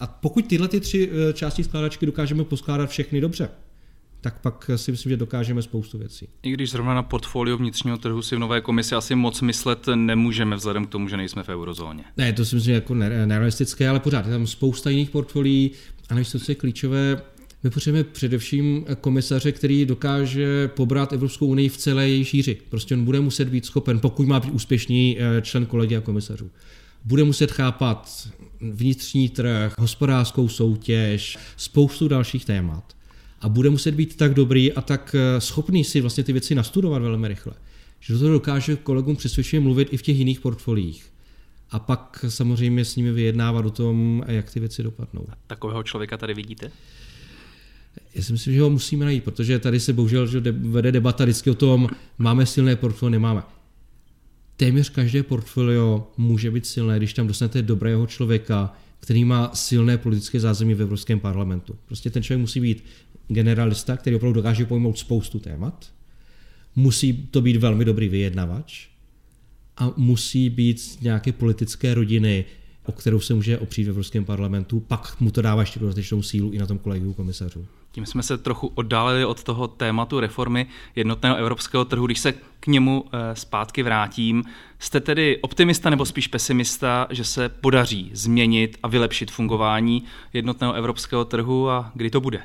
A 0.00 0.06
pokud 0.06 0.46
tyhle 0.46 0.68
ty 0.68 0.80
tři 0.80 1.10
eh, 1.12 1.32
části 1.32 1.64
skládačky 1.64 2.06
dokážeme 2.06 2.44
poskládat 2.44 2.90
všechny 2.90 3.20
dobře, 3.20 3.48
tak 4.20 4.40
pak 4.40 4.70
si 4.76 4.90
myslím, 4.90 5.10
že 5.10 5.16
dokážeme 5.16 5.62
spoustu 5.62 5.98
věcí. 5.98 6.28
I 6.42 6.50
když 6.50 6.70
zrovna 6.70 6.94
na 6.94 7.02
portfolio 7.02 7.56
vnitřního 7.56 7.98
trhu 7.98 8.22
si 8.22 8.36
v 8.36 8.38
nové 8.38 8.60
komisi 8.60 8.94
asi 8.94 9.14
moc 9.14 9.40
myslet 9.40 9.86
nemůžeme 9.94 10.56
vzhledem 10.56 10.86
k 10.86 10.90
tomu, 10.90 11.08
že 11.08 11.16
nejsme 11.16 11.42
v 11.42 11.48
eurozóně. 11.48 12.04
Ne, 12.16 12.32
to 12.32 12.44
si 12.44 12.56
myslím, 12.56 12.72
že 12.72 12.74
jako 12.74 12.94
nerealistické, 12.94 13.88
ale 13.88 14.00
pořád 14.00 14.26
je 14.26 14.32
tam 14.32 14.46
spousta 14.46 14.90
jiných 14.90 15.10
portfolií 15.10 15.70
a 16.08 16.14
nevíš, 16.14 16.30
co 16.30 16.38
je 16.48 16.54
klíčové, 16.54 17.22
My 17.62 17.70
potřebujeme 17.70 18.08
především 18.12 18.84
komisaře, 19.00 19.52
který 19.52 19.84
dokáže 19.84 20.68
pobrat 20.68 21.12
Evropskou 21.12 21.46
unii 21.46 21.68
v 21.68 21.76
celé 21.76 22.08
její 22.08 22.24
šíři. 22.24 22.58
Prostě 22.68 22.94
on 22.94 23.04
bude 23.04 23.20
muset 23.20 23.48
být 23.48 23.66
schopen, 23.66 24.00
pokud 24.00 24.26
má 24.26 24.40
být 24.40 24.50
úspěšný 24.50 25.18
eh, 25.20 25.42
člen 25.42 25.66
kolegia 25.66 26.00
komisařů. 26.00 26.50
Bude 27.04 27.24
muset 27.24 27.50
chápat 27.50 28.28
vnitřní 28.60 29.28
trh, 29.28 29.74
hospodářskou 29.78 30.48
soutěž, 30.48 31.38
spoustu 31.56 32.08
dalších 32.08 32.44
témat. 32.44 32.96
A 33.40 33.48
bude 33.48 33.70
muset 33.70 33.94
být 33.94 34.16
tak 34.16 34.34
dobrý 34.34 34.72
a 34.72 34.80
tak 34.80 35.14
eh, 35.18 35.40
schopný 35.40 35.84
si 35.84 36.00
vlastně 36.00 36.24
ty 36.24 36.32
věci 36.32 36.54
nastudovat 36.54 37.02
velmi 37.02 37.28
rychle, 37.28 37.52
že 38.00 38.18
to 38.18 38.28
dokáže 38.28 38.76
kolegům 38.76 39.16
přesvědčivě 39.16 39.60
mluvit 39.60 39.88
i 39.92 39.96
v 39.96 40.02
těch 40.02 40.16
jiných 40.16 40.40
portfoliích 40.40 41.12
a 41.70 41.78
pak 41.78 42.24
samozřejmě 42.28 42.84
s 42.84 42.96
nimi 42.96 43.12
vyjednávat 43.12 43.66
o 43.66 43.70
tom, 43.70 44.24
jak 44.28 44.50
ty 44.50 44.60
věci 44.60 44.82
dopadnou. 44.82 45.26
A 45.30 45.34
takového 45.46 45.82
člověka 45.82 46.16
tady 46.16 46.34
vidíte? 46.34 46.70
Já 48.14 48.22
si 48.22 48.32
myslím, 48.32 48.54
že 48.54 48.60
ho 48.60 48.70
musíme 48.70 49.04
najít, 49.04 49.24
protože 49.24 49.58
tady 49.58 49.80
se 49.80 49.92
bohužel 49.92 50.26
že 50.26 50.40
vede 50.52 50.92
debata 50.92 51.24
vždycky 51.24 51.50
o 51.50 51.54
tom, 51.54 51.88
máme 52.18 52.46
silné 52.46 52.76
portfolio, 52.76 53.10
nemáme. 53.10 53.42
Téměř 54.58 54.88
každé 54.88 55.22
portfolio 55.22 56.10
může 56.16 56.50
být 56.50 56.66
silné, 56.66 56.96
když 56.96 57.12
tam 57.14 57.26
dostanete 57.26 57.62
dobrého 57.62 58.06
člověka, 58.06 58.72
který 59.00 59.24
má 59.24 59.50
silné 59.54 59.98
politické 59.98 60.40
zázemí 60.40 60.74
v 60.74 60.82
Evropském 60.82 61.20
parlamentu. 61.20 61.76
Prostě 61.86 62.10
ten 62.10 62.22
člověk 62.22 62.40
musí 62.40 62.60
být 62.60 62.84
generalista, 63.28 63.96
který 63.96 64.16
opravdu 64.16 64.34
dokáže 64.34 64.66
pojmout 64.66 64.98
spoustu 64.98 65.38
témat, 65.38 65.92
musí 66.76 67.12
to 67.30 67.40
být 67.40 67.56
velmi 67.56 67.84
dobrý 67.84 68.08
vyjednavač 68.08 68.88
a 69.76 69.92
musí 69.96 70.50
být 70.50 70.80
z 70.80 71.00
nějaké 71.00 71.32
politické 71.32 71.94
rodiny, 71.94 72.44
o 72.84 72.92
kterou 72.92 73.20
se 73.20 73.34
může 73.34 73.58
opřít 73.58 73.84
v 73.84 73.88
Evropském 73.88 74.24
parlamentu, 74.24 74.80
pak 74.80 75.20
mu 75.20 75.30
to 75.30 75.42
dává 75.42 75.62
ještě 75.62 75.80
dodatečnou 75.80 76.22
sílu 76.22 76.50
i 76.52 76.58
na 76.58 76.66
tom 76.66 76.78
kolegiu 76.78 77.12
komisařů. 77.12 77.66
Tím 77.92 78.06
jsme 78.06 78.22
se 78.22 78.38
trochu 78.38 78.66
oddálili 78.74 79.24
od 79.24 79.42
toho 79.42 79.68
tématu 79.68 80.20
reformy 80.20 80.66
jednotného 80.96 81.36
evropského 81.36 81.84
trhu. 81.84 82.06
Když 82.06 82.18
se 82.18 82.34
k 82.60 82.66
němu 82.66 83.04
eh, 83.12 83.36
zpátky 83.36 83.82
vrátím, 83.82 84.44
jste 84.78 85.00
tedy 85.00 85.38
optimista 85.40 85.90
nebo 85.90 86.06
spíš 86.06 86.26
pesimista, 86.26 87.06
že 87.10 87.24
se 87.24 87.48
podaří 87.48 88.10
změnit 88.14 88.78
a 88.82 88.88
vylepšit 88.88 89.30
fungování 89.30 90.02
jednotného 90.32 90.72
evropského 90.72 91.24
trhu 91.24 91.70
a 91.70 91.92
kdy 91.94 92.10
to 92.10 92.20
bude? 92.20 92.40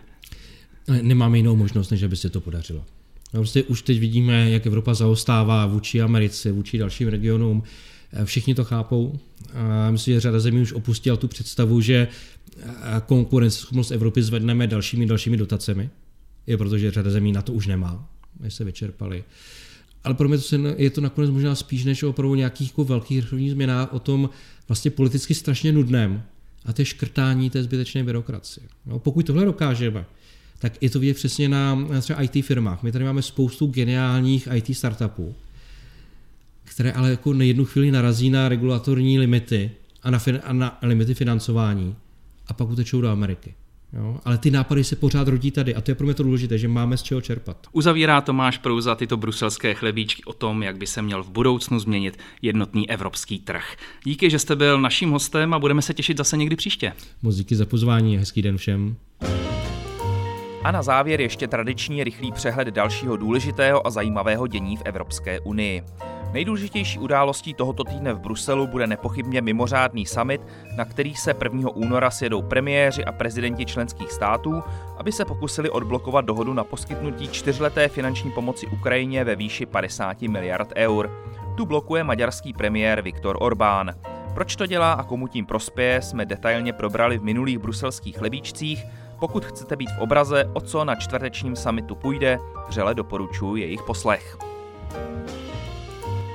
Nemáme 1.01 1.37
jinou 1.37 1.55
možnost, 1.55 1.89
než 1.89 2.03
aby 2.03 2.15
se 2.15 2.29
to 2.29 2.41
podařilo. 2.41 2.85
No, 3.33 3.39
prostě 3.39 3.63
už 3.63 3.81
teď 3.81 3.99
vidíme, 3.99 4.49
jak 4.49 4.65
Evropa 4.65 4.93
zaostává 4.93 5.65
vůči 5.65 6.01
Americe, 6.01 6.51
vůči 6.51 6.77
dalším 6.77 7.07
regionům. 7.07 7.63
Eh, 8.13 8.25
všichni 8.25 8.55
to 8.55 8.63
chápou. 8.63 9.19
Myslím, 9.89 10.13
že 10.13 10.19
řada 10.19 10.39
zemí 10.39 10.61
už 10.61 10.73
opustila 10.73 11.17
tu 11.17 11.27
představu, 11.27 11.81
že 11.81 12.07
konkurenceschopnost 13.05 13.91
Evropy 13.91 14.23
zvedneme 14.23 14.67
dalšími 14.67 15.05
dalšími 15.05 15.37
dotacemi, 15.37 15.89
je 16.47 16.57
protože 16.57 16.91
řada 16.91 17.11
zemí 17.11 17.31
na 17.31 17.41
to 17.41 17.53
už 17.53 17.67
nemá, 17.67 18.09
my 18.39 18.51
se 18.51 18.63
vyčerpali. 18.63 19.23
Ale 20.03 20.13
pro 20.13 20.29
mě 20.29 20.37
to 20.37 20.55
je 20.77 20.89
to 20.89 21.01
nakonec 21.01 21.29
možná 21.29 21.55
spíš 21.55 21.83
než 21.83 22.03
opravdu 22.03 22.35
nějakých 22.35 22.69
jako 22.69 22.83
velkých 22.83 23.21
reformních 23.21 23.51
změnách 23.51 23.93
o 23.93 23.99
tom 23.99 24.29
vlastně 24.67 24.91
politicky 24.91 25.35
strašně 25.35 25.71
nudném 25.71 26.23
a 26.65 26.73
to 26.73 26.85
škrtání 26.85 27.49
té 27.49 27.63
zbytečné 27.63 28.03
byrokracie. 28.03 28.67
No, 28.85 28.99
pokud 28.99 29.25
tohle 29.25 29.45
dokážeme, 29.45 30.05
tak 30.59 30.73
je 30.81 30.89
to 30.89 30.99
vidět 30.99 31.13
přesně 31.13 31.49
na, 31.49 31.75
na 31.75 32.01
třeba 32.01 32.21
IT 32.21 32.45
firmách. 32.45 32.83
My 32.83 32.91
tady 32.91 33.05
máme 33.05 33.21
spoustu 33.21 33.67
geniálních 33.67 34.47
IT 34.55 34.77
startupů, 34.77 35.35
které 36.63 36.91
ale 36.91 37.09
jako 37.09 37.33
na 37.33 37.43
jednu 37.43 37.65
chvíli 37.65 37.91
narazí 37.91 38.29
na 38.29 38.49
regulatorní 38.49 39.19
limity 39.19 39.71
a 40.03 40.11
na, 40.11 40.19
fin, 40.19 40.39
a 40.43 40.53
na 40.53 40.77
limity 40.81 41.13
financování 41.13 41.95
a 42.47 42.53
pak 42.53 42.69
utečou 42.69 43.01
do 43.01 43.09
Ameriky. 43.09 43.55
Jo? 43.93 44.17
Ale 44.25 44.37
ty 44.37 44.51
nápady 44.51 44.83
se 44.83 44.95
pořád 44.95 45.27
rodí 45.27 45.51
tady 45.51 45.75
a 45.75 45.81
to 45.81 45.91
je 45.91 45.95
pro 45.95 46.05
mě 46.05 46.13
to 46.13 46.23
důležité, 46.23 46.57
že 46.57 46.67
máme 46.67 46.97
z 46.97 47.03
čeho 47.03 47.21
čerpat. 47.21 47.67
Uzavírá 47.71 48.21
Tomáš 48.21 48.57
Prouza 48.57 48.95
tyto 48.95 49.17
bruselské 49.17 49.73
chlebíčky 49.73 50.23
o 50.23 50.33
tom, 50.33 50.63
jak 50.63 50.77
by 50.77 50.87
se 50.87 51.01
měl 51.01 51.23
v 51.23 51.29
budoucnu 51.29 51.79
změnit 51.79 52.17
jednotný 52.41 52.89
evropský 52.89 53.39
trh. 53.39 53.75
Díky, 54.03 54.29
že 54.29 54.39
jste 54.39 54.55
byl 54.55 54.81
naším 54.81 55.11
hostem 55.11 55.53
a 55.53 55.59
budeme 55.59 55.81
se 55.81 55.93
těšit 55.93 56.17
zase 56.17 56.37
někdy 56.37 56.55
příště. 56.55 56.93
Moc 57.21 57.35
díky 57.35 57.55
za 57.55 57.65
pozvání, 57.65 58.17
hezký 58.17 58.41
den 58.41 58.57
všem. 58.57 58.95
A 60.63 60.71
na 60.71 60.83
závěr 60.83 61.21
ještě 61.21 61.47
tradiční 61.47 62.03
rychlý 62.03 62.31
přehled 62.31 62.67
dalšího 62.67 63.17
důležitého 63.17 63.87
a 63.87 63.89
zajímavého 63.89 64.47
dění 64.47 64.77
v 64.77 64.81
Evropské 64.85 65.39
unii. 65.39 65.83
Nejdůležitější 66.33 66.99
událostí 66.99 67.53
tohoto 67.53 67.83
týdne 67.83 68.13
v 68.13 68.19
Bruselu 68.19 68.67
bude 68.67 68.87
nepochybně 68.87 69.41
mimořádný 69.41 70.05
summit, 70.05 70.41
na 70.77 70.85
který 70.85 71.15
se 71.15 71.35
1. 71.43 71.69
února 71.69 72.11
sjedou 72.11 72.41
premiéři 72.41 73.05
a 73.05 73.11
prezidenti 73.11 73.65
členských 73.65 74.11
států, 74.11 74.63
aby 74.97 75.11
se 75.11 75.25
pokusili 75.25 75.69
odblokovat 75.69 76.25
dohodu 76.25 76.53
na 76.53 76.63
poskytnutí 76.63 77.27
čtyřleté 77.27 77.87
finanční 77.87 78.31
pomoci 78.31 78.67
Ukrajině 78.67 79.23
ve 79.23 79.35
výši 79.35 79.65
50 79.65 80.21
miliard 80.21 80.73
eur. 80.75 81.11
Tu 81.57 81.65
blokuje 81.65 82.03
maďarský 82.03 82.53
premiér 82.53 83.01
Viktor 83.01 83.37
Orbán. 83.39 83.93
Proč 84.33 84.55
to 84.55 84.65
dělá 84.65 84.93
a 84.93 85.03
komu 85.03 85.27
tím 85.27 85.45
prospěje, 85.45 86.01
jsme 86.01 86.25
detailně 86.25 86.73
probrali 86.73 87.17
v 87.17 87.23
minulých 87.23 87.57
bruselských 87.57 88.21
lebíčcích. 88.21 88.85
Pokud 89.19 89.45
chcete 89.45 89.75
být 89.75 89.89
v 89.97 90.01
obraze, 90.01 90.49
o 90.53 90.61
co 90.61 90.85
na 90.85 90.95
čtvrtečním 90.95 91.55
samitu 91.55 91.95
půjde, 91.95 92.39
vřele 92.67 92.95
doporučuji 92.95 93.55
jejich 93.55 93.81
poslech. 93.81 94.37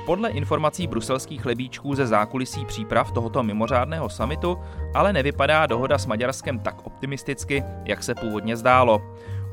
Podle 0.09 0.29
informací 0.29 0.87
bruselských 0.87 1.45
lebíčků 1.45 1.95
ze 1.95 2.07
zákulisí 2.07 2.65
příprav 2.65 3.11
tohoto 3.11 3.43
mimořádného 3.43 4.09
samitu 4.09 4.57
ale 4.95 5.13
nevypadá 5.13 5.65
dohoda 5.65 5.97
s 5.97 6.05
Maďarskem 6.05 6.59
tak 6.59 6.85
optimisticky, 6.85 7.63
jak 7.85 8.03
se 8.03 8.15
původně 8.15 8.57
zdálo. 8.57 9.01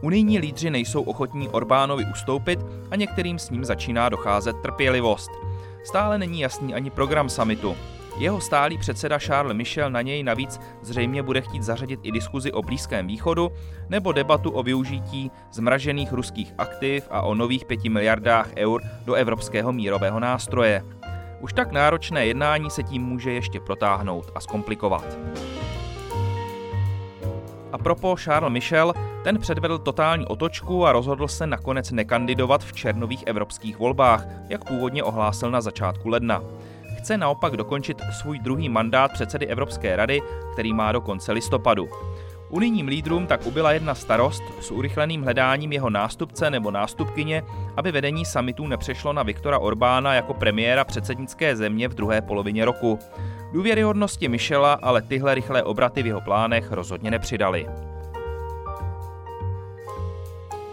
Unijní 0.03 0.39
lídři 0.39 0.71
nejsou 0.71 1.03
ochotní 1.03 1.49
Orbánovi 1.49 2.05
ustoupit 2.13 2.59
a 2.91 2.97
některým 2.97 3.39
s 3.39 3.51
ním 3.51 3.65
začíná 3.65 4.09
docházet 4.09 4.57
trpělivost. 4.63 5.31
Stále 5.85 6.19
není 6.19 6.41
jasný 6.41 6.75
ani 6.75 6.91
program 6.91 7.29
samitu. 7.29 7.77
Jeho 8.19 8.41
stálý 8.41 8.79
předseda 8.79 9.19
Charles 9.19 9.57
Michel 9.57 9.91
na 9.91 10.03
něj 10.03 10.23
navíc 10.23 10.61
zřejmě 10.83 11.23
bude 11.23 11.41
chtít 11.41 11.63
zařadit 11.63 12.01
i 12.03 12.13
diskuzi 12.13 12.53
o 12.53 12.63
Blízkém 12.63 13.07
východu 13.07 13.53
nebo 13.89 14.13
debatu 14.13 14.51
o 14.51 14.63
využití 14.63 15.31
zmražených 15.53 16.13
ruských 16.13 16.55
aktiv 16.59 17.09
a 17.11 17.23
o 17.23 17.35
nových 17.35 17.65
5 17.65 17.85
miliardách 17.85 18.49
eur 18.57 18.83
do 19.05 19.15
evropského 19.15 19.73
mírového 19.73 20.21
nástroje. 20.21 20.85
Už 21.41 21.53
tak 21.53 21.73
náročné 21.73 22.27
jednání 22.27 22.71
se 22.71 22.83
tím 22.83 23.03
může 23.03 23.33
ještě 23.33 23.61
protáhnout 23.61 24.31
a 24.35 24.41
zkomplikovat. 24.41 25.19
A 27.73 27.79
propo 27.79 28.17
Charles 28.17 28.53
Michel, 28.53 28.93
ten 29.25 29.39
předvedl 29.39 29.79
totální 29.79 30.27
otočku 30.27 30.87
a 30.87 30.93
rozhodl 30.93 31.29
se 31.29 31.47
nakonec 31.47 31.91
nekandidovat 31.91 32.65
v 32.65 32.73
černových 32.73 33.27
evropských 33.27 33.79
volbách, 33.79 34.27
jak 34.49 34.65
původně 34.65 35.03
ohlásil 35.03 35.51
na 35.51 35.61
začátku 35.61 36.09
ledna 36.09 36.43
chce 37.07 37.19
naopak 37.19 37.57
dokončit 37.57 38.03
svůj 38.21 38.39
druhý 38.39 38.69
mandát 38.69 39.13
předsedy 39.13 39.47
Evropské 39.47 39.97
rady, 39.97 40.23
který 40.53 40.73
má 40.73 40.93
do 40.93 41.01
konce 41.01 41.33
listopadu. 41.33 41.89
Unijním 42.51 42.89
lídrům 42.89 43.27
tak 43.27 43.47
ubyla 43.47 43.73
jedna 43.73 43.95
starost 43.95 44.43
s 44.61 44.71
urychleným 44.71 45.23
hledáním 45.23 45.73
jeho 45.73 45.91
nástupce 45.91 46.51
nebo 46.51 46.71
nástupkyně, 46.71 47.43
aby 47.77 47.93
vedení 47.93 48.25
samitu 48.25 48.67
nepřešlo 48.67 49.13
na 49.13 49.23
Viktora 49.23 49.59
Orbána 49.59 50.15
jako 50.15 50.35
premiéra 50.35 50.85
předsednické 50.85 51.57
země 51.57 51.89
v 51.89 51.95
druhé 51.95 52.23
polovině 52.23 52.65
roku. 52.65 52.99
Důvěryhodnosti 53.53 54.29
Michela 54.29 54.73
ale 54.73 55.03
tyhle 55.03 55.35
rychlé 55.35 55.63
obraty 55.63 56.03
v 56.03 56.07
jeho 56.07 56.21
plánech 56.21 56.73
rozhodně 56.73 57.11
nepřidali. 57.11 57.67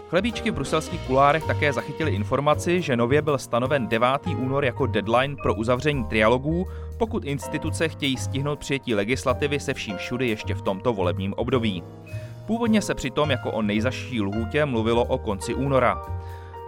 Chlebíčky 0.08 0.50
v 0.50 0.54
bruselských 0.54 1.00
kulárech 1.00 1.44
také 1.44 1.72
zachytili 1.72 2.10
informaci, 2.10 2.82
že 2.82 2.96
nově 2.96 3.22
byl 3.22 3.38
stanoven 3.38 3.88
9. 3.88 4.08
únor 4.26 4.64
jako 4.64 4.86
deadline 4.86 5.36
pro 5.42 5.54
uzavření 5.54 6.04
trialogů, 6.04 6.66
pokud 6.98 7.24
instituce 7.24 7.88
chtějí 7.88 8.16
stihnout 8.16 8.58
přijetí 8.58 8.94
legislativy 8.94 9.60
se 9.60 9.74
vším 9.74 9.96
všudy 9.96 10.28
ještě 10.28 10.54
v 10.54 10.62
tomto 10.62 10.92
volebním 10.92 11.34
období. 11.36 11.82
Původně 12.46 12.82
se 12.82 12.94
přitom 12.94 13.30
jako 13.30 13.52
o 13.52 13.62
nejzaší 13.62 14.20
lhůtě 14.20 14.64
mluvilo 14.64 15.04
o 15.04 15.18
konci 15.18 15.54
února. 15.54 16.02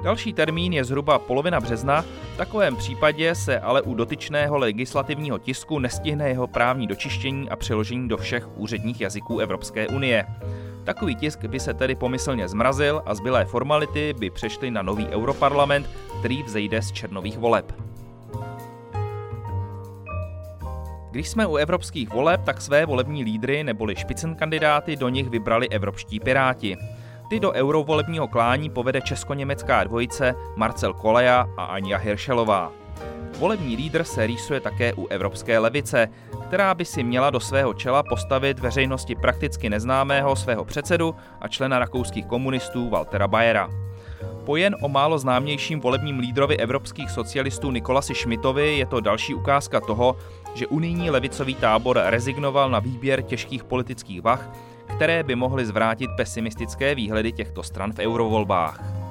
Další 0.03 0.32
termín 0.32 0.72
je 0.72 0.84
zhruba 0.84 1.18
polovina 1.18 1.61
března, 1.61 2.03
v 2.34 2.37
takovém 2.37 2.76
případě 2.76 3.34
se 3.34 3.61
ale 3.61 3.82
u 3.82 3.95
dotyčného 3.95 4.59
legislativního 4.59 5.39
tisku 5.39 5.78
nestihne 5.78 6.28
jeho 6.28 6.47
právní 6.47 6.87
dočištění 6.87 7.51
a 7.51 7.57
přeložení 7.57 8.09
do 8.09 8.16
všech 8.16 8.59
úředních 8.59 9.01
jazyků 9.01 9.39
Evropské 9.39 9.89
unie. 9.89 10.26
Takový 10.87 11.16
tisk 11.16 11.45
by 11.45 11.61
se 11.61 11.74
tedy 11.74 11.95
pomyslně 11.95 12.49
zmrazil 12.49 13.03
a 13.07 13.14
zbylé 13.14 13.45
formality 13.45 14.14
by 14.18 14.30
přešly 14.30 14.70
na 14.70 14.82
nový 14.82 15.09
europarlament, 15.09 15.91
který 16.18 16.43
vzejde 16.43 16.82
z 16.82 16.93
černových 16.93 17.39
voleb. 17.39 17.72
Když 21.11 21.28
jsme 21.28 21.47
u 21.47 21.57
evropských 21.57 22.12
voleb, 22.12 22.41
tak 22.45 22.61
své 22.61 22.87
volební 22.87 23.24
lídry 23.24 23.64
neboli 23.64 23.97
špicen 23.97 24.34
kandidáty 24.34 24.97
do 24.97 25.09
nich 25.09 25.28
vybrali 25.28 25.68
evropští 25.68 26.20
piráti. 26.20 26.76
Ty 27.30 27.41
do 27.41 27.53
eurovolebního 27.53 28.28
klání 28.28 28.70
povede 28.70 29.01
česko-německá 29.01 29.84
dvojice 29.84 30.34
Marcel 30.57 30.95
Koleja 30.95 31.47
a 31.57 31.64
Anja 31.64 31.99
Hiršelová. 31.99 32.86
Volební 33.39 33.76
lídr 33.76 34.05
se 34.05 34.26
rýsuje 34.26 34.61
také 34.61 34.95
u 34.95 35.07
evropské 35.07 35.59
levice, 35.59 36.09
která 36.47 36.74
by 36.74 36.84
si 36.84 37.03
měla 37.03 37.30
do 37.30 37.41
svého 37.41 37.74
čela 37.74 38.03
postavit 38.03 38.59
veřejnosti 38.59 39.14
prakticky 39.14 39.70
neznámého 39.70 40.37
svého 40.37 40.64
předsedu 40.64 41.14
a 41.41 41.49
člena 41.49 41.78
rakouských 41.78 42.26
komunistů 42.26 42.89
Waltera 42.91 43.28
Bayera. 43.28 43.70
Po 44.45 44.57
jen 44.57 44.76
o 44.82 44.89
málo 44.89 45.18
známějším 45.18 45.80
volebním 45.80 46.18
lídrovi 46.18 46.57
evropských 46.57 47.11
socialistů 47.11 47.70
Nikolasi 47.70 48.14
Schmidtovi 48.14 48.78
je 48.78 48.87
to 48.87 49.01
další 49.01 49.34
ukázka 49.34 49.80
toho, 49.80 50.16
že 50.55 50.66
unijní 50.66 51.11
levicový 51.11 51.55
tábor 51.55 52.01
rezignoval 52.05 52.70
na 52.70 52.78
výběr 52.78 53.22
těžkých 53.22 53.64
politických 53.64 54.22
vah, 54.22 54.51
které 54.97 55.22
by 55.22 55.34
mohly 55.34 55.66
zvrátit 55.66 56.11
pesimistické 56.16 56.95
výhledy 56.95 57.32
těchto 57.32 57.62
stran 57.62 57.93
v 57.93 57.99
eurovolbách. 57.99 59.06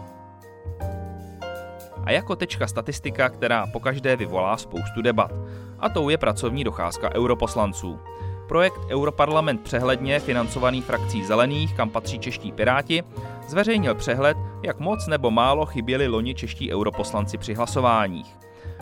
A 2.06 2.12
jako 2.12 2.36
tečka 2.36 2.68
statistika, 2.68 3.30
která 3.30 3.68
pokaždé 3.68 4.16
vyvolá 4.16 4.58
spoustu 4.58 5.01
debat. 5.01 5.32
A 5.80 5.89
tou 5.89 6.10
je 6.10 6.18
pracovní 6.18 6.64
docházka 6.64 7.16
europoslanců. 7.16 7.99
Projekt 8.47 8.80
Europarlament 8.89 9.62
přehledně, 9.62 10.20
financovaný 10.20 10.82
frakcí 10.82 11.26
Zelených, 11.26 11.74
kam 11.74 11.89
patří 11.89 12.20
čeští 12.20 12.51
piráti, 12.51 13.03
zveřejnil 13.47 13.95
přehled, 13.95 14.38
jak 14.64 14.80
moc 14.80 15.08
nebo 15.08 15.32
málo 15.32 15.66
chyběli 15.66 16.08
loni 16.08 16.36
čeští 16.36 16.74
europoslanci 16.74 17.38
při 17.38 17.53
hlasováních. 17.53 18.38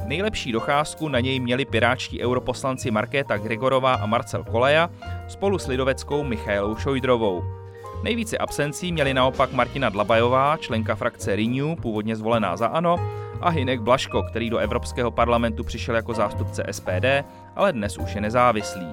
Nejlepší 0.05 0.51
docházku 0.51 1.09
na 1.09 1.19
něj 1.19 1.39
měli 1.39 1.65
piráčtí 1.65 2.23
europoslanci 2.23 2.91
Markéta 2.91 3.37
Grigorová 3.37 3.93
a 3.93 4.05
Marcel 4.05 4.43
Koleja 4.43 4.89
spolu 5.27 5.57
s 5.59 5.67
lidoveckou 5.67 6.23
Michailou 6.23 6.75
Šojdrovou. 6.75 7.62
Nejvíce 8.03 8.37
absencí 8.37 8.91
měli 8.91 9.13
naopak 9.13 9.51
Martina 9.51 9.89
Dlabajová, 9.89 10.57
členka 10.57 10.95
frakce 10.95 11.35
Renew, 11.35 11.75
původně 11.81 12.15
zvolená 12.15 12.57
za 12.57 12.67
ANO, 12.67 12.95
a 13.41 13.49
Hinek 13.49 13.81
Blaško, 13.81 14.23
který 14.23 14.49
do 14.49 14.57
Evropského 14.57 15.11
parlamentu 15.11 15.63
přišel 15.63 15.95
jako 15.95 16.13
zástupce 16.13 16.63
SPD, 16.71 17.05
ale 17.55 17.73
dnes 17.73 17.97
už 17.97 18.15
je 18.15 18.21
nezávislý. 18.21 18.87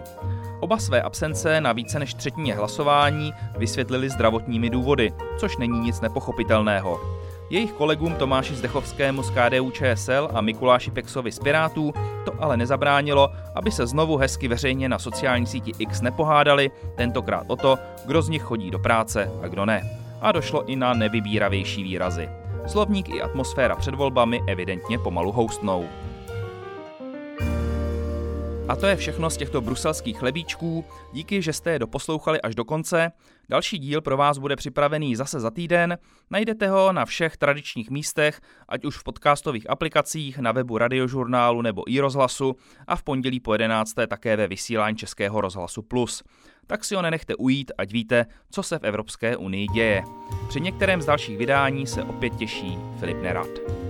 Oba 0.60 0.78
své 0.78 1.02
absence 1.02 1.60
na 1.60 1.72
více 1.72 1.98
než 1.98 2.14
třetině 2.14 2.54
hlasování 2.54 3.32
vysvětlili 3.58 4.10
zdravotními 4.10 4.70
důvody, 4.70 5.12
což 5.38 5.56
není 5.56 5.80
nic 5.80 6.00
nepochopitelného. 6.00 7.00
Jejich 7.50 7.72
kolegům 7.72 8.14
Tomáši 8.14 8.54
Zdechovskému 8.54 9.22
z 9.22 9.30
KDU 9.30 9.70
ČSL 9.70 10.28
a 10.34 10.40
Mikuláši 10.40 10.90
Pexovi 10.90 11.32
z 11.32 11.38
Pirátů 11.38 11.92
to 12.24 12.32
ale 12.38 12.56
nezabránilo, 12.56 13.30
aby 13.54 13.70
se 13.70 13.86
znovu 13.86 14.16
hezky 14.16 14.48
veřejně 14.48 14.88
na 14.88 14.98
sociální 14.98 15.46
síti 15.46 15.72
X 15.78 16.00
nepohádali, 16.00 16.70
tentokrát 16.96 17.44
o 17.46 17.56
to, 17.56 17.78
kdo 18.06 18.22
z 18.22 18.28
nich 18.28 18.42
chodí 18.42 18.70
do 18.70 18.78
práce 18.78 19.30
a 19.42 19.48
kdo 19.48 19.66
ne. 19.66 19.90
A 20.20 20.32
došlo 20.32 20.64
i 20.64 20.76
na 20.76 20.94
nevybíravější 20.94 21.82
výrazy. 21.82 22.28
Slovník 22.66 23.08
i 23.08 23.22
atmosféra 23.22 23.76
před 23.76 23.94
volbami 23.94 24.40
evidentně 24.48 24.98
pomalu 24.98 25.32
houstnou. 25.32 25.88
A 28.70 28.76
to 28.76 28.86
je 28.86 28.96
všechno 28.96 29.30
z 29.30 29.36
těchto 29.36 29.60
bruselských 29.60 30.18
chlebíčků. 30.18 30.84
Díky, 31.12 31.42
že 31.42 31.52
jste 31.52 31.70
je 31.70 31.78
doposlouchali 31.78 32.40
až 32.40 32.54
do 32.54 32.64
konce. 32.64 33.12
Další 33.48 33.78
díl 33.78 34.00
pro 34.00 34.16
vás 34.16 34.38
bude 34.38 34.56
připravený 34.56 35.16
zase 35.16 35.40
za 35.40 35.50
týden. 35.50 35.98
Najdete 36.30 36.68
ho 36.68 36.92
na 36.92 37.04
všech 37.04 37.36
tradičních 37.36 37.90
místech, 37.90 38.40
ať 38.68 38.84
už 38.84 38.96
v 38.96 39.02
podcastových 39.04 39.70
aplikacích, 39.70 40.38
na 40.38 40.52
webu 40.52 40.78
radiožurnálu 40.78 41.62
nebo 41.62 41.90
i 41.90 42.00
rozhlasu 42.00 42.56
a 42.86 42.96
v 42.96 43.02
pondělí 43.02 43.40
po 43.40 43.52
11. 43.52 43.94
také 44.08 44.36
ve 44.36 44.48
vysílání 44.48 44.96
Českého 44.96 45.40
rozhlasu 45.40 45.82
Plus. 45.82 46.22
Tak 46.66 46.84
si 46.84 46.94
ho 46.94 47.02
nenechte 47.02 47.34
ujít, 47.36 47.72
ať 47.78 47.92
víte, 47.92 48.26
co 48.50 48.62
se 48.62 48.78
v 48.78 48.84
Evropské 48.84 49.36
unii 49.36 49.66
děje. 49.66 50.02
Při 50.48 50.60
některém 50.60 51.02
z 51.02 51.06
dalších 51.06 51.38
vydání 51.38 51.86
se 51.86 52.02
opět 52.02 52.36
těší 52.36 52.78
Filip 53.00 53.22
Nerad. 53.22 53.89